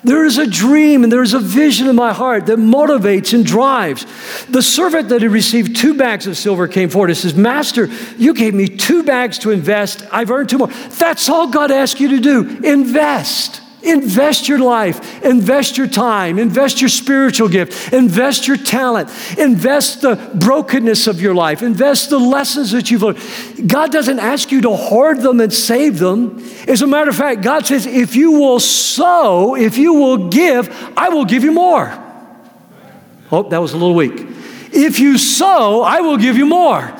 There 0.04 0.24
is 0.24 0.36
a 0.36 0.46
dream 0.46 1.04
and 1.04 1.12
there 1.12 1.22
is 1.22 1.32
a 1.32 1.38
vision 1.38 1.86
in 1.86 1.94
my 1.94 2.12
heart 2.12 2.46
that 2.46 2.58
motivates 2.58 3.32
and 3.32 3.46
drives. 3.46 4.04
The 4.46 4.62
servant 4.62 5.08
that 5.10 5.22
had 5.22 5.30
received 5.30 5.76
two 5.76 5.94
bags 5.94 6.26
of 6.26 6.36
silver 6.36 6.66
came 6.66 6.90
forward 6.90 7.10
and 7.10 7.16
says, 7.16 7.34
Master, 7.34 7.88
you 8.18 8.34
gave 8.34 8.52
me 8.52 8.66
two 8.66 9.04
bags 9.04 9.38
to 9.40 9.52
invest. 9.52 10.04
I've 10.10 10.30
earned 10.30 10.48
two 10.48 10.58
more. 10.58 10.68
That's 10.68 11.28
all 11.28 11.48
God 11.48 11.70
asks 11.70 12.00
you 12.00 12.08
to 12.08 12.20
do 12.20 12.60
invest. 12.64 13.61
Invest 13.82 14.48
your 14.48 14.60
life, 14.60 15.24
invest 15.24 15.76
your 15.76 15.88
time, 15.88 16.38
invest 16.38 16.80
your 16.80 16.88
spiritual 16.88 17.48
gift, 17.48 17.92
invest 17.92 18.46
your 18.46 18.56
talent, 18.56 19.08
invest 19.38 20.02
the 20.02 20.16
brokenness 20.34 21.06
of 21.08 21.20
your 21.20 21.34
life, 21.34 21.62
invest 21.62 22.10
the 22.10 22.18
lessons 22.18 22.70
that 22.70 22.90
you've 22.90 23.02
learned. 23.02 23.18
God 23.68 23.90
doesn't 23.90 24.20
ask 24.20 24.52
you 24.52 24.60
to 24.60 24.70
hoard 24.70 25.20
them 25.20 25.40
and 25.40 25.52
save 25.52 25.98
them. 25.98 26.38
As 26.68 26.82
a 26.82 26.86
matter 26.86 27.10
of 27.10 27.16
fact, 27.16 27.42
God 27.42 27.66
says, 27.66 27.86
if 27.86 28.14
you 28.14 28.32
will 28.32 28.60
sow, 28.60 29.56
if 29.56 29.76
you 29.76 29.94
will 29.94 30.28
give, 30.28 30.68
I 30.96 31.08
will 31.08 31.24
give 31.24 31.42
you 31.42 31.52
more. 31.52 31.92
Oh, 33.32 33.48
that 33.48 33.58
was 33.58 33.72
a 33.72 33.76
little 33.76 33.94
weak. 33.94 34.26
If 34.72 35.00
you 35.00 35.18
sow, 35.18 35.82
I 35.82 36.00
will 36.00 36.18
give 36.18 36.36
you 36.36 36.46
more. 36.46 36.94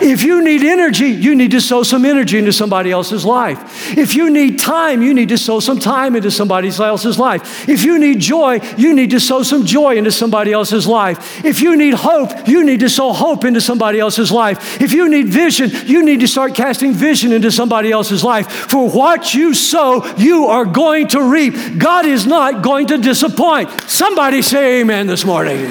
If 0.00 0.22
you 0.22 0.42
need 0.42 0.62
energy, 0.62 1.08
you 1.08 1.34
need 1.34 1.50
to 1.52 1.60
sow 1.60 1.82
some 1.82 2.04
energy 2.04 2.38
into 2.38 2.52
somebody 2.52 2.90
else's 2.90 3.24
life. 3.24 3.96
If 3.96 4.14
you 4.14 4.30
need 4.30 4.58
time, 4.58 5.02
you 5.02 5.14
need 5.14 5.28
to 5.30 5.38
sow 5.38 5.60
some 5.60 5.78
time 5.78 6.16
into 6.16 6.30
somebody 6.30 6.68
else's 6.68 7.18
life. 7.18 7.68
If 7.68 7.84
you 7.84 7.98
need 7.98 8.20
joy, 8.20 8.60
you 8.76 8.94
need 8.94 9.10
to 9.10 9.20
sow 9.20 9.42
some 9.42 9.64
joy 9.64 9.96
into 9.96 10.12
somebody 10.12 10.52
else's 10.52 10.86
life. 10.86 11.44
If 11.44 11.60
you 11.60 11.76
need 11.76 11.94
hope, 11.94 12.48
you 12.48 12.64
need 12.64 12.80
to 12.80 12.88
sow 12.88 13.12
hope 13.12 13.44
into 13.44 13.60
somebody 13.60 13.98
else's 13.98 14.30
life. 14.30 14.80
If 14.80 14.92
you 14.92 15.08
need 15.08 15.28
vision, 15.28 15.70
you 15.86 16.04
need 16.04 16.20
to 16.20 16.28
start 16.28 16.54
casting 16.54 16.92
vision 16.92 17.32
into 17.32 17.50
somebody 17.50 17.90
else's 17.90 18.24
life. 18.24 18.50
For 18.50 18.88
what 18.88 19.34
you 19.34 19.54
sow, 19.54 20.04
you 20.16 20.46
are 20.46 20.64
going 20.64 21.08
to 21.08 21.22
reap. 21.22 21.54
God 21.78 22.06
is 22.06 22.26
not 22.26 22.62
going 22.62 22.88
to 22.88 22.98
disappoint. 22.98 23.70
Somebody 23.82 24.42
say 24.42 24.80
amen 24.80 25.06
this 25.06 25.24
morning. 25.24 25.66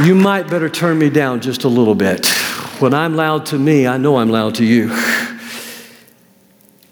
You 0.00 0.14
might 0.14 0.48
better 0.48 0.70
turn 0.70 0.98
me 0.98 1.10
down 1.10 1.40
just 1.40 1.64
a 1.64 1.68
little 1.68 1.94
bit. 1.94 2.26
When 2.80 2.94
I'm 2.94 3.14
loud 3.14 3.46
to 3.46 3.58
me, 3.58 3.86
I 3.86 3.98
know 3.98 4.16
I'm 4.16 4.30
loud 4.30 4.54
to 4.56 4.64
you. 4.64 4.88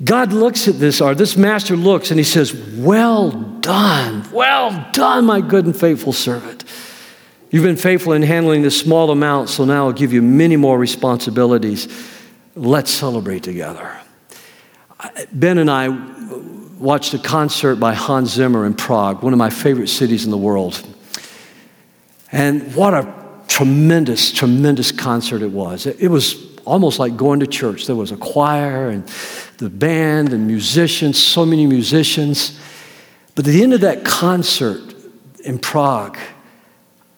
God 0.04 0.32
looks 0.32 0.68
at 0.68 0.78
this, 0.78 1.00
or 1.00 1.14
this 1.14 1.36
master 1.36 1.76
looks 1.76 2.10
and 2.10 2.20
he 2.20 2.24
says, 2.24 2.54
Well 2.54 3.30
done, 3.30 4.30
well 4.32 4.88
done, 4.92 5.24
my 5.24 5.40
good 5.40 5.64
and 5.64 5.76
faithful 5.76 6.12
servant. 6.12 6.64
You've 7.50 7.64
been 7.64 7.76
faithful 7.76 8.12
in 8.12 8.22
handling 8.22 8.62
this 8.62 8.78
small 8.78 9.10
amount, 9.10 9.48
so 9.48 9.64
now 9.64 9.86
I'll 9.86 9.92
give 9.92 10.12
you 10.12 10.22
many 10.22 10.56
more 10.56 10.78
responsibilities. 10.78 11.88
Let's 12.54 12.90
celebrate 12.90 13.42
together. 13.42 13.96
Ben 15.32 15.58
and 15.58 15.70
I 15.70 15.88
watched 16.78 17.14
a 17.14 17.18
concert 17.18 17.76
by 17.76 17.94
Hans 17.94 18.30
Zimmer 18.30 18.66
in 18.66 18.74
Prague, 18.74 19.22
one 19.22 19.32
of 19.32 19.38
my 19.38 19.50
favorite 19.50 19.88
cities 19.88 20.24
in 20.24 20.30
the 20.30 20.38
world. 20.38 20.86
And 22.32 22.74
what 22.74 22.94
a 22.94 23.12
tremendous, 23.48 24.32
tremendous 24.32 24.92
concert 24.92 25.42
it 25.42 25.50
was. 25.50 25.86
It, 25.86 26.08
was 26.08 26.56
almost 26.64 26.98
like 26.98 27.16
going 27.16 27.40
to 27.40 27.46
church. 27.46 27.86
There 27.86 27.96
was 27.96 28.12
a 28.12 28.16
choir 28.16 28.90
and 28.90 29.06
the 29.58 29.68
band 29.68 30.32
and 30.32 30.46
musicians, 30.46 31.18
so 31.18 31.44
many 31.44 31.66
musicians. 31.66 32.58
But 33.34 33.46
at 33.46 33.52
the 33.52 33.62
end 33.62 33.74
of 33.74 33.80
that 33.80 34.04
concert 34.04 34.94
in 35.44 35.58
Prague, 35.58 36.18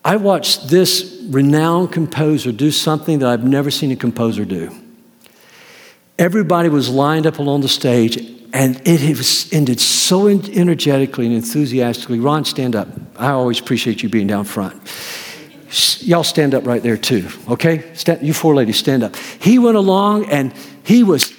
I 0.04 0.16
watched 0.16 0.68
this 0.68 1.22
renowned 1.28 1.92
composer 1.92 2.50
do 2.50 2.70
something 2.70 3.20
that 3.20 3.28
I've 3.28 3.44
never 3.44 3.70
seen 3.70 3.92
a 3.92 3.96
composer 3.96 4.44
do. 4.44 4.74
Everybody 6.18 6.68
was 6.68 6.88
lined 6.88 7.26
up 7.26 7.38
along 7.38 7.60
the 7.60 7.68
stage, 7.68 8.16
and 8.52 8.80
it 8.86 9.16
was 9.16 9.52
ended 9.52 9.80
so 9.80 10.28
energetically 10.28 11.26
and 11.26 11.34
enthusiastically. 11.34 12.20
Ron, 12.20 12.44
stand 12.44 12.76
up. 12.76 12.88
I 13.16 13.30
always 13.30 13.60
appreciate 13.60 14.02
you 14.02 14.08
being 14.08 14.26
down 14.26 14.44
front. 14.44 14.74
Y'all 16.00 16.24
stand 16.24 16.54
up 16.54 16.66
right 16.66 16.82
there 16.82 16.98
too, 16.98 17.28
okay? 17.48 17.94
Stand, 17.94 18.26
you 18.26 18.34
four 18.34 18.54
ladies, 18.54 18.76
stand 18.76 19.02
up. 19.02 19.16
He 19.40 19.58
went 19.58 19.76
along 19.76 20.26
and 20.26 20.52
he 20.84 21.02
was 21.02 21.32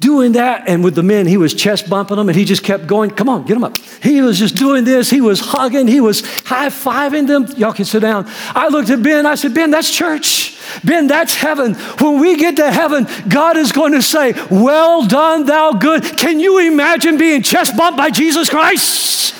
doing 0.00 0.32
that. 0.32 0.66
And 0.66 0.82
with 0.82 0.94
the 0.94 1.02
men, 1.02 1.26
he 1.26 1.36
was 1.36 1.54
chest 1.54 1.88
bumping 1.88 2.16
them 2.16 2.28
and 2.28 2.36
he 2.36 2.44
just 2.44 2.64
kept 2.64 2.86
going. 2.86 3.10
Come 3.10 3.28
on, 3.28 3.44
get 3.44 3.54
them 3.54 3.64
up. 3.64 3.76
He 4.02 4.20
was 4.22 4.38
just 4.38 4.56
doing 4.56 4.84
this. 4.84 5.10
He 5.10 5.20
was 5.20 5.40
hugging. 5.40 5.86
He 5.86 6.00
was 6.00 6.22
high 6.46 6.70
fiving 6.70 7.26
them. 7.26 7.46
Y'all 7.56 7.72
can 7.72 7.84
sit 7.84 8.00
down. 8.00 8.24
I 8.54 8.68
looked 8.68 8.90
at 8.90 9.02
Ben. 9.02 9.26
I 9.26 9.34
said, 9.34 9.54
Ben, 9.54 9.70
that's 9.70 9.90
church. 9.94 10.58
Ben, 10.82 11.06
that's 11.06 11.34
heaven. 11.34 11.74
When 11.74 12.20
we 12.20 12.36
get 12.36 12.56
to 12.56 12.70
heaven, 12.70 13.06
God 13.28 13.56
is 13.56 13.72
going 13.72 13.92
to 13.92 14.02
say, 14.02 14.34
Well 14.50 15.06
done, 15.06 15.44
thou 15.44 15.72
good. 15.72 16.02
Can 16.02 16.40
you 16.40 16.58
imagine 16.58 17.18
being 17.18 17.42
chest 17.42 17.76
bumped 17.76 17.98
by 17.98 18.10
Jesus 18.10 18.48
Christ? 18.48 19.34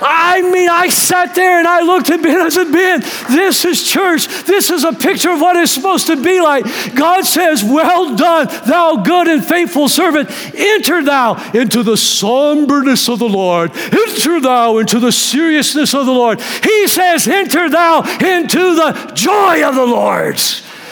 I 0.00 0.42
mean, 0.42 0.68
I 0.68 0.88
sat 0.88 1.34
there 1.34 1.58
and 1.58 1.66
I 1.66 1.82
looked 1.82 2.10
at 2.10 2.22
Ben. 2.22 2.40
I 2.40 2.48
said, 2.48 2.72
Ben, 2.72 3.00
this 3.30 3.64
is 3.64 3.82
church. 3.82 4.26
This 4.44 4.70
is 4.70 4.84
a 4.84 4.92
picture 4.92 5.30
of 5.30 5.40
what 5.40 5.56
it's 5.56 5.72
supposed 5.72 6.06
to 6.08 6.22
be 6.22 6.40
like. 6.40 6.64
God 6.94 7.24
says, 7.24 7.64
Well 7.64 8.16
done, 8.16 8.48
thou 8.66 8.96
good 8.96 9.28
and 9.28 9.44
faithful 9.44 9.88
servant. 9.88 10.30
Enter 10.54 11.02
thou 11.02 11.34
into 11.52 11.82
the 11.82 11.96
somberness 11.96 13.08
of 13.08 13.18
the 13.18 13.28
Lord. 13.28 13.72
Enter 13.76 14.40
thou 14.40 14.78
into 14.78 14.98
the 15.00 15.12
seriousness 15.12 15.94
of 15.94 16.06
the 16.06 16.12
Lord. 16.12 16.40
He 16.40 16.88
says, 16.88 17.26
Enter 17.26 17.68
thou 17.70 18.02
into 18.02 18.74
the 18.74 19.12
joy 19.14 19.66
of 19.66 19.74
the 19.74 19.86
Lord. 19.86 20.38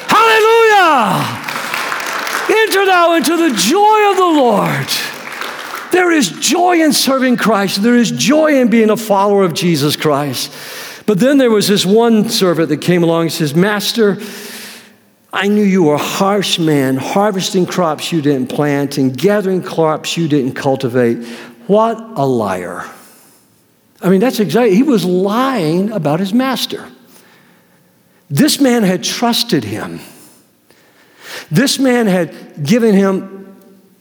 Hallelujah. 0.08 1.44
Enter 2.48 2.86
thou 2.86 3.14
into 3.14 3.36
the 3.36 3.54
joy 3.56 4.10
of 4.10 4.16
the 4.16 4.22
Lord. 4.22 5.13
There 5.94 6.10
is 6.10 6.28
joy 6.40 6.82
in 6.82 6.92
serving 6.92 7.36
Christ. 7.36 7.80
There 7.80 7.94
is 7.94 8.10
joy 8.10 8.60
in 8.60 8.68
being 8.68 8.90
a 8.90 8.96
follower 8.96 9.44
of 9.44 9.54
Jesus 9.54 9.94
Christ. 9.94 10.52
But 11.06 11.20
then 11.20 11.38
there 11.38 11.52
was 11.52 11.68
this 11.68 11.86
one 11.86 12.28
servant 12.28 12.68
that 12.70 12.78
came 12.78 13.04
along 13.04 13.22
and 13.22 13.32
says, 13.32 13.54
Master, 13.54 14.18
I 15.32 15.46
knew 15.46 15.62
you 15.62 15.84
were 15.84 15.94
a 15.94 15.98
harsh 15.98 16.58
man, 16.58 16.96
harvesting 16.96 17.64
crops 17.64 18.10
you 18.10 18.20
didn't 18.20 18.48
plant 18.48 18.98
and 18.98 19.16
gathering 19.16 19.62
crops 19.62 20.16
you 20.16 20.26
didn't 20.26 20.54
cultivate. 20.54 21.24
What 21.68 21.96
a 22.16 22.26
liar. 22.26 22.90
I 24.02 24.08
mean, 24.08 24.18
that's 24.18 24.40
exactly, 24.40 24.74
he 24.74 24.82
was 24.82 25.04
lying 25.04 25.92
about 25.92 26.18
his 26.18 26.34
master. 26.34 26.90
This 28.28 28.60
man 28.60 28.82
had 28.82 29.04
trusted 29.04 29.62
him. 29.62 30.00
This 31.52 31.78
man 31.78 32.08
had 32.08 32.64
given 32.64 32.96
him 32.96 33.33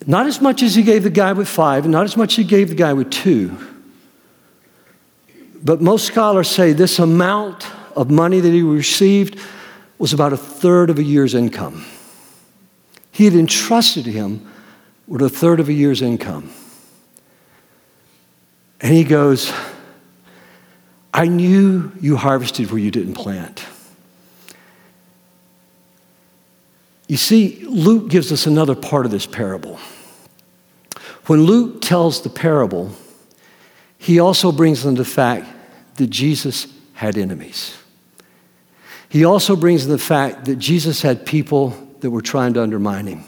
not 0.08 0.28
as 0.28 0.41
much 0.41 0.64
as 0.64 0.76
he 0.76 0.84
gave 0.84 1.04
the 1.04 1.10
guy 1.10 1.34
with 1.34 1.47
five, 1.47 1.86
and 1.86 1.91
not 1.91 2.06
as 2.06 2.18
much 2.18 2.34
as 2.34 2.38
he 2.38 2.43
gave 2.43 2.70
the 2.70 2.76
guy 2.76 2.93
with 2.93 3.10
two. 3.10 3.58
But 5.64 5.82
most 5.82 6.06
scholars 6.06 6.49
say 6.49 6.74
this 6.74 6.99
amount 6.99 7.66
of 7.95 8.12
money 8.12 8.39
that 8.39 8.51
he 8.51 8.62
received 8.62 9.39
was 9.97 10.14
about 10.14 10.34
a 10.34 10.38
third 10.38 10.89
of 10.89 10.99
a 10.99 11.04
year's 11.04 11.34
income. 11.34 11.86
He 13.12 13.26
had 13.26 13.34
entrusted 13.34 14.06
him 14.06 14.51
with 15.08 15.22
a 15.22 15.30
third 15.30 15.60
of 15.60 15.70
a 15.70 15.74
year's 15.74 16.01
income. 16.01 16.51
And 18.82 18.93
he 18.93 19.04
goes, 19.04 19.54
I 21.14 21.28
knew 21.28 21.91
you 22.01 22.18
harvested 22.18 22.72
where 22.72 22.80
you 22.80 22.91
didn't 22.91 23.14
plant. 23.14 23.64
You 27.14 27.18
see, 27.18 27.64
Luke 27.70 28.09
gives 28.09 28.32
us 28.32 28.47
another 28.47 28.74
part 28.74 29.05
of 29.05 29.11
this 29.11 29.28
parable. 29.28 29.78
When 31.28 31.43
Luke 31.43 31.80
tells 31.80 32.24
the 32.24 32.30
parable, 32.32 32.89
he 33.99 34.20
also 34.20 34.51
brings 34.51 34.84
in 34.84 34.95
the 34.95 35.05
fact 35.05 35.45
that 35.97 36.07
Jesus 36.07 36.66
had 36.93 37.16
enemies. 37.16 37.78
He 39.09 39.26
also 39.26 39.55
brings 39.55 39.86
in 39.86 39.91
the 39.91 39.99
fact 39.99 40.45
that 40.45 40.55
Jesus 40.55 41.03
had 41.03 41.24
people 41.24 41.78
that 41.99 42.09
were 42.09 42.24
trying 42.24 42.55
to 42.55 42.64
undermine 42.64 43.05
him. 43.05 43.24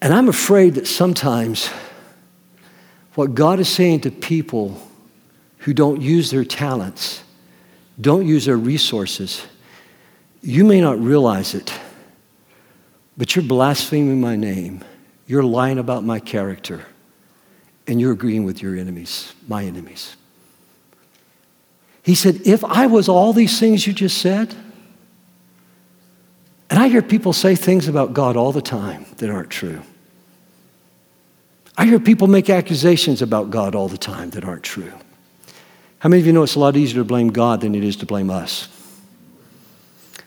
And 0.00 0.14
I'm 0.14 0.28
afraid 0.28 0.76
that 0.76 0.86
sometimes 0.86 1.66
what 3.16 3.34
God 3.34 3.58
is 3.58 3.68
saying 3.68 4.02
to 4.02 4.12
people 4.12 4.80
who 5.58 5.74
don't 5.74 6.00
use 6.00 6.30
their 6.30 6.44
talents, 6.44 7.24
don't 8.00 8.28
use 8.28 8.44
their 8.44 8.56
resources, 8.56 9.44
you 10.44 10.64
may 10.64 10.80
not 10.80 10.98
realize 11.00 11.54
it 11.54 11.72
but 13.16 13.34
you're 13.34 13.44
blaspheming 13.44 14.20
my 14.20 14.36
name. 14.36 14.82
You're 15.26 15.44
lying 15.44 15.78
about 15.78 16.04
my 16.04 16.18
character. 16.18 16.86
And 17.86 18.00
you're 18.00 18.12
agreeing 18.12 18.44
with 18.44 18.62
your 18.62 18.76
enemies, 18.76 19.34
my 19.46 19.64
enemies. 19.64 20.16
He 22.02 22.14
said, 22.14 22.40
If 22.44 22.64
I 22.64 22.86
was 22.86 23.08
all 23.08 23.32
these 23.32 23.60
things 23.60 23.86
you 23.86 23.92
just 23.92 24.18
said, 24.18 24.54
and 26.70 26.78
I 26.78 26.88
hear 26.88 27.02
people 27.02 27.32
say 27.32 27.54
things 27.54 27.88
about 27.88 28.14
God 28.14 28.36
all 28.36 28.52
the 28.52 28.62
time 28.62 29.06
that 29.18 29.30
aren't 29.30 29.50
true. 29.50 29.82
I 31.76 31.84
hear 31.84 32.00
people 32.00 32.26
make 32.26 32.48
accusations 32.48 33.20
about 33.20 33.50
God 33.50 33.74
all 33.74 33.88
the 33.88 33.98
time 33.98 34.30
that 34.30 34.44
aren't 34.44 34.62
true. 34.62 34.92
How 35.98 36.08
many 36.08 36.20
of 36.20 36.26
you 36.26 36.32
know 36.32 36.42
it's 36.42 36.54
a 36.54 36.60
lot 36.60 36.76
easier 36.76 37.00
to 37.00 37.04
blame 37.04 37.28
God 37.28 37.60
than 37.60 37.74
it 37.74 37.84
is 37.84 37.96
to 37.96 38.06
blame 38.06 38.30
us? 38.30 38.68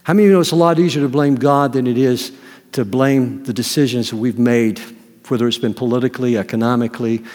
How 0.07 0.13
many 0.13 0.23
of 0.23 0.29
you 0.29 0.33
know 0.35 0.39
it's 0.39 0.51
a 0.51 0.55
lot 0.55 0.79
easier 0.79 1.03
to 1.03 1.09
blame 1.09 1.35
God 1.35 1.73
than 1.73 1.85
it 1.85 1.97
is 1.97 2.31
to 2.71 2.85
blame 2.85 3.43
the 3.43 3.51
decisions 3.51 4.09
that 4.09 4.15
we've 4.15 4.39
made, 4.39 4.79
whether 5.27 5.45
it's 5.45 5.57
been 5.57 5.73
politically, 5.73 6.37
economically. 6.37 7.25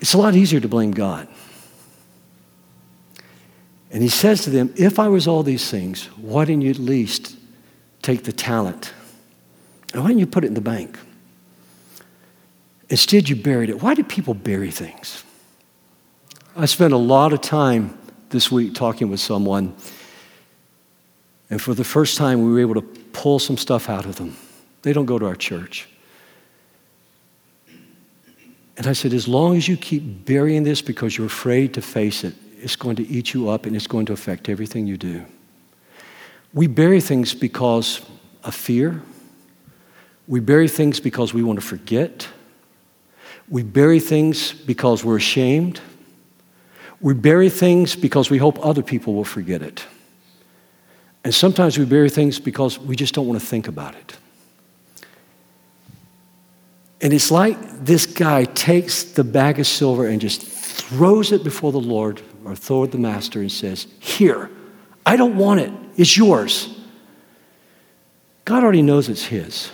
It's 0.00 0.14
a 0.14 0.18
lot 0.18 0.36
easier 0.36 0.60
to 0.60 0.68
blame 0.68 0.92
God. 0.92 1.26
And 3.90 4.04
he 4.04 4.08
says 4.08 4.44
to 4.44 4.50
them, 4.50 4.72
If 4.76 5.00
I 5.00 5.08
was 5.08 5.26
all 5.26 5.42
these 5.42 5.68
things, 5.68 6.04
why 6.16 6.44
didn't 6.44 6.62
you 6.62 6.70
at 6.70 6.78
least 6.78 7.36
take 8.00 8.22
the 8.22 8.32
talent? 8.32 8.92
And 9.92 10.02
why 10.02 10.10
didn't 10.10 10.20
you 10.20 10.28
put 10.28 10.44
it 10.44 10.46
in 10.46 10.54
the 10.54 10.60
bank? 10.60 10.96
Instead, 12.88 13.28
you 13.28 13.34
buried 13.34 13.68
it. 13.68 13.82
Why 13.82 13.94
do 13.94 14.04
people 14.04 14.34
bury 14.34 14.70
things? 14.70 15.24
I 16.54 16.66
spent 16.66 16.92
a 16.92 16.98
lot 16.98 17.32
of 17.32 17.40
time 17.40 17.98
this 18.28 18.52
week 18.52 18.76
talking 18.76 19.10
with 19.10 19.18
someone, 19.18 19.74
and 21.52 21.60
for 21.60 21.74
the 21.74 21.84
first 21.84 22.16
time, 22.16 22.42
we 22.42 22.50
were 22.50 22.60
able 22.60 22.76
to 22.76 22.80
pull 23.12 23.38
some 23.38 23.58
stuff 23.58 23.90
out 23.90 24.06
of 24.06 24.16
them. 24.16 24.34
They 24.80 24.94
don't 24.94 25.04
go 25.04 25.18
to 25.18 25.26
our 25.26 25.36
church. 25.36 25.86
And 28.78 28.86
I 28.86 28.94
said, 28.94 29.12
as 29.12 29.28
long 29.28 29.58
as 29.58 29.68
you 29.68 29.76
keep 29.76 30.24
burying 30.24 30.62
this 30.62 30.80
because 30.80 31.18
you're 31.18 31.26
afraid 31.26 31.74
to 31.74 31.82
face 31.82 32.24
it, 32.24 32.32
it's 32.56 32.74
going 32.74 32.96
to 32.96 33.06
eat 33.06 33.34
you 33.34 33.50
up 33.50 33.66
and 33.66 33.76
it's 33.76 33.86
going 33.86 34.06
to 34.06 34.14
affect 34.14 34.48
everything 34.48 34.86
you 34.86 34.96
do. 34.96 35.26
We 36.54 36.68
bury 36.68 37.02
things 37.02 37.34
because 37.34 38.00
of 38.44 38.54
fear. 38.54 39.02
We 40.26 40.40
bury 40.40 40.68
things 40.68 41.00
because 41.00 41.34
we 41.34 41.42
want 41.42 41.60
to 41.60 41.66
forget. 41.66 42.28
We 43.50 43.62
bury 43.62 44.00
things 44.00 44.52
because 44.52 45.04
we're 45.04 45.18
ashamed. 45.18 45.82
We 47.02 47.12
bury 47.12 47.50
things 47.50 47.94
because 47.94 48.30
we 48.30 48.38
hope 48.38 48.58
other 48.64 48.82
people 48.82 49.12
will 49.12 49.24
forget 49.26 49.60
it. 49.60 49.84
And 51.24 51.34
sometimes 51.34 51.78
we 51.78 51.84
bury 51.84 52.10
things 52.10 52.40
because 52.40 52.78
we 52.78 52.96
just 52.96 53.14
don't 53.14 53.26
want 53.26 53.40
to 53.40 53.46
think 53.46 53.68
about 53.68 53.94
it. 53.94 54.16
And 57.00 57.12
it's 57.12 57.30
like 57.30 57.58
this 57.84 58.06
guy 58.06 58.44
takes 58.44 59.02
the 59.02 59.24
bag 59.24 59.58
of 59.58 59.66
silver 59.66 60.06
and 60.06 60.20
just 60.20 60.42
throws 60.42 61.32
it 61.32 61.42
before 61.42 61.72
the 61.72 61.80
Lord 61.80 62.22
or 62.44 62.52
it 62.52 62.90
the 62.90 62.98
master 62.98 63.40
and 63.40 63.50
says, 63.50 63.86
Here, 63.98 64.50
I 65.04 65.16
don't 65.16 65.36
want 65.36 65.60
it. 65.60 65.72
It's 65.96 66.16
yours. 66.16 66.78
God 68.44 68.62
already 68.62 68.82
knows 68.82 69.08
it's 69.08 69.24
his. 69.24 69.70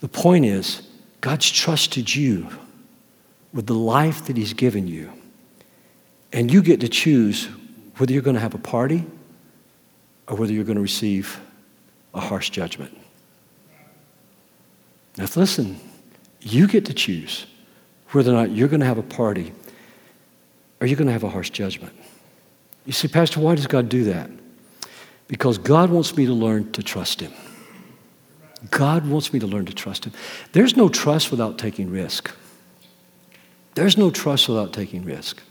The 0.00 0.08
point 0.08 0.44
is, 0.46 0.82
God's 1.20 1.50
trusted 1.50 2.14
you 2.14 2.48
with 3.52 3.66
the 3.66 3.74
life 3.74 4.26
that 4.26 4.36
he's 4.36 4.54
given 4.54 4.86
you. 4.86 5.12
And 6.32 6.50
you 6.50 6.62
get 6.62 6.80
to 6.80 6.88
choose 6.88 7.48
whether 7.96 8.12
you're 8.12 8.22
going 8.22 8.34
to 8.34 8.40
have 8.40 8.54
a 8.54 8.58
party 8.58 9.04
or 10.30 10.36
whether 10.36 10.52
you're 10.52 10.64
going 10.64 10.76
to 10.76 10.82
receive 10.82 11.40
a 12.14 12.20
harsh 12.20 12.50
judgment. 12.50 12.96
Now, 15.18 15.26
listen, 15.34 15.78
you 16.40 16.68
get 16.68 16.86
to 16.86 16.94
choose 16.94 17.46
whether 18.12 18.30
or 18.30 18.34
not 18.34 18.52
you're 18.52 18.68
going 18.68 18.80
to 18.80 18.86
have 18.86 18.96
a 18.96 19.02
party 19.02 19.52
or 20.80 20.86
you're 20.86 20.96
going 20.96 21.08
to 21.08 21.12
have 21.12 21.24
a 21.24 21.28
harsh 21.28 21.50
judgment. 21.50 21.92
You 22.86 22.92
see, 22.92 23.08
Pastor, 23.08 23.40
why 23.40 23.56
does 23.56 23.66
God 23.66 23.88
do 23.88 24.04
that? 24.04 24.30
Because 25.26 25.58
God 25.58 25.90
wants 25.90 26.16
me 26.16 26.26
to 26.26 26.32
learn 26.32 26.70
to 26.72 26.82
trust 26.82 27.20
Him. 27.20 27.32
God 28.70 29.06
wants 29.06 29.32
me 29.32 29.40
to 29.40 29.46
learn 29.46 29.66
to 29.66 29.74
trust 29.74 30.04
Him. 30.04 30.12
There's 30.52 30.76
no 30.76 30.88
trust 30.88 31.32
without 31.32 31.58
taking 31.58 31.90
risk. 31.90 32.30
There's 33.74 33.96
no 33.96 34.10
trust 34.10 34.48
without 34.48 34.72
taking 34.72 35.04
risk. 35.04 35.42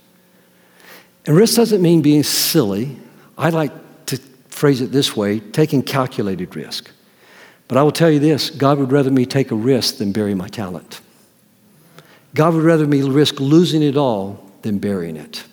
And 1.26 1.36
risk 1.36 1.56
doesn't 1.56 1.82
mean 1.82 2.00
being 2.00 2.22
silly. 2.22 2.96
I 3.36 3.50
like 3.50 3.72
phrase 4.60 4.82
it 4.82 4.92
this 4.92 5.16
way 5.16 5.40
taking 5.40 5.82
calculated 5.82 6.54
risk. 6.54 6.90
But 7.66 7.78
I 7.78 7.82
will 7.82 7.92
tell 7.92 8.10
you 8.10 8.18
this 8.18 8.50
God 8.50 8.78
would 8.78 8.92
rather 8.92 9.10
me 9.10 9.24
take 9.24 9.50
a 9.50 9.54
risk 9.54 9.96
than 9.96 10.12
bury 10.12 10.34
my 10.34 10.48
talent. 10.48 11.00
God 12.34 12.52
would 12.52 12.62
rather 12.62 12.86
me 12.86 13.00
risk 13.00 13.40
losing 13.40 13.82
it 13.82 13.96
all 13.96 14.44
than 14.60 14.78
burying 14.78 15.16
it. 15.16 15.44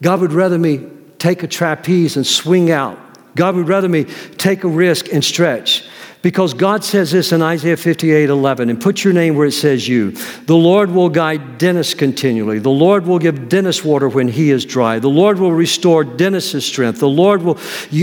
God 0.00 0.20
would 0.20 0.32
rather 0.32 0.56
me 0.56 0.86
take 1.18 1.42
a 1.42 1.48
trapeze 1.48 2.16
and 2.16 2.24
swing 2.24 2.70
out. 2.70 2.96
God 3.34 3.56
would 3.56 3.66
rather 3.66 3.88
me 3.88 4.04
take 4.38 4.62
a 4.62 4.68
risk 4.68 5.12
and 5.12 5.24
stretch 5.24 5.84
because 6.22 6.54
God 6.54 6.84
says 6.84 7.10
this 7.10 7.32
in 7.32 7.42
Isaiah 7.42 7.76
58 7.76 8.30
11, 8.30 8.70
and 8.70 8.80
put 8.80 9.02
your 9.02 9.12
name 9.12 9.34
where 9.34 9.46
it 9.46 9.52
says 9.52 9.86
you. 9.88 10.12
The 10.46 10.54
Lord 10.54 10.90
will 10.90 11.08
guide 11.08 11.58
Dennis 11.58 11.94
continually. 11.94 12.60
The 12.60 12.70
Lord 12.70 13.06
will 13.06 13.18
give 13.18 13.48
Dennis 13.48 13.84
water 13.84 14.08
when 14.08 14.28
he 14.28 14.50
is 14.50 14.64
dry. 14.64 15.00
The 15.00 15.08
Lord 15.08 15.40
will 15.40 15.52
restore 15.52 16.04
Dennis's 16.04 16.64
strength. 16.64 17.00
The 17.00 17.08
Lord 17.08 17.42
will, 17.42 17.58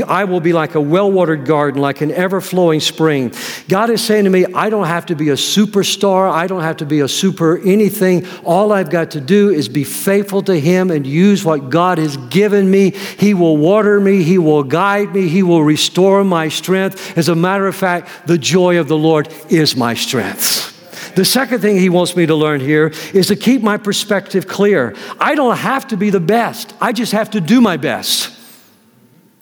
I 0.06 0.26
will 0.26 0.42
be 0.42 0.52
like 0.52 0.76
a 0.76 0.82
well 0.82 1.10
watered 1.10 1.46
garden, 1.46 1.82
like 1.82 2.02
an 2.02 2.12
ever 2.12 2.42
flowing 2.42 2.82
spring. 2.82 3.34
God 3.70 3.90
is 3.90 4.04
saying 4.04 4.26
to 4.26 4.30
me, 4.30 4.46
I 4.54 4.70
don't 4.70 4.88
have 4.88 5.06
to 5.08 5.16
be 5.16 5.30
a 5.30 5.36
superstar. 5.36 6.30
I 6.30 6.48
don't 6.48 6.62
have 6.62 6.78
to 6.78 6.86
be 6.86 7.00
a 7.00 7.08
super 7.08 7.58
anything. 7.66 8.28
All 8.44 8.74
I've 8.74 8.90
got 8.90 9.12
to 9.12 9.22
do 9.22 9.50
is 9.50 9.70
be 9.70 9.86
faithful 9.86 10.42
to 10.44 10.60
Him 10.60 10.92
and 10.92 11.08
use 11.08 11.46
what 11.46 11.70
God 11.70 11.98
has 11.98 12.18
given 12.18 12.70
me. 12.70 12.92
He 12.92 13.34
will 13.34 13.56
water 13.56 14.02
me, 14.02 14.24
He 14.24 14.38
will 14.38 14.64
guide 14.64 15.16
me, 15.16 15.30
He 15.30 15.42
will 15.42 15.64
restore 15.64 16.26
my 16.26 16.50
strength. 16.50 17.18
As 17.18 17.30
a 17.30 17.36
matter 17.36 17.66
of 17.66 17.76
fact, 17.76 18.09
the 18.26 18.38
joy 18.38 18.80
of 18.80 18.88
the 18.88 18.98
Lord 18.98 19.28
is 19.50 19.76
my 19.76 19.94
strength. 19.94 20.70
The 21.16 21.26
second 21.26 21.62
thing 21.62 21.78
he 21.78 21.90
wants 21.90 22.16
me 22.16 22.26
to 22.26 22.36
learn 22.36 22.62
here 22.62 22.94
is 23.14 23.28
to 23.28 23.36
keep 23.36 23.62
my 23.62 23.78
perspective 23.78 24.48
clear. 24.48 24.96
I 25.20 25.36
don't 25.36 25.58
have 25.58 25.88
to 25.88 25.98
be 25.98 26.10
the 26.10 26.20
best, 26.20 26.74
I 26.80 26.94
just 26.94 27.12
have 27.12 27.32
to 27.32 27.42
do 27.42 27.62
my 27.62 27.78
best. 27.78 28.34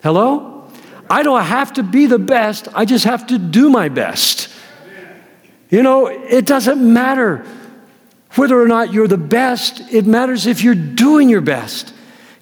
Hello? 0.01 0.69
I 1.09 1.23
don't 1.23 1.43
have 1.43 1.73
to 1.73 1.83
be 1.83 2.05
the 2.05 2.19
best, 2.19 2.67
I 2.73 2.85
just 2.85 3.05
have 3.05 3.27
to 3.27 3.37
do 3.37 3.69
my 3.69 3.89
best. 3.89 4.49
You 5.69 5.83
know, 5.83 6.07
it 6.07 6.45
doesn't 6.45 6.81
matter 6.81 7.45
whether 8.35 8.61
or 8.61 8.67
not 8.67 8.93
you're 8.93 9.07
the 9.07 9.17
best, 9.17 9.81
it 9.91 10.05
matters 10.05 10.45
if 10.45 10.63
you're 10.63 10.75
doing 10.75 11.29
your 11.29 11.41
best. 11.41 11.93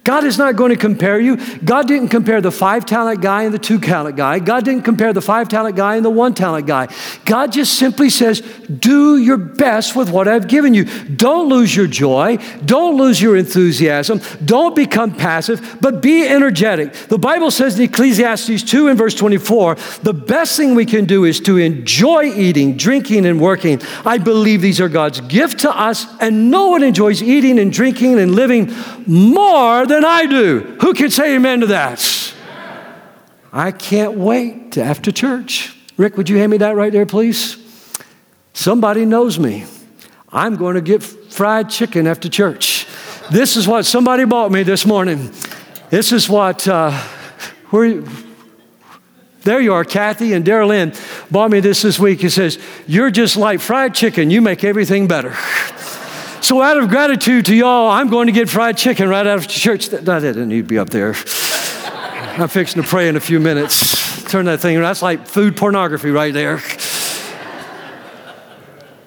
God 0.06 0.24
is 0.24 0.38
not 0.38 0.56
going 0.56 0.70
to 0.70 0.78
compare 0.78 1.20
you. 1.20 1.38
God 1.58 1.88
didn't 1.88 2.10
compare 2.10 2.40
the 2.40 2.52
five 2.52 2.86
talent 2.86 3.22
guy 3.22 3.44
and 3.44 3.54
the 3.54 3.60
two 3.60 3.80
talent 3.80 4.16
guy. 4.16 4.38
God 4.38 4.64
didn't 4.64 4.84
compare 4.84 5.14
the 5.14 5.22
five 5.22 5.50
talent 5.50 5.76
guy 5.76 5.96
and 5.96 6.06
the 6.06 6.12
one 6.12 6.36
talent 6.36 6.68
guy. 6.68 6.88
God 7.26 7.52
just 7.52 7.80
simply 7.80 8.12
says, 8.12 8.42
do 8.68 9.18
your 9.18 9.38
best 9.38 9.96
with 9.96 10.12
what 10.12 10.28
I've 10.28 10.48
given 10.48 10.76
you. 10.76 10.86
Don't 10.86 11.50
lose 11.50 11.76
your 11.76 11.88
joy. 11.88 12.38
Don't 12.64 12.98
lose 12.98 13.20
your 13.20 13.36
enthusiasm. 13.36 14.22
Don't 14.46 14.76
become 14.76 15.16
passive, 15.16 15.78
but 15.82 16.04
be 16.04 16.28
energetic. 16.28 16.94
The 16.94 17.18
Bible 17.18 17.50
says 17.50 17.80
in 17.80 17.86
Ecclesiastes 17.86 18.62
2 18.62 18.90
and 18.90 18.98
verse 18.98 19.16
24, 19.16 19.76
the 20.04 20.14
best 20.14 20.56
thing 20.56 20.76
we 20.76 20.86
can 20.86 21.06
do 21.06 21.26
is 21.26 21.40
to 21.42 21.58
enjoy 21.58 22.26
eating, 22.26 22.78
drinking, 22.78 23.26
and 23.26 23.42
working. 23.42 23.82
I 24.06 24.20
believe 24.20 24.62
these 24.62 24.80
are 24.80 24.90
God's 24.90 25.22
gift 25.22 25.62
to 25.62 25.76
us, 25.76 26.06
and 26.20 26.52
no 26.52 26.68
one 26.68 26.84
enjoys 26.84 27.24
eating 27.24 27.58
and 27.58 27.74
drinking 27.74 28.20
and 28.20 28.36
living 28.36 28.72
more 29.08 29.88
than 29.88 29.95
than 29.96 30.06
I 30.06 30.26
do. 30.26 30.78
Who 30.82 30.94
can 30.94 31.10
say 31.10 31.36
amen 31.36 31.62
to 31.62 31.68
that? 31.68 32.34
I 33.54 33.72
can't 33.72 34.18
wait 34.18 34.74
to 34.74 34.84
after 34.84 35.12
church. 35.12 35.74
Rick, 35.96 36.18
would 36.18 36.30
you 36.30 36.38
hand 36.38 36.52
me 36.52 36.58
that 36.58 36.76
right 36.76 36.92
there, 36.92 37.06
please? 37.06 37.58
Somebody 38.54 39.06
knows 39.06 39.40
me. 39.40 39.64
I'm 40.34 40.58
going 40.58 40.76
to 40.76 40.82
get 40.82 41.02
fried 41.02 41.70
chicken 41.70 42.08
after 42.08 42.28
church. 42.28 42.86
This 43.32 43.56
is 43.56 43.68
what 43.68 43.86
somebody 43.86 44.26
bought 44.26 44.52
me 44.52 44.64
this 44.64 44.86
morning. 44.86 45.32
This 45.90 46.12
is 46.12 46.28
what, 46.28 46.68
uh, 46.68 46.92
where, 47.70 48.04
there 49.44 49.62
you 49.62 49.74
are, 49.74 49.86
Kathy 49.86 50.34
and 50.34 50.44
Daryl 50.44 50.68
Lynn 50.68 50.94
bought 51.32 51.52
me 51.52 51.62
this 51.62 51.84
this 51.84 51.98
week. 51.98 52.20
He 52.20 52.30
says, 52.30 52.60
You're 52.86 53.12
just 53.12 53.38
like 53.38 53.62
fried 53.62 53.96
chicken, 53.96 54.30
you 54.30 54.42
make 54.42 54.66
everything 54.66 55.08
better. 55.08 55.34
So, 56.46 56.62
out 56.62 56.78
of 56.78 56.90
gratitude 56.90 57.48
to 57.48 57.56
y'all, 57.56 57.90
I'm 57.90 58.08
going 58.08 58.28
to 58.28 58.32
get 58.32 58.48
fried 58.52 58.78
chicken 58.78 59.10
right 59.10 59.26
after 59.26 59.52
church. 59.52 59.90
That, 59.90 60.06
didn't 60.06 60.48
need 60.48 60.62
to 60.62 60.68
be 60.68 60.78
up 60.78 60.92
there. 60.92 61.16
I'm 62.38 62.48
fixing 62.50 62.84
to 62.84 62.88
pray 62.88 63.08
in 63.10 63.16
a 63.16 63.20
few 63.20 63.40
minutes. 63.40 64.24
Turn 64.26 64.46
that 64.46 64.60
thing 64.60 64.78
around. 64.78 64.84
That's 64.84 65.02
like 65.02 65.26
food 65.26 65.58
pornography 65.58 66.12
right 66.12 66.32
there. 66.32 66.62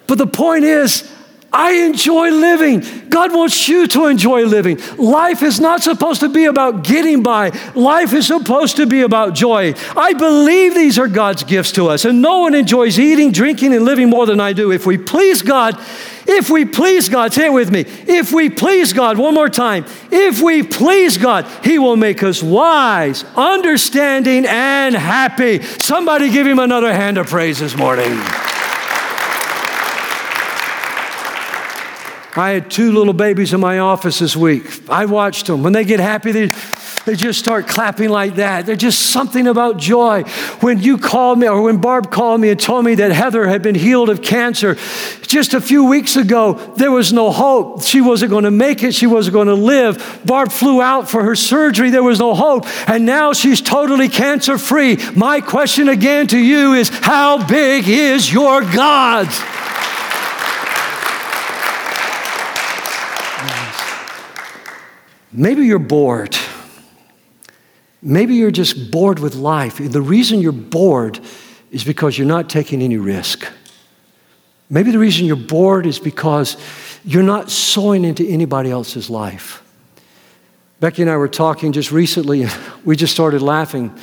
But 0.08 0.18
the 0.18 0.26
point 0.26 0.64
is, 0.64 1.08
I 1.52 1.84
enjoy 1.84 2.30
living. 2.30 3.08
God 3.08 3.32
wants 3.32 3.68
you 3.68 3.86
to 3.86 4.06
enjoy 4.06 4.44
living. 4.44 4.80
Life 4.96 5.42
is 5.42 5.60
not 5.60 5.80
supposed 5.80 6.20
to 6.20 6.28
be 6.28 6.46
about 6.46 6.82
getting 6.82 7.22
by, 7.22 7.50
life 7.76 8.14
is 8.14 8.26
supposed 8.26 8.76
to 8.76 8.86
be 8.86 9.02
about 9.02 9.34
joy. 9.34 9.74
I 9.96 10.12
believe 10.12 10.74
these 10.74 10.98
are 10.98 11.06
God's 11.06 11.44
gifts 11.44 11.70
to 11.72 11.86
us, 11.86 12.04
and 12.04 12.20
no 12.20 12.40
one 12.40 12.54
enjoys 12.54 12.98
eating, 12.98 13.30
drinking, 13.30 13.74
and 13.74 13.84
living 13.84 14.10
more 14.10 14.26
than 14.26 14.40
I 14.40 14.52
do. 14.52 14.72
If 14.72 14.86
we 14.86 14.98
please 14.98 15.40
God, 15.40 15.80
if 16.28 16.50
we 16.50 16.66
please 16.66 17.08
God, 17.08 17.32
say 17.32 17.46
it 17.46 17.52
with 17.52 17.70
me. 17.70 17.84
If 17.86 18.32
we 18.32 18.50
please 18.50 18.92
God, 18.92 19.16
one 19.16 19.34
more 19.34 19.48
time. 19.48 19.86
If 20.12 20.40
we 20.42 20.62
please 20.62 21.16
God, 21.16 21.46
He 21.64 21.78
will 21.78 21.96
make 21.96 22.22
us 22.22 22.42
wise, 22.42 23.24
understanding, 23.34 24.44
and 24.46 24.94
happy. 24.94 25.62
Somebody 25.62 26.30
give 26.30 26.46
Him 26.46 26.58
another 26.58 26.92
hand 26.92 27.16
of 27.16 27.28
praise 27.28 27.58
this 27.58 27.76
morning. 27.76 28.20
I 32.38 32.50
had 32.50 32.70
two 32.70 32.92
little 32.92 33.12
babies 33.12 33.52
in 33.52 33.60
my 33.60 33.80
office 33.80 34.18
this 34.18 34.36
week. 34.36 34.64
I 34.88 35.06
watched 35.06 35.46
them. 35.46 35.62
When 35.62 35.72
they 35.72 35.84
get 35.84 36.00
happy, 36.00 36.32
they 36.32 36.52
they 37.08 37.16
just 37.16 37.38
start 37.38 37.66
clapping 37.66 38.10
like 38.10 38.34
that. 38.34 38.66
There's 38.66 38.78
just 38.78 39.06
something 39.06 39.46
about 39.46 39.78
joy. 39.78 40.24
When 40.60 40.78
you 40.78 40.98
called 40.98 41.38
me, 41.38 41.48
or 41.48 41.62
when 41.62 41.78
Barb 41.78 42.10
called 42.10 42.38
me 42.38 42.50
and 42.50 42.60
told 42.60 42.84
me 42.84 42.96
that 42.96 43.12
Heather 43.12 43.46
had 43.46 43.62
been 43.62 43.74
healed 43.74 44.10
of 44.10 44.20
cancer 44.20 44.76
just 45.22 45.54
a 45.54 45.60
few 45.62 45.84
weeks 45.86 46.16
ago, 46.16 46.52
there 46.76 46.90
was 46.90 47.10
no 47.10 47.30
hope. 47.30 47.82
She 47.82 48.02
wasn't 48.02 48.30
going 48.30 48.44
to 48.44 48.50
make 48.50 48.82
it, 48.82 48.94
she 48.94 49.06
wasn't 49.06 49.32
going 49.32 49.48
to 49.48 49.54
live. 49.54 50.20
Barb 50.26 50.52
flew 50.52 50.82
out 50.82 51.08
for 51.08 51.24
her 51.24 51.34
surgery, 51.34 51.88
there 51.88 52.02
was 52.02 52.18
no 52.18 52.34
hope. 52.34 52.66
And 52.86 53.06
now 53.06 53.32
she's 53.32 53.62
totally 53.62 54.10
cancer 54.10 54.58
free. 54.58 54.98
My 55.16 55.40
question 55.40 55.88
again 55.88 56.26
to 56.26 56.38
you 56.38 56.74
is 56.74 56.90
how 56.90 57.46
big 57.46 57.88
is 57.88 58.30
your 58.30 58.60
God? 58.60 59.28
Maybe 65.38 65.66
you're 65.66 65.78
bored. 65.78 66.36
Maybe 68.02 68.34
you're 68.34 68.50
just 68.50 68.90
bored 68.90 69.20
with 69.20 69.36
life. 69.36 69.76
The 69.78 70.02
reason 70.02 70.40
you're 70.40 70.50
bored 70.50 71.20
is 71.70 71.84
because 71.84 72.18
you're 72.18 72.26
not 72.26 72.50
taking 72.50 72.82
any 72.82 72.96
risk. 72.96 73.46
Maybe 74.68 74.90
the 74.90 74.98
reason 74.98 75.26
you're 75.26 75.36
bored 75.36 75.86
is 75.86 76.00
because 76.00 76.56
you're 77.04 77.22
not 77.22 77.52
sowing 77.52 78.04
into 78.04 78.26
anybody 78.26 78.72
else's 78.72 79.08
life. 79.08 79.62
Becky 80.80 81.02
and 81.02 81.10
I 81.10 81.16
were 81.16 81.28
talking 81.28 81.70
just 81.70 81.92
recently, 81.92 82.46
we 82.84 82.96
just 82.96 83.12
started 83.12 83.40
laughing. 83.40 83.96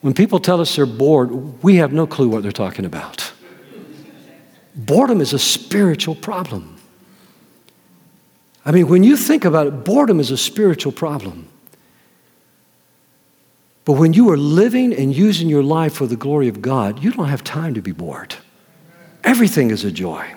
When 0.00 0.12
people 0.12 0.40
tell 0.40 0.60
us 0.60 0.74
they're 0.74 0.86
bored, 0.86 1.62
we 1.62 1.76
have 1.76 1.92
no 1.92 2.04
clue 2.04 2.28
what 2.28 2.42
they're 2.42 2.50
talking 2.50 2.84
about. 2.84 3.32
Boredom 4.74 5.20
is 5.20 5.32
a 5.34 5.38
spiritual 5.38 6.16
problem. 6.16 6.73
I 8.64 8.72
mean, 8.72 8.88
when 8.88 9.04
you 9.04 9.16
think 9.16 9.44
about 9.44 9.66
it, 9.66 9.84
boredom 9.84 10.20
is 10.20 10.30
a 10.30 10.38
spiritual 10.38 10.92
problem. 10.92 11.48
But 13.84 13.94
when 13.94 14.14
you 14.14 14.30
are 14.30 14.38
living 14.38 14.94
and 14.94 15.14
using 15.14 15.48
your 15.48 15.62
life 15.62 15.94
for 15.94 16.06
the 16.06 16.16
glory 16.16 16.48
of 16.48 16.62
God, 16.62 17.02
you 17.02 17.10
don't 17.10 17.28
have 17.28 17.44
time 17.44 17.74
to 17.74 17.82
be 17.82 17.92
bored. 17.92 18.34
Everything 19.22 19.70
is 19.70 19.84
a 19.84 19.92
joy. 19.92 20.34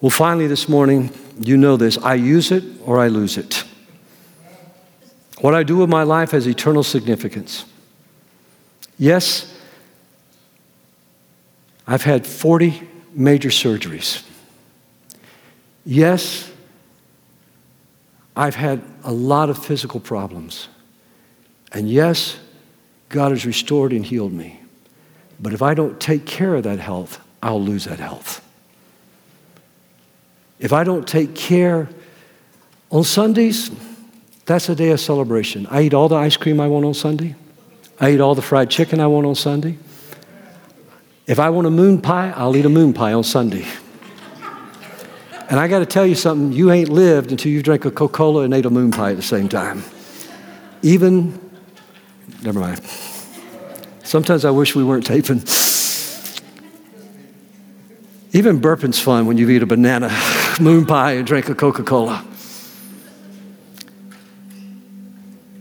Well, 0.00 0.10
finally, 0.10 0.46
this 0.46 0.68
morning, 0.68 1.10
you 1.40 1.56
know 1.56 1.76
this 1.76 1.98
I 1.98 2.14
use 2.14 2.52
it 2.52 2.62
or 2.84 3.00
I 3.00 3.08
lose 3.08 3.36
it. 3.36 3.64
What 5.40 5.54
I 5.54 5.62
do 5.64 5.78
with 5.78 5.90
my 5.90 6.04
life 6.04 6.30
has 6.30 6.46
eternal 6.46 6.84
significance. 6.84 7.64
Yes, 8.96 9.52
I've 11.86 12.02
had 12.02 12.26
40 12.26 12.88
major 13.12 13.48
surgeries. 13.48 14.22
Yes, 15.84 16.50
I've 18.36 18.56
had 18.56 18.82
a 19.04 19.12
lot 19.12 19.50
of 19.50 19.62
physical 19.62 20.00
problems. 20.00 20.68
And 21.72 21.88
yes, 21.88 22.38
God 23.08 23.30
has 23.30 23.46
restored 23.46 23.92
and 23.92 24.04
healed 24.04 24.32
me. 24.32 24.60
But 25.40 25.52
if 25.52 25.62
I 25.62 25.74
don't 25.74 26.00
take 26.00 26.26
care 26.26 26.54
of 26.54 26.64
that 26.64 26.78
health, 26.78 27.20
I'll 27.42 27.62
lose 27.62 27.84
that 27.84 27.98
health. 27.98 28.40
If 30.58 30.72
I 30.72 30.84
don't 30.84 31.06
take 31.06 31.34
care 31.34 31.88
on 32.90 33.04
Sundays, 33.04 33.70
that's 34.46 34.68
a 34.68 34.74
day 34.74 34.90
of 34.90 35.00
celebration. 35.00 35.66
I 35.70 35.82
eat 35.82 35.94
all 35.94 36.08
the 36.08 36.16
ice 36.16 36.36
cream 36.36 36.60
I 36.60 36.68
want 36.68 36.84
on 36.84 36.94
Sunday. 36.94 37.34
I 38.00 38.12
eat 38.12 38.20
all 38.20 38.34
the 38.34 38.42
fried 38.42 38.70
chicken 38.70 39.00
I 39.00 39.06
want 39.06 39.26
on 39.26 39.34
Sunday. 39.34 39.78
If 41.26 41.38
I 41.38 41.50
want 41.50 41.66
a 41.66 41.70
moon 41.70 42.00
pie, 42.00 42.32
I'll 42.36 42.56
eat 42.56 42.66
a 42.66 42.70
moon 42.70 42.92
pie 42.92 43.12
on 43.12 43.24
Sunday. 43.24 43.66
And 45.50 45.60
I 45.60 45.68
got 45.68 45.80
to 45.80 45.86
tell 45.86 46.06
you 46.06 46.14
something, 46.14 46.52
you 46.52 46.70
ain't 46.70 46.88
lived 46.88 47.30
until 47.30 47.52
you 47.52 47.62
drank 47.62 47.84
a 47.84 47.90
Coca 47.90 48.12
Cola 48.12 48.42
and 48.42 48.54
ate 48.54 48.66
a 48.66 48.70
moon 48.70 48.90
pie 48.90 49.10
at 49.10 49.16
the 49.16 49.22
same 49.22 49.48
time. 49.48 49.84
Even 50.82 51.40
Never 52.44 52.60
mind. 52.60 52.82
Sometimes 54.02 54.44
I 54.44 54.50
wish 54.50 54.74
we 54.74 54.84
weren't 54.84 55.06
taping. 55.06 55.42
Even 58.32 58.60
burping's 58.60 58.98
fun 58.98 59.24
when 59.26 59.38
you 59.38 59.48
eat 59.48 59.62
a 59.62 59.66
banana 59.66 60.10
moon 60.60 60.84
pie 60.84 61.12
and 61.12 61.26
drink 61.26 61.48
a 61.48 61.54
Coca 61.54 61.82
Cola. 61.82 62.22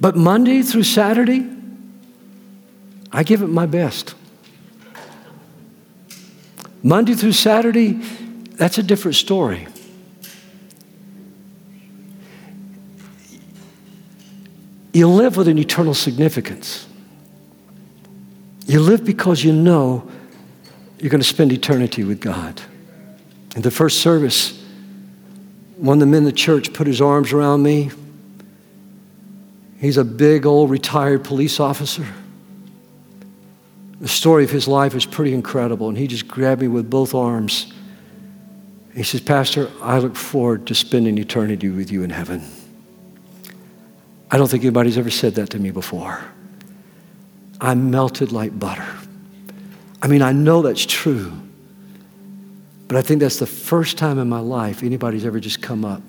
But 0.02 0.18
Monday 0.18 0.62
through 0.62 0.84
Saturday, 0.84 1.50
I 3.14 3.24
give 3.24 3.42
it 3.42 3.48
my 3.48 3.66
best. 3.66 4.16
Monday 6.82 7.14
through 7.14 7.32
Saturday, 7.32 7.94
that's 8.58 8.78
a 8.78 8.84
different 8.84 9.16
story. 9.16 9.68
You 14.94 15.08
live 15.08 15.36
with 15.36 15.48
an 15.48 15.58
eternal 15.58 15.96
significance. 15.96 16.88
You 18.68 18.80
live 18.80 19.04
because 19.04 19.44
you 19.44 19.52
know 19.52 20.08
you're 21.00 21.10
going 21.10 21.20
to 21.22 21.28
spend 21.28 21.52
eternity 21.52 22.04
with 22.04 22.22
God. 22.22 22.62
In 23.56 23.64
the 23.64 23.72
first 23.72 24.02
service, 24.02 24.64
one 25.78 25.98
of 25.98 26.00
the 26.00 26.06
men 26.06 26.20
in 26.20 26.24
the 26.24 26.32
church 26.32 26.74
put 26.74 26.86
his 26.86 27.02
arms 27.02 27.34
around 27.34 27.64
me. 27.64 27.90
He's 29.80 29.98
a 29.98 30.06
big 30.06 30.46
old 30.46 30.70
retired 30.70 31.24
police 31.24 31.60
officer. 31.60 32.06
The 34.00 34.08
story 34.08 34.44
of 34.44 34.52
his 34.52 34.68
life 34.68 34.96
is 34.96 35.06
pretty 35.06 35.34
incredible, 35.34 35.90
and 35.90 35.98
he 35.98 36.08
just 36.08 36.28
grabbed 36.28 36.62
me 36.62 36.68
with 36.68 36.90
both 36.90 37.16
arms. 37.16 37.74
He 38.94 39.04
says, 39.04 39.22
Pastor, 39.22 39.70
I 39.82 39.98
look 39.98 40.16
forward 40.16 40.68
to 40.68 40.76
spending 40.76 41.18
eternity 41.18 41.70
with 41.70 41.92
you 41.92 42.04
in 42.04 42.12
heaven. 42.12 42.44
I 44.34 44.38
don't 44.38 44.48
think 44.48 44.64
anybody's 44.64 44.98
ever 44.98 45.12
said 45.12 45.36
that 45.36 45.52
to 45.52 45.60
me 45.60 45.70
before. 45.70 46.20
I 47.62 47.76
melted 47.76 48.32
like 48.32 48.58
butter. 48.58 48.88
I 50.02 50.08
mean, 50.08 50.24
I 50.24 50.32
know 50.32 50.64
that's 50.64 50.88
true. 50.88 51.32
But 52.88 52.98
I 52.98 53.04
think 53.04 53.22
that's 53.22 53.38
the 53.38 53.46
first 53.46 53.96
time 53.96 54.18
in 54.18 54.28
my 54.28 54.40
life 54.40 54.82
anybody's 54.82 55.24
ever 55.24 55.40
just 55.40 55.62
come 55.62 55.86
up 55.86 56.02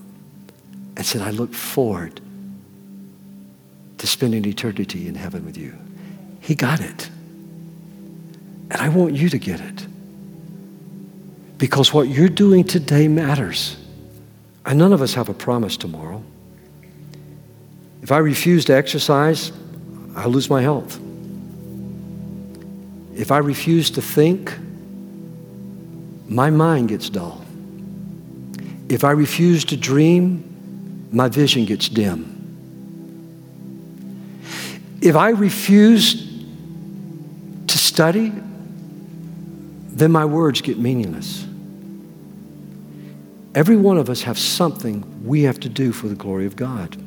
and 0.97 1.05
said, 1.05 1.20
I 1.20 1.33
look 1.33 1.53
forward 1.53 2.18
to 3.99 4.07
spending 4.07 4.47
eternity 4.47 5.07
in 5.07 5.16
heaven 5.16 5.45
with 5.45 5.59
you. 5.59 5.77
He 6.41 6.55
got 6.55 6.81
it. 6.81 7.11
And 8.70 8.77
I 8.77 8.89
want 8.89 9.12
you 9.12 9.29
to 9.29 9.39
get 9.39 9.61
it. 9.61 9.87
Because 11.59 11.93
what 11.93 12.09
you're 12.09 12.31
doing 12.31 12.64
today 12.64 13.07
matters. 13.07 13.77
And 14.64 14.79
none 14.79 14.95
of 14.95 15.03
us 15.03 15.12
have 15.12 15.29
a 15.29 15.35
promise 15.35 15.77
tomorrow. 15.77 16.25
If 18.05 18.13
I 18.13 18.19
refuse 18.19 18.67
to 18.67 18.75
exercise, 18.75 19.51
I 20.15 20.27
lose 20.27 20.51
my 20.51 20.61
health. 20.61 21.01
If 23.17 23.33
I 23.33 23.39
refuse 23.39 23.89
to 23.93 24.03
think, 24.03 24.53
my 26.29 26.51
mind 26.51 26.91
gets 26.91 27.09
dull. 27.09 27.43
If 28.91 29.05
I 29.05 29.13
refuse 29.13 29.65
to 29.65 29.77
dream, 29.79 31.09
my 31.13 31.31
vision 31.31 31.65
gets 31.65 31.89
dim. 31.89 32.31
If 35.01 35.17
I 35.17 35.31
refuse 35.31 36.45
to 37.67 37.79
study, 37.79 38.35
then 39.89 40.13
my 40.13 40.27
words 40.27 40.61
get 40.61 40.79
meaningless. 40.79 41.47
Every 43.55 43.77
one 43.77 43.97
of 43.97 44.11
us 44.11 44.25
have 44.25 44.39
something 44.39 45.25
we 45.25 45.45
have 45.45 45.59
to 45.61 45.71
do 45.71 45.91
for 45.93 46.07
the 46.09 46.15
glory 46.15 46.45
of 46.45 46.55
God. 46.55 46.99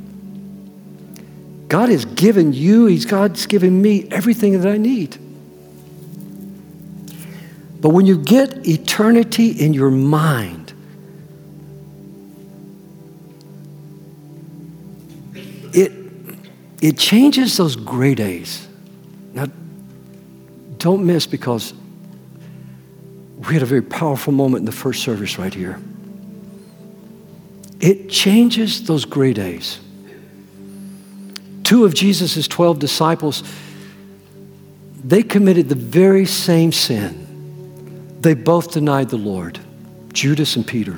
God 1.68 1.89
has 1.89 2.05
given 2.05 2.53
you, 2.53 2.86
He's 2.86 3.05
God's 3.05 3.45
given 3.45 3.82
me 3.82 4.07
everything 4.11 4.59
that 4.61 4.72
I 4.72 4.78
need. 4.78 5.18
But 7.80 7.89
when 7.89 8.05
you 8.05 8.18
get 8.18 8.68
eternity 8.68 9.49
in 9.49 9.74
your 9.74 9.91
mind, 9.91 10.74
it, 15.74 15.91
it 16.82 16.97
changes 16.97 17.57
those 17.57 17.76
gray 17.76 18.15
days. 18.15 18.68
Now, 19.34 19.47
don't 20.78 21.05
miss 21.05 21.28
because 21.28 21.74
we 23.38 23.53
had 23.53 23.61
a 23.61 23.68
very 23.68 23.84
powerful 23.84 24.34
moment 24.34 24.61
in 24.61 24.65
the 24.65 24.72
first 24.72 25.03
service 25.03 25.38
right 25.38 25.53
here. 25.53 25.80
It 27.80 28.09
changes 28.09 28.86
those 28.88 29.05
gray 29.05 29.34
days. 29.34 29.80
Two 31.68 31.84
of 31.84 31.93
Jesus' 31.93 32.47
12 32.47 32.80
disciples, 32.80 33.43
they 35.03 35.22
committed 35.22 35.68
the 35.68 35.76
very 35.76 36.26
same 36.26 36.72
sin. 36.72 38.15
They 38.22 38.36
both 38.36 38.72
denied 38.72 39.09
the 39.09 39.18
Lord, 39.18 39.59
Judas 40.13 40.55
and 40.55 40.65
Peter. 40.65 40.97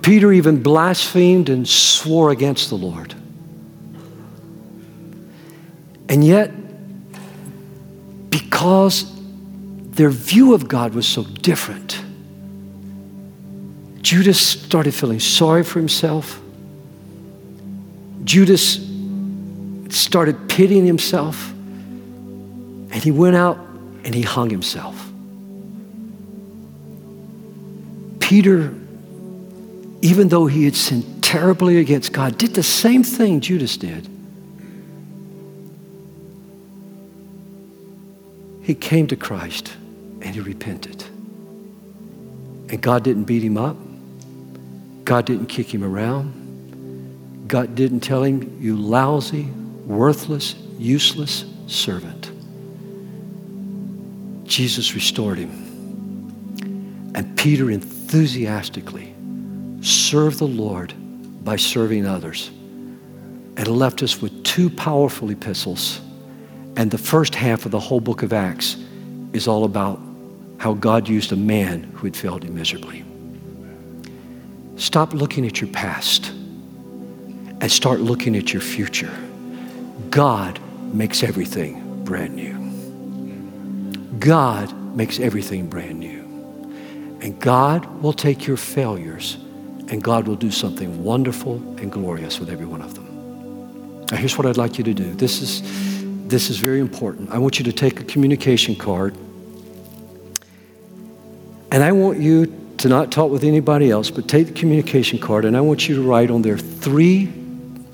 Peter 0.00 0.32
even 0.32 0.62
blasphemed 0.62 1.48
and 1.48 1.68
swore 1.68 2.30
against 2.30 2.68
the 2.68 2.76
Lord. 2.76 3.16
And 6.08 6.24
yet, 6.24 6.52
because 8.30 9.12
their 9.90 10.10
view 10.10 10.54
of 10.54 10.68
God 10.68 10.94
was 10.94 11.08
so 11.08 11.24
different, 11.24 12.00
Judas 14.02 14.38
started 14.38 14.94
feeling 14.94 15.18
sorry 15.18 15.64
for 15.64 15.80
himself. 15.80 16.40
Judas 18.22 18.87
started 19.88 20.48
pitying 20.48 20.86
himself. 20.86 21.50
And 21.50 22.94
he 22.94 23.10
went 23.10 23.36
out 23.36 23.58
and 24.04 24.14
he 24.14 24.22
hung 24.22 24.50
himself. 24.50 25.10
Peter, 28.20 28.74
even 30.02 30.28
though 30.28 30.46
he 30.46 30.64
had 30.64 30.74
sinned 30.74 31.22
terribly 31.22 31.78
against 31.78 32.12
God, 32.12 32.38
did 32.38 32.54
the 32.54 32.62
same 32.62 33.02
thing 33.02 33.40
Judas 33.40 33.76
did. 33.76 34.08
He 38.62 38.74
came 38.74 39.06
to 39.06 39.16
Christ 39.16 39.72
and 40.20 40.34
he 40.34 40.40
repented. 40.40 41.02
And 42.70 42.80
God 42.82 43.02
didn't 43.02 43.24
beat 43.24 43.42
him 43.42 43.56
up. 43.56 43.76
God 45.04 45.24
didn't 45.24 45.46
kick 45.46 45.72
him 45.72 45.82
around. 45.82 47.46
God 47.48 47.74
didn't 47.74 48.00
tell 48.00 48.22
him, 48.22 48.58
you 48.60 48.76
lousy, 48.76 49.48
worthless, 49.88 50.54
useless 50.78 51.46
servant. 51.66 52.30
Jesus 54.44 54.94
restored 54.94 55.38
him. 55.38 55.64
And 57.14 57.36
Peter 57.36 57.70
enthusiastically 57.70 59.14
served 59.80 60.38
the 60.38 60.46
Lord 60.46 60.92
by 61.42 61.56
serving 61.56 62.06
others 62.06 62.48
and 63.56 63.66
left 63.66 64.02
us 64.02 64.20
with 64.20 64.44
two 64.44 64.68
powerful 64.68 65.30
epistles. 65.30 66.00
And 66.76 66.90
the 66.90 66.98
first 66.98 67.34
half 67.34 67.64
of 67.64 67.72
the 67.72 67.80
whole 67.80 68.00
book 68.00 68.22
of 68.22 68.32
Acts 68.32 68.76
is 69.32 69.48
all 69.48 69.64
about 69.64 70.00
how 70.58 70.74
God 70.74 71.08
used 71.08 71.32
a 71.32 71.36
man 71.36 71.84
who 71.94 72.06
had 72.06 72.16
failed 72.16 72.44
him 72.44 72.54
miserably. 72.54 73.04
Stop 74.76 75.14
looking 75.14 75.46
at 75.46 75.60
your 75.60 75.70
past 75.70 76.28
and 77.60 77.72
start 77.72 78.00
looking 78.00 78.36
at 78.36 78.52
your 78.52 78.62
future. 78.62 79.27
God 80.10 80.60
makes 80.92 81.22
everything 81.22 82.04
brand 82.04 82.34
new. 82.34 82.58
God 84.18 84.72
makes 84.96 85.20
everything 85.20 85.68
brand 85.68 86.00
new. 86.00 86.18
And 87.20 87.38
God 87.40 87.86
will 88.02 88.12
take 88.12 88.46
your 88.46 88.56
failures 88.56 89.36
and 89.88 90.02
God 90.02 90.28
will 90.28 90.36
do 90.36 90.50
something 90.50 91.02
wonderful 91.02 91.56
and 91.78 91.90
glorious 91.90 92.38
with 92.38 92.50
every 92.50 92.66
one 92.66 92.82
of 92.82 92.94
them. 92.94 94.06
Now, 94.10 94.16
here's 94.16 94.36
what 94.38 94.46
I'd 94.46 94.56
like 94.56 94.78
you 94.78 94.84
to 94.84 94.94
do. 94.94 95.14
This 95.14 95.40
is, 95.40 95.62
this 96.28 96.50
is 96.50 96.58
very 96.58 96.80
important. 96.80 97.30
I 97.30 97.38
want 97.38 97.58
you 97.58 97.64
to 97.64 97.72
take 97.72 98.00
a 98.00 98.04
communication 98.04 98.76
card 98.76 99.16
and 101.70 101.82
I 101.82 101.92
want 101.92 102.18
you 102.18 102.46
to 102.78 102.88
not 102.88 103.12
talk 103.12 103.30
with 103.30 103.44
anybody 103.44 103.90
else, 103.90 104.10
but 104.10 104.28
take 104.28 104.46
the 104.46 104.52
communication 104.52 105.18
card 105.18 105.44
and 105.44 105.56
I 105.56 105.60
want 105.60 105.88
you 105.88 105.96
to 105.96 106.02
write 106.02 106.30
on 106.30 106.42
there 106.42 106.56
three 106.56 107.32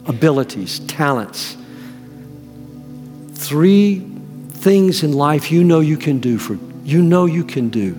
abilities, 0.07 0.81
talents 0.81 1.57
three 3.47 4.01
things 4.51 5.03
in 5.03 5.13
life 5.13 5.51
you 5.51 5.65
know 5.65 5.81
you 5.81 5.97
can 5.97 6.19
do 6.19 6.39
for 6.39 6.59
you 6.85 7.03
know 7.03 7.27
you 7.27 7.45
can 7.45 7.69
do. 7.69 7.97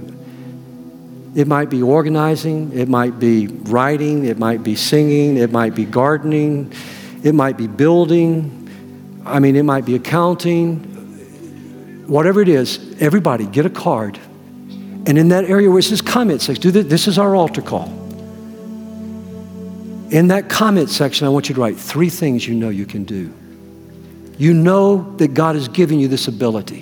It 1.36 1.48
might 1.48 1.70
be 1.70 1.82
organizing, 1.82 2.72
it 2.72 2.88
might 2.88 3.20
be 3.20 3.48
writing, 3.48 4.26
it 4.26 4.38
might 4.38 4.64
be 4.64 4.76
singing, 4.76 5.38
it 5.38 5.52
might 5.52 5.76
be 5.76 5.84
gardening, 5.84 6.72
it 7.24 7.36
might 7.36 7.58
be 7.58 7.68
building, 7.68 8.66
I 9.26 9.40
mean, 9.40 9.56
it 9.56 9.64
might 9.64 9.86
be 9.86 9.96
accounting. 9.96 10.94
Whatever 12.08 12.42
it 12.42 12.48
is, 12.48 12.96
everybody 13.02 13.48
get 13.48 13.66
a 13.66 13.70
card. 13.70 14.20
And 15.08 15.18
in 15.18 15.30
that 15.30 15.46
area 15.46 15.70
where 15.70 15.80
it 15.80 15.84
says 15.84 16.02
comment 16.02 16.42
section, 16.42 16.62
do 16.62 16.72
this, 16.72 16.86
this 16.86 17.08
is 17.08 17.18
our 17.18 17.36
altar 17.36 17.62
call. 17.62 17.88
In 20.12 20.28
that 20.28 20.48
comment 20.48 20.90
section, 20.90 21.26
I 21.26 21.30
want 21.30 21.50
you 21.50 21.56
to 21.56 21.62
write 21.62 21.78
three 21.78 22.10
things 22.10 22.48
you 22.48 22.54
know 22.54 22.70
you 22.70 22.86
can 22.86 23.04
do. 23.04 23.34
You 24.38 24.54
know 24.54 25.16
that 25.18 25.34
God 25.34 25.56
has 25.56 25.68
given 25.68 26.00
you 26.00 26.08
this 26.08 26.28
ability. 26.28 26.82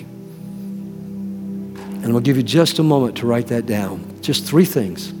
And 2.02 2.12
we'll 2.12 2.20
give 2.20 2.36
you 2.36 2.42
just 2.42 2.78
a 2.78 2.82
moment 2.82 3.16
to 3.18 3.26
write 3.26 3.46
that 3.48 3.66
down. 3.66 4.20
Just 4.20 4.44
three 4.44 4.64
things. 4.64 5.12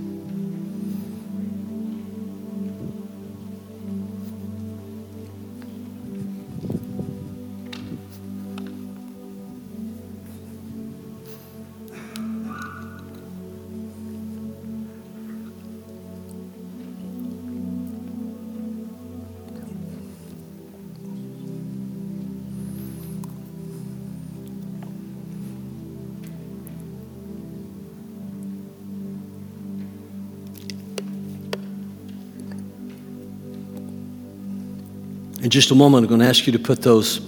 Just 35.54 35.70
a 35.70 35.74
moment, 35.76 36.02
I'm 36.04 36.08
going 36.08 36.20
to 36.20 36.26
ask 36.26 36.48
you 36.48 36.52
to 36.54 36.58
put 36.58 36.82
those 36.82 37.18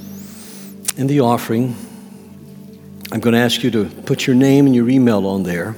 in 0.98 1.06
the 1.06 1.20
offering. 1.20 1.76
I'm 3.12 3.20
going 3.20 3.34
to 3.34 3.38
ask 3.38 3.62
you 3.62 3.70
to 3.70 3.84
put 3.84 4.26
your 4.26 4.34
name 4.34 4.66
and 4.66 4.74
your 4.74 4.90
email 4.90 5.28
on 5.28 5.44
there. 5.44 5.76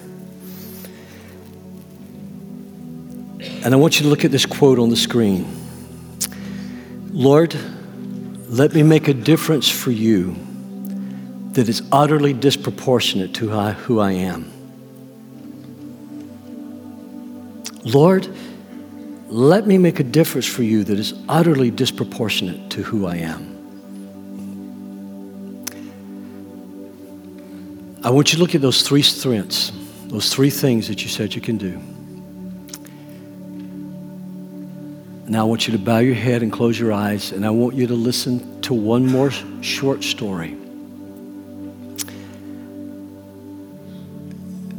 And 3.62 3.74
I 3.74 3.76
want 3.76 3.98
you 3.98 4.04
to 4.04 4.08
look 4.08 4.24
at 4.24 4.30
this 4.30 4.46
quote 4.46 4.78
on 4.78 4.88
the 4.88 4.96
screen 4.96 5.46
Lord, 7.12 7.54
let 8.48 8.72
me 8.72 8.82
make 8.82 9.08
a 9.08 9.14
difference 9.14 9.68
for 9.68 9.90
you 9.90 10.34
that 11.52 11.68
is 11.68 11.82
utterly 11.92 12.32
disproportionate 12.32 13.34
to 13.34 13.50
who 13.72 14.00
I 14.00 14.12
am. 14.12 14.50
Lord, 17.84 18.26
let 19.28 19.66
me 19.66 19.76
make 19.76 20.00
a 20.00 20.04
difference 20.04 20.46
for 20.46 20.62
you 20.62 20.84
that 20.84 20.98
is 20.98 21.14
utterly 21.28 21.70
disproportionate 21.70 22.70
to 22.70 22.82
who 22.82 23.06
I 23.06 23.16
am. 23.16 23.54
I 28.02 28.10
want 28.10 28.32
you 28.32 28.36
to 28.36 28.42
look 28.42 28.54
at 28.54 28.62
those 28.62 28.82
three 28.82 29.02
strengths, 29.02 29.70
those 30.06 30.32
three 30.32 30.48
things 30.48 30.88
that 30.88 31.02
you 31.02 31.10
said 31.10 31.34
you 31.34 31.42
can 31.42 31.58
do. 31.58 31.78
Now 35.28 35.42
I 35.42 35.44
want 35.44 35.68
you 35.68 35.72
to 35.72 35.78
bow 35.78 35.98
your 35.98 36.14
head 36.14 36.42
and 36.42 36.50
close 36.50 36.80
your 36.80 36.90
eyes, 36.90 37.32
and 37.32 37.44
I 37.44 37.50
want 37.50 37.74
you 37.74 37.86
to 37.86 37.94
listen 37.94 38.62
to 38.62 38.72
one 38.72 39.04
more 39.04 39.30
short 39.60 40.02
story. 40.02 40.56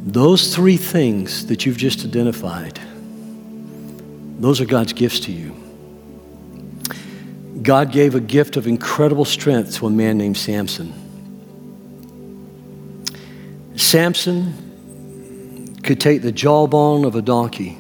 Those 0.06 0.56
three 0.56 0.78
things 0.78 1.46
that 1.46 1.68
you've 1.68 1.78
just 1.78 2.04
identified 2.04 2.80
those 4.40 4.62
are 4.62 4.66
God's 4.66 4.94
gifts 4.94 5.20
to 5.22 5.32
you. 5.32 5.56
God 7.62 7.92
gave 7.92 8.16
a 8.16 8.22
gift 8.22 8.56
of 8.58 8.68
incredible 8.68 9.26
strength 9.26 9.76
to 9.76 9.88
a 9.88 9.90
man 9.90 10.18
named 10.18 10.38
Samson. 10.38 10.94
Samson 13.76 14.54
could 15.84 16.00
take 16.00 16.22
the 16.22 16.32
jawbone 16.32 17.04
of 17.04 17.16
a 17.16 17.22
donkey 17.22 17.78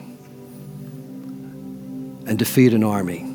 and 2.28 2.38
defeat 2.38 2.74
an 2.74 2.84
army. 2.84 3.26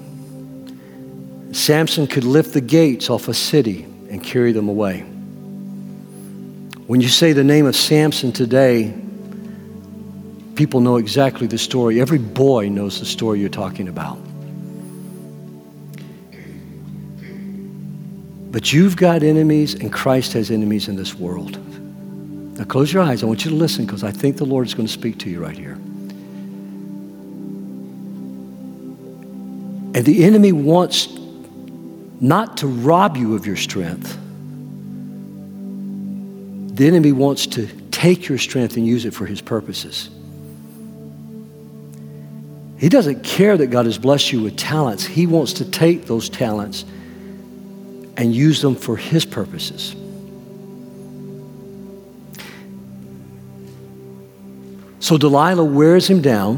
Samson 1.53 2.07
could 2.07 2.25
lift 2.25 2.53
the 2.53 2.61
gates 2.61 3.09
off 3.09 3.29
a 3.29 3.35
city 3.35 3.85
and 4.11 4.23
carry 4.23 4.53
them 4.53 4.69
away. 4.69 5.01
When 6.87 7.01
you 7.01 7.09
say 7.09 7.33
the 7.33 7.45
name 7.45 7.65
of 7.67 7.75
Samson 7.75 8.33
today, 8.33 8.95
people 10.55 10.81
know 10.81 10.97
exactly 10.97 11.47
the 11.47 11.59
story. 11.59 12.01
Every 12.01 12.19
boy 12.19 12.69
knows 12.69 13.01
the 13.01 13.07
story 13.07 13.41
you're 13.41 13.49
talking 13.49 13.89
about. 13.89 14.19
But 18.53 18.73
you've 18.73 18.97
got 18.97 19.23
enemies, 19.25 19.75
and 19.75 19.93
Christ 19.93 20.33
has 20.35 20.51
enemies 20.51 20.87
in 20.89 20.95
this 20.95 21.15
world. 21.15 21.59
Now, 22.57 22.65
close 22.65 22.93
your 22.93 23.03
eyes. 23.03 23.25
I 23.25 23.27
want 23.27 23.45
you 23.45 23.51
to 23.51 23.57
listen 23.57 23.85
because 23.85 24.05
I 24.05 24.13
think 24.13 24.37
the 24.37 24.45
Lord 24.45 24.67
is 24.67 24.75
going 24.75 24.87
to 24.87 24.93
speak 24.93 25.19
to 25.19 25.31
you 25.31 25.43
right 25.43 25.57
here. 25.57 25.75
And 29.95 30.05
the 30.05 30.25
enemy 30.25 30.53
wants 30.53 31.09
not 32.21 32.57
to 32.59 32.69
rob 32.69 33.17
you 33.17 33.35
of 33.35 33.45
your 33.45 33.57
strength, 33.57 34.17
the 36.77 36.87
enemy 36.87 37.13
wants 37.13 37.47
to 37.49 37.67
take 37.91 38.29
your 38.29 38.39
strength 38.39 38.77
and 38.77 38.87
use 38.87 39.05
it 39.05 39.15
for 39.15 39.27
his 39.27 39.41
purposes. 39.41 40.11
He 42.79 42.89
doesn't 42.89 43.23
care 43.23 43.57
that 43.57 43.69
God 43.69 43.87
has 43.87 43.99
blessed 43.99 44.33
you 44.33 44.43
with 44.43 44.57
talents. 44.57 45.05
He 45.05 45.27
wants 45.27 45.55
to 45.55 45.65
take 45.65 46.07
those 46.07 46.29
talents 46.29 46.85
and 48.17 48.35
use 48.35 48.61
them 48.61 48.75
for 48.75 48.97
His 48.97 49.25
purposes. 49.25 49.95
So 55.05 55.19
Delilah 55.19 55.65
wears 55.65 56.09
him 56.09 56.23
down, 56.23 56.57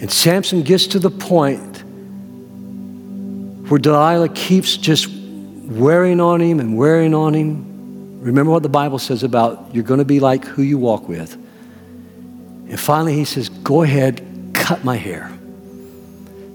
and 0.00 0.08
Samson 0.08 0.62
gets 0.62 0.86
to 0.86 1.00
the 1.00 1.10
point 1.10 1.82
where 3.68 3.80
Delilah 3.80 4.28
keeps 4.28 4.76
just 4.76 5.08
wearing 5.10 6.20
on 6.20 6.40
him 6.40 6.60
and 6.60 6.78
wearing 6.78 7.14
on 7.14 7.34
him. 7.34 8.20
Remember 8.20 8.52
what 8.52 8.62
the 8.62 8.68
Bible 8.68 9.00
says 9.00 9.24
about 9.24 9.74
you're 9.74 9.82
going 9.82 9.98
to 9.98 10.04
be 10.04 10.20
like 10.20 10.44
who 10.44 10.62
you 10.62 10.78
walk 10.78 11.08
with. 11.08 11.34
And 11.34 12.78
finally, 12.78 13.14
he 13.14 13.24
says, 13.24 13.49
Go 13.62 13.82
ahead, 13.82 14.52
cut 14.54 14.84
my 14.84 14.96
hair. 14.96 15.30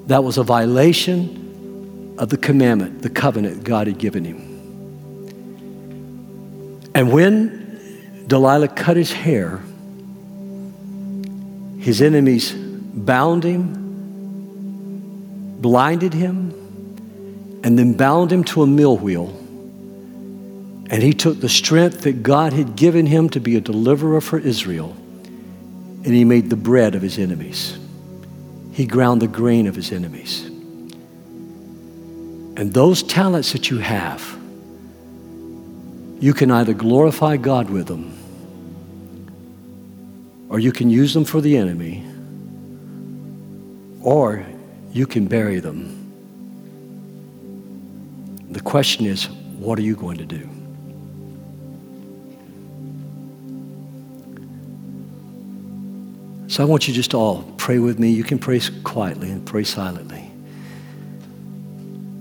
That 0.07 0.23
was 0.23 0.37
a 0.37 0.43
violation 0.43 2.15
of 2.17 2.29
the 2.29 2.37
commandment, 2.37 3.01
the 3.01 3.09
covenant 3.09 3.63
God 3.63 3.87
had 3.87 3.97
given 3.97 4.23
him. 4.23 4.37
And 6.93 7.11
when 7.11 8.25
Delilah 8.27 8.69
cut 8.69 8.95
his 8.97 9.11
hair, 9.11 9.61
his 11.79 12.01
enemies 12.01 12.53
bound 12.53 13.43
him, 13.43 13.73
blinded 15.61 16.13
him, 16.13 16.51
and 17.63 17.77
then 17.77 17.93
bound 17.93 18.31
him 18.31 18.43
to 18.45 18.63
a 18.63 18.67
mill 18.67 18.97
wheel. 18.97 19.27
And 20.89 21.01
he 21.03 21.13
took 21.13 21.41
the 21.41 21.49
strength 21.49 22.01
that 22.01 22.23
God 22.23 22.53
had 22.53 22.75
given 22.75 23.07
him 23.07 23.29
to 23.29 23.39
be 23.39 23.55
a 23.55 23.61
deliverer 23.61 24.21
for 24.21 24.39
Israel 24.39 24.95
and 26.05 26.13
he 26.13 26.23
made 26.23 26.51
the 26.51 26.55
bread 26.55 26.93
of 26.93 27.01
his 27.01 27.17
enemies. 27.17 27.79
He 28.71 28.85
ground 28.85 29.23
the 29.23 29.27
grain 29.27 29.65
of 29.65 29.75
his 29.75 29.91
enemies. 29.91 30.45
And 32.57 32.71
those 32.71 33.01
talents 33.01 33.53
that 33.53 33.71
you 33.71 33.79
have, 33.79 34.21
you 36.19 36.31
can 36.33 36.51
either 36.51 36.73
glorify 36.73 37.37
God 37.37 37.71
with 37.71 37.87
them 37.87 38.11
or 40.47 40.59
you 40.59 40.71
can 40.71 40.91
use 40.91 41.13
them 41.15 41.25
for 41.25 41.41
the 41.41 41.57
enemy 41.57 42.05
or 44.01 44.45
you 44.91 45.07
can 45.07 45.25
bury 45.25 45.59
them. 45.59 45.91
The 48.51 48.61
question 48.61 49.07
is, 49.07 49.27
what 49.57 49.79
are 49.79 49.81
you 49.81 49.95
going 49.95 50.19
to 50.19 50.25
do? 50.25 50.47
So 56.55 56.63
I 56.63 56.65
want 56.67 56.87
you 56.87 56.93
just 56.93 57.11
to 57.11 57.17
all 57.17 57.43
pray 57.57 57.79
with 57.79 57.99
me. 57.99 58.11
You 58.11 58.23
can 58.23 58.39
pray 58.39 58.61
quietly 58.85 59.29
and 59.29 59.45
pray 59.45 59.65
silently. 59.65 60.31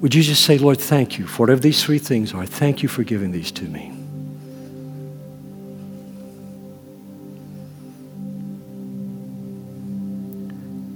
Would 0.01 0.13
you 0.13 0.25
just 0.25 0.43
say, 0.43 0.59
Lord, 0.59 0.81
thank 0.81 1.21
you 1.21 1.27
for 1.29 1.45
whatever 1.45 1.61
these 1.61 1.85
three 1.85 2.01
things 2.01 2.35
are. 2.35 2.45
Thank 2.45 2.83
you 2.83 2.89
for 2.89 3.05
giving 3.05 3.31
these 3.31 3.53
to 3.53 3.63
me. 3.63 3.91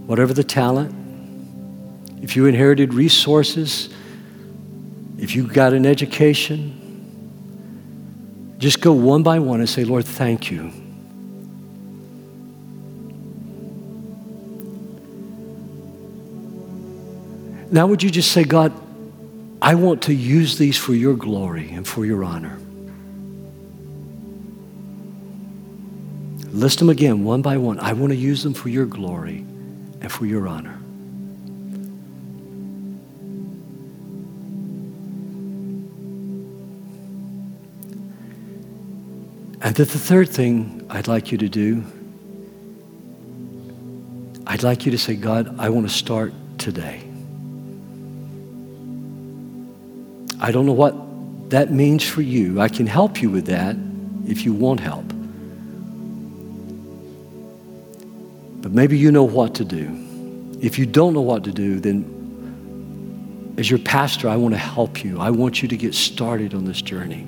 Whatever 0.08 0.32
the 0.32 0.42
talent, 0.42 0.92
if 2.20 2.34
you 2.34 2.46
inherited 2.46 2.92
resources, 2.92 3.88
if 5.16 5.36
you 5.36 5.46
got 5.46 5.74
an 5.74 5.86
education, 5.86 6.74
just 8.58 8.80
go 8.80 8.92
one 8.92 9.22
by 9.22 9.38
one 9.38 9.60
and 9.60 9.68
say, 9.68 9.84
Lord, 9.84 10.06
thank 10.06 10.50
you. 10.50 10.72
Now, 17.70 17.86
would 17.86 18.02
you 18.02 18.10
just 18.10 18.32
say, 18.32 18.44
God, 18.44 18.72
I 19.60 19.74
want 19.74 20.02
to 20.02 20.14
use 20.14 20.56
these 20.56 20.78
for 20.78 20.94
your 20.94 21.14
glory 21.14 21.70
and 21.70 21.86
for 21.86 22.06
your 22.06 22.24
honor? 22.24 22.58
List 26.50 26.78
them 26.78 26.88
again, 26.88 27.24
one 27.24 27.42
by 27.42 27.56
one. 27.58 27.78
I 27.78 27.92
want 27.92 28.10
to 28.12 28.16
use 28.16 28.42
them 28.42 28.54
for 28.54 28.68
your 28.68 28.86
glory 28.86 29.44
and 30.00 30.10
for 30.10 30.24
your 30.24 30.48
honor. 30.48 30.80
And 39.60 39.74
that 39.74 39.88
the 39.88 39.98
third 39.98 40.28
thing 40.28 40.86
I'd 40.88 41.08
like 41.08 41.30
you 41.30 41.38
to 41.38 41.48
do, 41.48 41.84
I'd 44.46 44.62
like 44.62 44.86
you 44.86 44.92
to 44.92 44.98
say, 44.98 45.16
God, 45.16 45.54
I 45.58 45.68
want 45.68 45.86
to 45.86 45.94
start 45.94 46.32
today. 46.56 47.07
I 50.40 50.52
don't 50.52 50.66
know 50.66 50.72
what 50.72 51.50
that 51.50 51.72
means 51.72 52.04
for 52.04 52.22
you. 52.22 52.60
I 52.60 52.68
can 52.68 52.86
help 52.86 53.20
you 53.20 53.30
with 53.30 53.46
that 53.46 53.76
if 54.26 54.44
you 54.44 54.52
want 54.52 54.80
help. 54.80 55.06
But 58.62 58.72
maybe 58.72 58.98
you 58.98 59.10
know 59.10 59.24
what 59.24 59.54
to 59.56 59.64
do. 59.64 59.88
If 60.60 60.78
you 60.78 60.86
don't 60.86 61.14
know 61.14 61.22
what 61.22 61.44
to 61.44 61.52
do, 61.52 61.80
then 61.80 63.54
as 63.56 63.68
your 63.70 63.78
pastor, 63.80 64.28
I 64.28 64.36
want 64.36 64.54
to 64.54 64.58
help 64.58 65.02
you. 65.02 65.20
I 65.20 65.30
want 65.30 65.62
you 65.62 65.68
to 65.68 65.76
get 65.76 65.94
started 65.94 66.54
on 66.54 66.64
this 66.64 66.82
journey. 66.82 67.26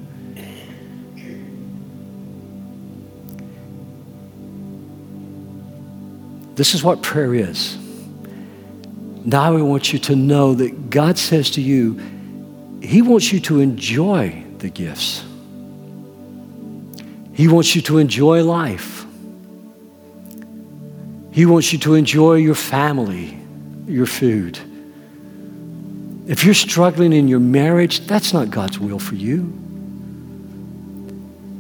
This 6.54 6.74
is 6.74 6.84
what 6.84 7.02
prayer 7.02 7.34
is. 7.34 7.78
Now 9.24 9.56
I 9.56 9.62
want 9.62 9.92
you 9.92 9.98
to 10.00 10.14
know 10.16 10.54
that 10.54 10.90
God 10.90 11.16
says 11.16 11.50
to 11.52 11.60
you, 11.60 11.98
He 12.80 13.02
wants 13.02 13.32
you 13.32 13.40
to 13.40 13.60
enjoy 13.60 14.44
the 14.58 14.70
gifts. 14.70 15.24
He 17.32 17.48
wants 17.48 17.74
you 17.74 17.82
to 17.82 17.98
enjoy 17.98 18.42
life. 18.42 19.06
He 21.32 21.46
wants 21.46 21.72
you 21.72 21.78
to 21.80 21.94
enjoy 21.94 22.34
your 22.34 22.54
family, 22.54 23.38
your 23.86 24.06
food. 24.06 24.58
If 26.26 26.44
you're 26.44 26.54
struggling 26.54 27.12
in 27.12 27.28
your 27.28 27.40
marriage, 27.40 28.06
that's 28.06 28.32
not 28.32 28.50
God's 28.50 28.78
will 28.78 28.98
for 28.98 29.14
you. 29.14 29.52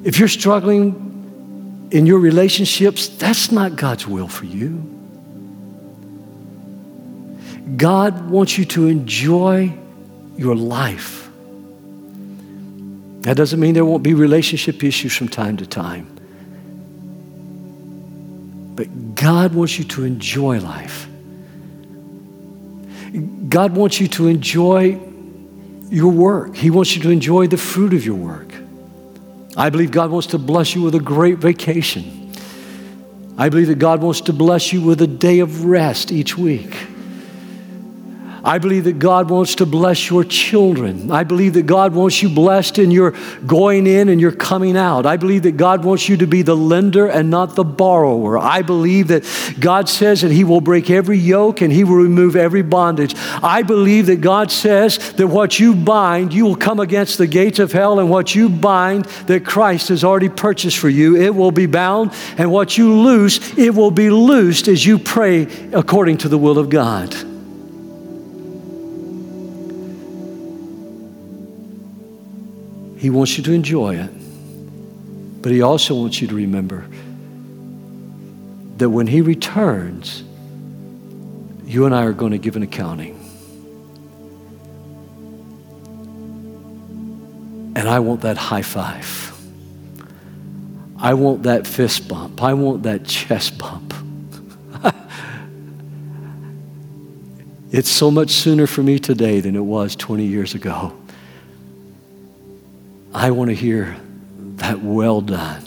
If 0.04 0.18
you're 0.18 0.28
struggling 0.28 1.88
in 1.90 2.06
your 2.06 2.18
relationships, 2.18 3.08
that's 3.08 3.52
not 3.52 3.76
God's 3.76 4.06
will 4.06 4.28
for 4.28 4.46
you. 4.46 4.86
God 7.76 8.30
wants 8.30 8.58
you 8.58 8.64
to 8.66 8.86
enjoy 8.86 9.72
your 10.40 10.56
life. 10.56 11.28
That 13.20 13.36
doesn't 13.36 13.60
mean 13.60 13.74
there 13.74 13.84
won't 13.84 14.02
be 14.02 14.14
relationship 14.14 14.82
issues 14.82 15.14
from 15.14 15.28
time 15.28 15.58
to 15.58 15.66
time. 15.66 16.06
But 18.74 19.14
God 19.14 19.54
wants 19.54 19.78
you 19.78 19.84
to 19.84 20.04
enjoy 20.04 20.58
life. 20.60 21.06
God 23.50 23.76
wants 23.76 24.00
you 24.00 24.08
to 24.08 24.28
enjoy 24.28 24.98
your 25.90 26.10
work. 26.10 26.56
He 26.56 26.70
wants 26.70 26.96
you 26.96 27.02
to 27.02 27.10
enjoy 27.10 27.46
the 27.46 27.58
fruit 27.58 27.92
of 27.92 28.06
your 28.06 28.16
work. 28.16 28.50
I 29.58 29.68
believe 29.68 29.90
God 29.90 30.10
wants 30.10 30.28
to 30.28 30.38
bless 30.38 30.74
you 30.74 30.80
with 30.80 30.94
a 30.94 31.00
great 31.00 31.36
vacation. 31.36 32.32
I 33.36 33.50
believe 33.50 33.66
that 33.66 33.78
God 33.78 34.00
wants 34.00 34.22
to 34.22 34.32
bless 34.32 34.72
you 34.72 34.80
with 34.80 35.02
a 35.02 35.06
day 35.06 35.40
of 35.40 35.66
rest 35.66 36.10
each 36.10 36.38
week. 36.38 36.74
I 38.44 38.58
believe 38.58 38.84
that 38.84 38.98
God 38.98 39.28
wants 39.28 39.56
to 39.56 39.66
bless 39.66 40.08
your 40.08 40.24
children. 40.24 41.10
I 41.10 41.24
believe 41.24 41.54
that 41.54 41.66
God 41.66 41.94
wants 41.94 42.22
you 42.22 42.28
blessed 42.28 42.78
in 42.78 42.90
your 42.90 43.14
going 43.46 43.86
in 43.86 44.08
and 44.08 44.20
your 44.20 44.32
coming 44.32 44.76
out. 44.76 45.06
I 45.06 45.16
believe 45.16 45.42
that 45.42 45.56
God 45.56 45.84
wants 45.84 46.08
you 46.08 46.16
to 46.18 46.26
be 46.26 46.42
the 46.42 46.56
lender 46.56 47.06
and 47.06 47.30
not 47.30 47.54
the 47.54 47.64
borrower. 47.64 48.38
I 48.38 48.62
believe 48.62 49.08
that 49.08 49.24
God 49.60 49.88
says 49.88 50.22
that 50.22 50.32
He 50.32 50.44
will 50.44 50.60
break 50.60 50.90
every 50.90 51.18
yoke 51.18 51.60
and 51.60 51.72
He 51.72 51.84
will 51.84 51.96
remove 51.96 52.36
every 52.36 52.62
bondage. 52.62 53.14
I 53.42 53.62
believe 53.62 54.06
that 54.06 54.20
God 54.20 54.50
says 54.50 55.12
that 55.14 55.26
what 55.26 55.58
you 55.58 55.74
bind, 55.74 56.32
you 56.32 56.44
will 56.44 56.56
come 56.56 56.80
against 56.80 57.18
the 57.18 57.26
gates 57.26 57.58
of 57.58 57.72
hell, 57.72 58.00
and 58.00 58.08
what 58.08 58.34
you 58.34 58.48
bind 58.48 59.04
that 59.26 59.44
Christ 59.44 59.88
has 59.88 60.04
already 60.04 60.28
purchased 60.28 60.78
for 60.78 60.88
you, 60.88 61.16
it 61.16 61.34
will 61.34 61.50
be 61.50 61.66
bound, 61.66 62.12
and 62.38 62.50
what 62.50 62.78
you 62.78 62.94
loose, 62.94 63.56
it 63.58 63.74
will 63.74 63.90
be 63.90 64.10
loosed 64.10 64.68
as 64.68 64.84
you 64.84 64.98
pray 64.98 65.42
according 65.72 66.18
to 66.18 66.28
the 66.28 66.38
will 66.38 66.58
of 66.58 66.70
God. 66.70 67.29
He 73.00 73.08
wants 73.08 73.38
you 73.38 73.44
to 73.44 73.52
enjoy 73.52 73.96
it, 73.96 74.10
but 75.40 75.50
He 75.50 75.62
also 75.62 75.94
wants 75.94 76.20
you 76.20 76.28
to 76.28 76.34
remember 76.34 76.86
that 78.76 78.90
when 78.90 79.06
He 79.06 79.22
returns, 79.22 80.22
you 81.64 81.86
and 81.86 81.94
I 81.94 82.04
are 82.04 82.12
going 82.12 82.32
to 82.32 82.38
give 82.38 82.56
an 82.56 82.62
accounting. 82.62 83.16
And 87.74 87.88
I 87.88 88.00
want 88.00 88.20
that 88.20 88.36
high 88.36 88.60
five. 88.60 89.34
I 90.98 91.14
want 91.14 91.44
that 91.44 91.66
fist 91.66 92.06
bump. 92.06 92.42
I 92.42 92.52
want 92.52 92.82
that 92.82 93.06
chest 93.06 93.56
bump. 93.56 93.94
it's 97.70 97.88
so 97.88 98.10
much 98.10 98.28
sooner 98.28 98.66
for 98.66 98.82
me 98.82 98.98
today 98.98 99.40
than 99.40 99.56
it 99.56 99.64
was 99.64 99.96
20 99.96 100.26
years 100.26 100.54
ago. 100.54 100.99
I 103.20 103.32
want 103.32 103.50
to 103.50 103.54
hear 103.54 103.98
that 104.56 104.80
well 104.80 105.20
done, 105.20 105.62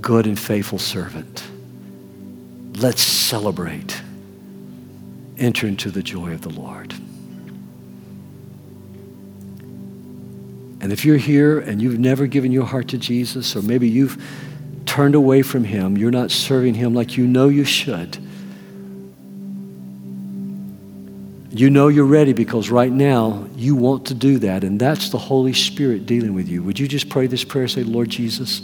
good 0.00 0.24
and 0.24 0.38
faithful 0.38 0.78
servant. 0.78 1.42
Let's 2.74 3.02
celebrate. 3.02 4.00
Enter 5.36 5.66
into 5.66 5.90
the 5.90 6.00
joy 6.00 6.30
of 6.30 6.42
the 6.42 6.50
Lord. 6.50 6.92
And 10.80 10.92
if 10.92 11.04
you're 11.04 11.16
here 11.16 11.58
and 11.58 11.82
you've 11.82 11.98
never 11.98 12.28
given 12.28 12.52
your 12.52 12.66
heart 12.66 12.86
to 12.90 12.98
Jesus, 12.98 13.56
or 13.56 13.62
maybe 13.62 13.88
you've 13.88 14.24
turned 14.86 15.16
away 15.16 15.42
from 15.42 15.64
Him, 15.64 15.98
you're 15.98 16.12
not 16.12 16.30
serving 16.30 16.74
Him 16.74 16.94
like 16.94 17.16
you 17.16 17.26
know 17.26 17.48
you 17.48 17.64
should 17.64 18.16
You 21.54 21.68
know 21.68 21.88
you're 21.88 22.06
ready 22.06 22.32
because 22.32 22.70
right 22.70 22.90
now 22.90 23.46
you 23.56 23.76
want 23.76 24.06
to 24.06 24.14
do 24.14 24.38
that, 24.38 24.64
and 24.64 24.80
that's 24.80 25.10
the 25.10 25.18
Holy 25.18 25.52
Spirit 25.52 26.06
dealing 26.06 26.32
with 26.32 26.48
you. 26.48 26.62
Would 26.62 26.78
you 26.78 26.88
just 26.88 27.10
pray 27.10 27.26
this 27.26 27.44
prayer? 27.44 27.68
Say, 27.68 27.84
Lord 27.84 28.08
Jesus, 28.08 28.62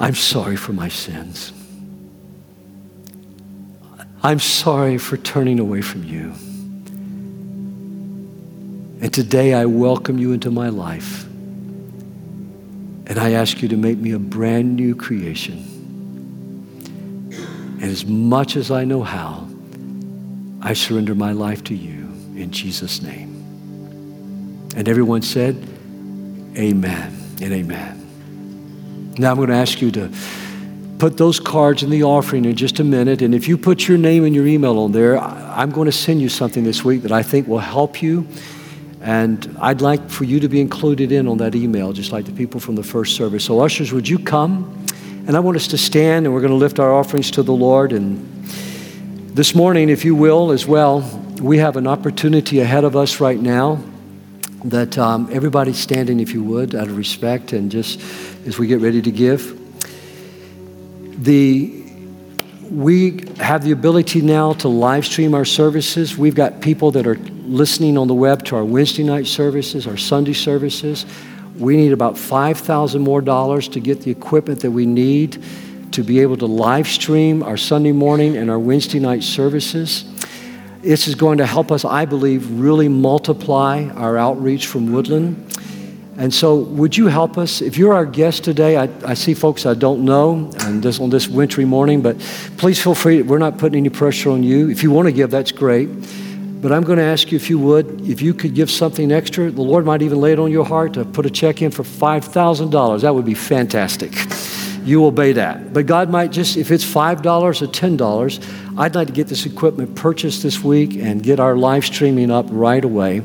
I'm 0.00 0.16
sorry 0.16 0.56
for 0.56 0.72
my 0.72 0.88
sins. 0.88 1.52
I'm 4.24 4.40
sorry 4.40 4.98
for 4.98 5.16
turning 5.16 5.60
away 5.60 5.82
from 5.82 6.02
you. 6.02 6.32
And 9.00 9.14
today 9.14 9.54
I 9.54 9.66
welcome 9.66 10.18
you 10.18 10.32
into 10.32 10.50
my 10.50 10.68
life. 10.68 11.24
And 13.06 13.18
I 13.18 13.34
ask 13.34 13.62
you 13.62 13.68
to 13.68 13.76
make 13.76 13.98
me 13.98 14.10
a 14.10 14.18
brand 14.18 14.74
new 14.74 14.96
creation. 14.96 15.58
And 17.80 17.84
as 17.84 18.04
much 18.04 18.56
as 18.56 18.72
I 18.72 18.84
know 18.84 19.04
how, 19.04 19.47
I 20.60 20.72
surrender 20.72 21.14
my 21.14 21.32
life 21.32 21.62
to 21.64 21.74
you 21.74 22.12
in 22.36 22.50
Jesus' 22.50 23.00
name. 23.02 23.34
And 24.76 24.88
everyone 24.88 25.22
said, 25.22 25.56
Amen 26.56 27.16
and 27.40 27.52
amen. 27.52 29.14
Now 29.18 29.30
I'm 29.30 29.36
going 29.36 29.48
to 29.48 29.54
ask 29.54 29.80
you 29.80 29.90
to 29.92 30.10
put 30.98 31.16
those 31.16 31.38
cards 31.38 31.82
in 31.82 31.90
the 31.90 32.02
offering 32.02 32.44
in 32.44 32.56
just 32.56 32.80
a 32.80 32.84
minute. 32.84 33.22
And 33.22 33.34
if 33.34 33.46
you 33.46 33.56
put 33.56 33.86
your 33.86 33.98
name 33.98 34.24
and 34.24 34.34
your 34.34 34.46
email 34.46 34.78
on 34.78 34.92
there, 34.92 35.18
I'm 35.18 35.70
going 35.70 35.86
to 35.86 35.92
send 35.92 36.20
you 36.20 36.28
something 36.28 36.64
this 36.64 36.84
week 36.84 37.02
that 37.02 37.12
I 37.12 37.22
think 37.22 37.46
will 37.46 37.58
help 37.58 38.02
you. 38.02 38.26
And 39.00 39.56
I'd 39.60 39.80
like 39.80 40.10
for 40.10 40.24
you 40.24 40.40
to 40.40 40.48
be 40.48 40.60
included 40.60 41.12
in 41.12 41.28
on 41.28 41.38
that 41.38 41.54
email, 41.54 41.92
just 41.92 42.10
like 42.10 42.24
the 42.24 42.32
people 42.32 42.58
from 42.58 42.74
the 42.74 42.82
first 42.82 43.14
service. 43.14 43.44
So, 43.44 43.60
ushers, 43.60 43.92
would 43.92 44.08
you 44.08 44.18
come? 44.18 44.86
And 45.28 45.36
I 45.36 45.40
want 45.40 45.56
us 45.56 45.68
to 45.68 45.78
stand 45.78 46.26
and 46.26 46.34
we're 46.34 46.40
going 46.40 46.50
to 46.50 46.56
lift 46.56 46.80
our 46.80 46.92
offerings 46.92 47.30
to 47.32 47.42
the 47.44 47.52
Lord. 47.52 47.92
And 47.92 48.37
this 49.38 49.54
morning, 49.54 49.88
if 49.88 50.04
you 50.04 50.16
will, 50.16 50.50
as 50.50 50.66
well, 50.66 50.98
we 51.40 51.58
have 51.58 51.76
an 51.76 51.86
opportunity 51.86 52.58
ahead 52.58 52.82
of 52.82 52.96
us 52.96 53.20
right 53.20 53.38
now 53.38 53.80
that 54.64 54.98
um, 54.98 55.28
everybody 55.30 55.72
standing, 55.72 56.18
if 56.18 56.34
you 56.34 56.42
would, 56.42 56.74
out 56.74 56.88
of 56.88 56.96
respect 56.96 57.52
and 57.52 57.70
just 57.70 58.00
as 58.48 58.58
we 58.58 58.66
get 58.66 58.80
ready 58.80 59.00
to 59.00 59.12
give. 59.12 59.56
The 61.22 61.84
we 62.68 63.28
have 63.38 63.62
the 63.62 63.70
ability 63.70 64.22
now 64.22 64.54
to 64.54 64.66
live 64.66 65.06
stream 65.06 65.34
our 65.34 65.44
services. 65.44 66.18
We've 66.18 66.34
got 66.34 66.60
people 66.60 66.90
that 66.90 67.06
are 67.06 67.14
listening 67.46 67.96
on 67.96 68.08
the 68.08 68.14
web 68.14 68.44
to 68.46 68.56
our 68.56 68.64
Wednesday 68.64 69.04
night 69.04 69.28
services, 69.28 69.86
our 69.86 69.96
Sunday 69.96 70.32
services. 70.32 71.06
We 71.56 71.76
need 71.76 71.92
about 71.92 72.18
5,000 72.18 73.00
more 73.00 73.20
dollars 73.20 73.68
to 73.68 73.78
get 73.78 74.00
the 74.00 74.10
equipment 74.10 74.62
that 74.62 74.72
we 74.72 74.84
need 74.84 75.40
to 75.98 76.04
be 76.04 76.20
able 76.20 76.36
to 76.36 76.46
live 76.46 76.86
stream 76.86 77.42
our 77.42 77.56
Sunday 77.56 77.90
morning 77.90 78.36
and 78.36 78.48
our 78.48 78.58
Wednesday 78.58 79.00
night 79.00 79.20
services. 79.24 80.04
This 80.80 81.08
is 81.08 81.16
going 81.16 81.38
to 81.38 81.46
help 81.46 81.72
us, 81.72 81.84
I 81.84 82.04
believe, 82.04 82.48
really 82.52 82.86
multiply 82.86 83.88
our 83.96 84.16
outreach 84.16 84.68
from 84.68 84.92
Woodland. 84.92 85.44
And 86.16 86.32
so, 86.32 86.60
would 86.60 86.96
you 86.96 87.08
help 87.08 87.36
us? 87.36 87.60
If 87.60 87.76
you're 87.76 87.94
our 87.94 88.06
guest 88.06 88.44
today, 88.44 88.76
I, 88.76 88.88
I 89.04 89.14
see 89.14 89.34
folks 89.34 89.66
I 89.66 89.74
don't 89.74 90.04
know 90.04 90.52
and 90.60 90.84
this, 90.84 91.00
on 91.00 91.10
this 91.10 91.26
wintry 91.26 91.64
morning, 91.64 92.00
but 92.00 92.16
please 92.58 92.80
feel 92.80 92.94
free. 92.94 93.22
We're 93.22 93.38
not 93.38 93.58
putting 93.58 93.78
any 93.78 93.88
pressure 93.88 94.30
on 94.30 94.44
you. 94.44 94.70
If 94.70 94.84
you 94.84 94.92
want 94.92 95.06
to 95.06 95.12
give, 95.12 95.32
that's 95.32 95.50
great. 95.50 95.88
But 96.62 96.70
I'm 96.70 96.84
going 96.84 96.98
to 96.98 97.04
ask 97.04 97.32
you 97.32 97.36
if 97.36 97.50
you 97.50 97.58
would, 97.58 98.08
if 98.08 98.22
you 98.22 98.34
could 98.34 98.54
give 98.54 98.70
something 98.70 99.10
extra, 99.10 99.50
the 99.50 99.62
Lord 99.62 99.84
might 99.84 100.02
even 100.02 100.20
lay 100.20 100.30
it 100.30 100.38
on 100.38 100.52
your 100.52 100.64
heart 100.64 100.92
to 100.92 101.04
put 101.04 101.26
a 101.26 101.30
check 101.30 101.60
in 101.60 101.72
for 101.72 101.82
$5,000. 101.82 103.00
That 103.00 103.16
would 103.16 103.26
be 103.26 103.34
fantastic. 103.34 104.12
You 104.88 105.04
obey 105.04 105.32
that. 105.32 105.74
But 105.74 105.84
God 105.84 106.08
might 106.08 106.32
just, 106.32 106.56
if 106.56 106.70
it's 106.70 106.82
$5 106.82 107.22
or 107.26 107.52
$10, 107.52 108.78
I'd 108.78 108.94
like 108.94 109.08
to 109.08 109.12
get 109.12 109.26
this 109.26 109.44
equipment 109.44 109.94
purchased 109.94 110.42
this 110.42 110.64
week 110.64 110.94
and 110.96 111.22
get 111.22 111.38
our 111.38 111.58
live 111.58 111.84
streaming 111.84 112.30
up 112.30 112.46
right 112.48 112.82
away. 112.82 113.18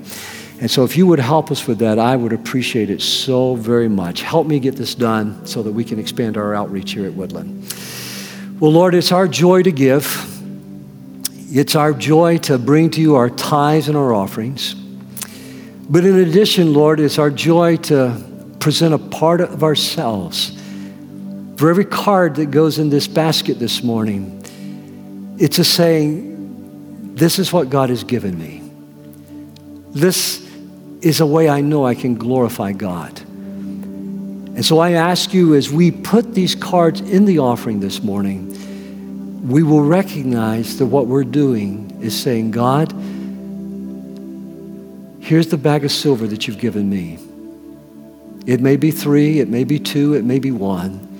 And 0.59 0.69
so, 0.69 0.83
if 0.83 0.97
you 0.97 1.07
would 1.07 1.19
help 1.19 1.51
us 1.51 1.65
with 1.65 1.79
that, 1.79 1.99
I 1.99 2.17
would 2.17 2.33
appreciate 2.33 2.89
it 2.89 3.01
so 3.01 3.55
very 3.55 3.87
much. 3.87 4.23
Help 4.23 4.45
me 4.45 4.59
get 4.59 4.75
this 4.75 4.93
done 4.93 5.45
so 5.45 5.63
that 5.63 5.71
we 5.71 5.85
can 5.85 5.99
expand 5.99 6.35
our 6.35 6.53
outreach 6.53 6.91
here 6.91 7.05
at 7.05 7.13
Woodland. 7.13 7.73
Well, 8.59 8.73
Lord, 8.73 8.93
it's 8.93 9.13
our 9.13 9.29
joy 9.29 9.63
to 9.63 9.71
give. 9.71 10.05
It's 11.49 11.75
our 11.75 11.93
joy 11.93 12.39
to 12.39 12.57
bring 12.57 12.89
to 12.91 13.01
you 13.01 13.15
our 13.15 13.29
tithes 13.29 13.87
and 13.87 13.95
our 13.95 14.13
offerings. 14.13 14.73
But 15.89 16.03
in 16.03 16.19
addition, 16.19 16.73
Lord, 16.73 16.99
it's 16.99 17.19
our 17.19 17.29
joy 17.29 17.77
to 17.77 18.21
present 18.59 18.93
a 18.93 18.97
part 18.97 19.39
of 19.39 19.63
ourselves. 19.63 20.59
For 21.57 21.69
every 21.69 21.85
card 21.85 22.35
that 22.35 22.47
goes 22.47 22.79
in 22.79 22.89
this 22.89 23.07
basket 23.07 23.59
this 23.59 23.83
morning, 23.83 24.43
it's 25.39 25.59
a 25.59 25.63
saying, 25.63 27.15
This 27.15 27.39
is 27.39 27.53
what 27.53 27.69
God 27.69 27.89
has 27.89 28.03
given 28.03 28.37
me. 28.37 28.61
This 29.91 30.49
is 31.01 31.19
a 31.19 31.25
way 31.25 31.49
I 31.49 31.61
know 31.61 31.85
I 31.85 31.95
can 31.95 32.15
glorify 32.15 32.71
God. 32.71 33.19
And 34.55 34.63
so 34.63 34.79
I 34.79 34.91
ask 34.91 35.33
you 35.33 35.55
as 35.55 35.69
we 35.71 35.91
put 35.91 36.33
these 36.33 36.55
cards 36.55 37.01
in 37.01 37.25
the 37.25 37.39
offering 37.39 37.79
this 37.79 38.01
morning, 38.01 38.49
we 39.47 39.63
will 39.63 39.83
recognize 39.83 40.77
that 40.77 40.85
what 40.85 41.07
we're 41.07 41.23
doing 41.23 41.99
is 42.01 42.19
saying, 42.19 42.51
God, 42.51 42.91
here's 45.21 45.47
the 45.47 45.57
bag 45.57 45.83
of 45.83 45.91
silver 45.91 46.27
that 46.27 46.47
you've 46.47 46.59
given 46.59 46.89
me. 46.89 47.19
It 48.45 48.61
may 48.61 48.77
be 48.77 48.91
three, 48.91 49.39
it 49.39 49.49
may 49.49 49.63
be 49.63 49.79
two, 49.79 50.13
it 50.13 50.23
may 50.23 50.39
be 50.39 50.51
one, 50.51 51.12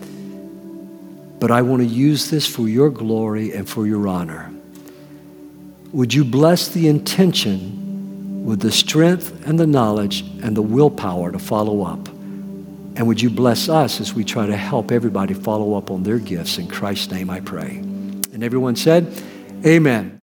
but 1.43 1.51
I 1.51 1.61
want 1.61 1.81
to 1.81 1.85
use 1.85 2.29
this 2.29 2.47
for 2.47 2.69
your 2.69 2.89
glory 2.89 3.51
and 3.51 3.67
for 3.67 3.85
your 3.85 4.07
honor. 4.07 4.49
Would 5.91 6.13
you 6.13 6.23
bless 6.23 6.69
the 6.69 6.87
intention 6.87 8.45
with 8.45 8.61
the 8.61 8.71
strength 8.71 9.45
and 9.45 9.59
the 9.59 9.67
knowledge 9.67 10.21
and 10.41 10.55
the 10.55 10.61
willpower 10.61 11.33
to 11.33 11.39
follow 11.39 11.81
up? 11.81 12.07
And 12.95 13.07
would 13.07 13.21
you 13.21 13.29
bless 13.29 13.67
us 13.67 13.99
as 13.99 14.13
we 14.13 14.23
try 14.23 14.47
to 14.47 14.55
help 14.55 14.89
everybody 14.89 15.33
follow 15.33 15.73
up 15.73 15.91
on 15.91 16.03
their 16.03 16.17
gifts? 16.17 16.59
In 16.59 16.69
Christ's 16.69 17.11
name 17.11 17.29
I 17.29 17.41
pray. 17.41 17.75
And 17.75 18.41
everyone 18.41 18.77
said, 18.77 19.13
Amen. 19.65 20.21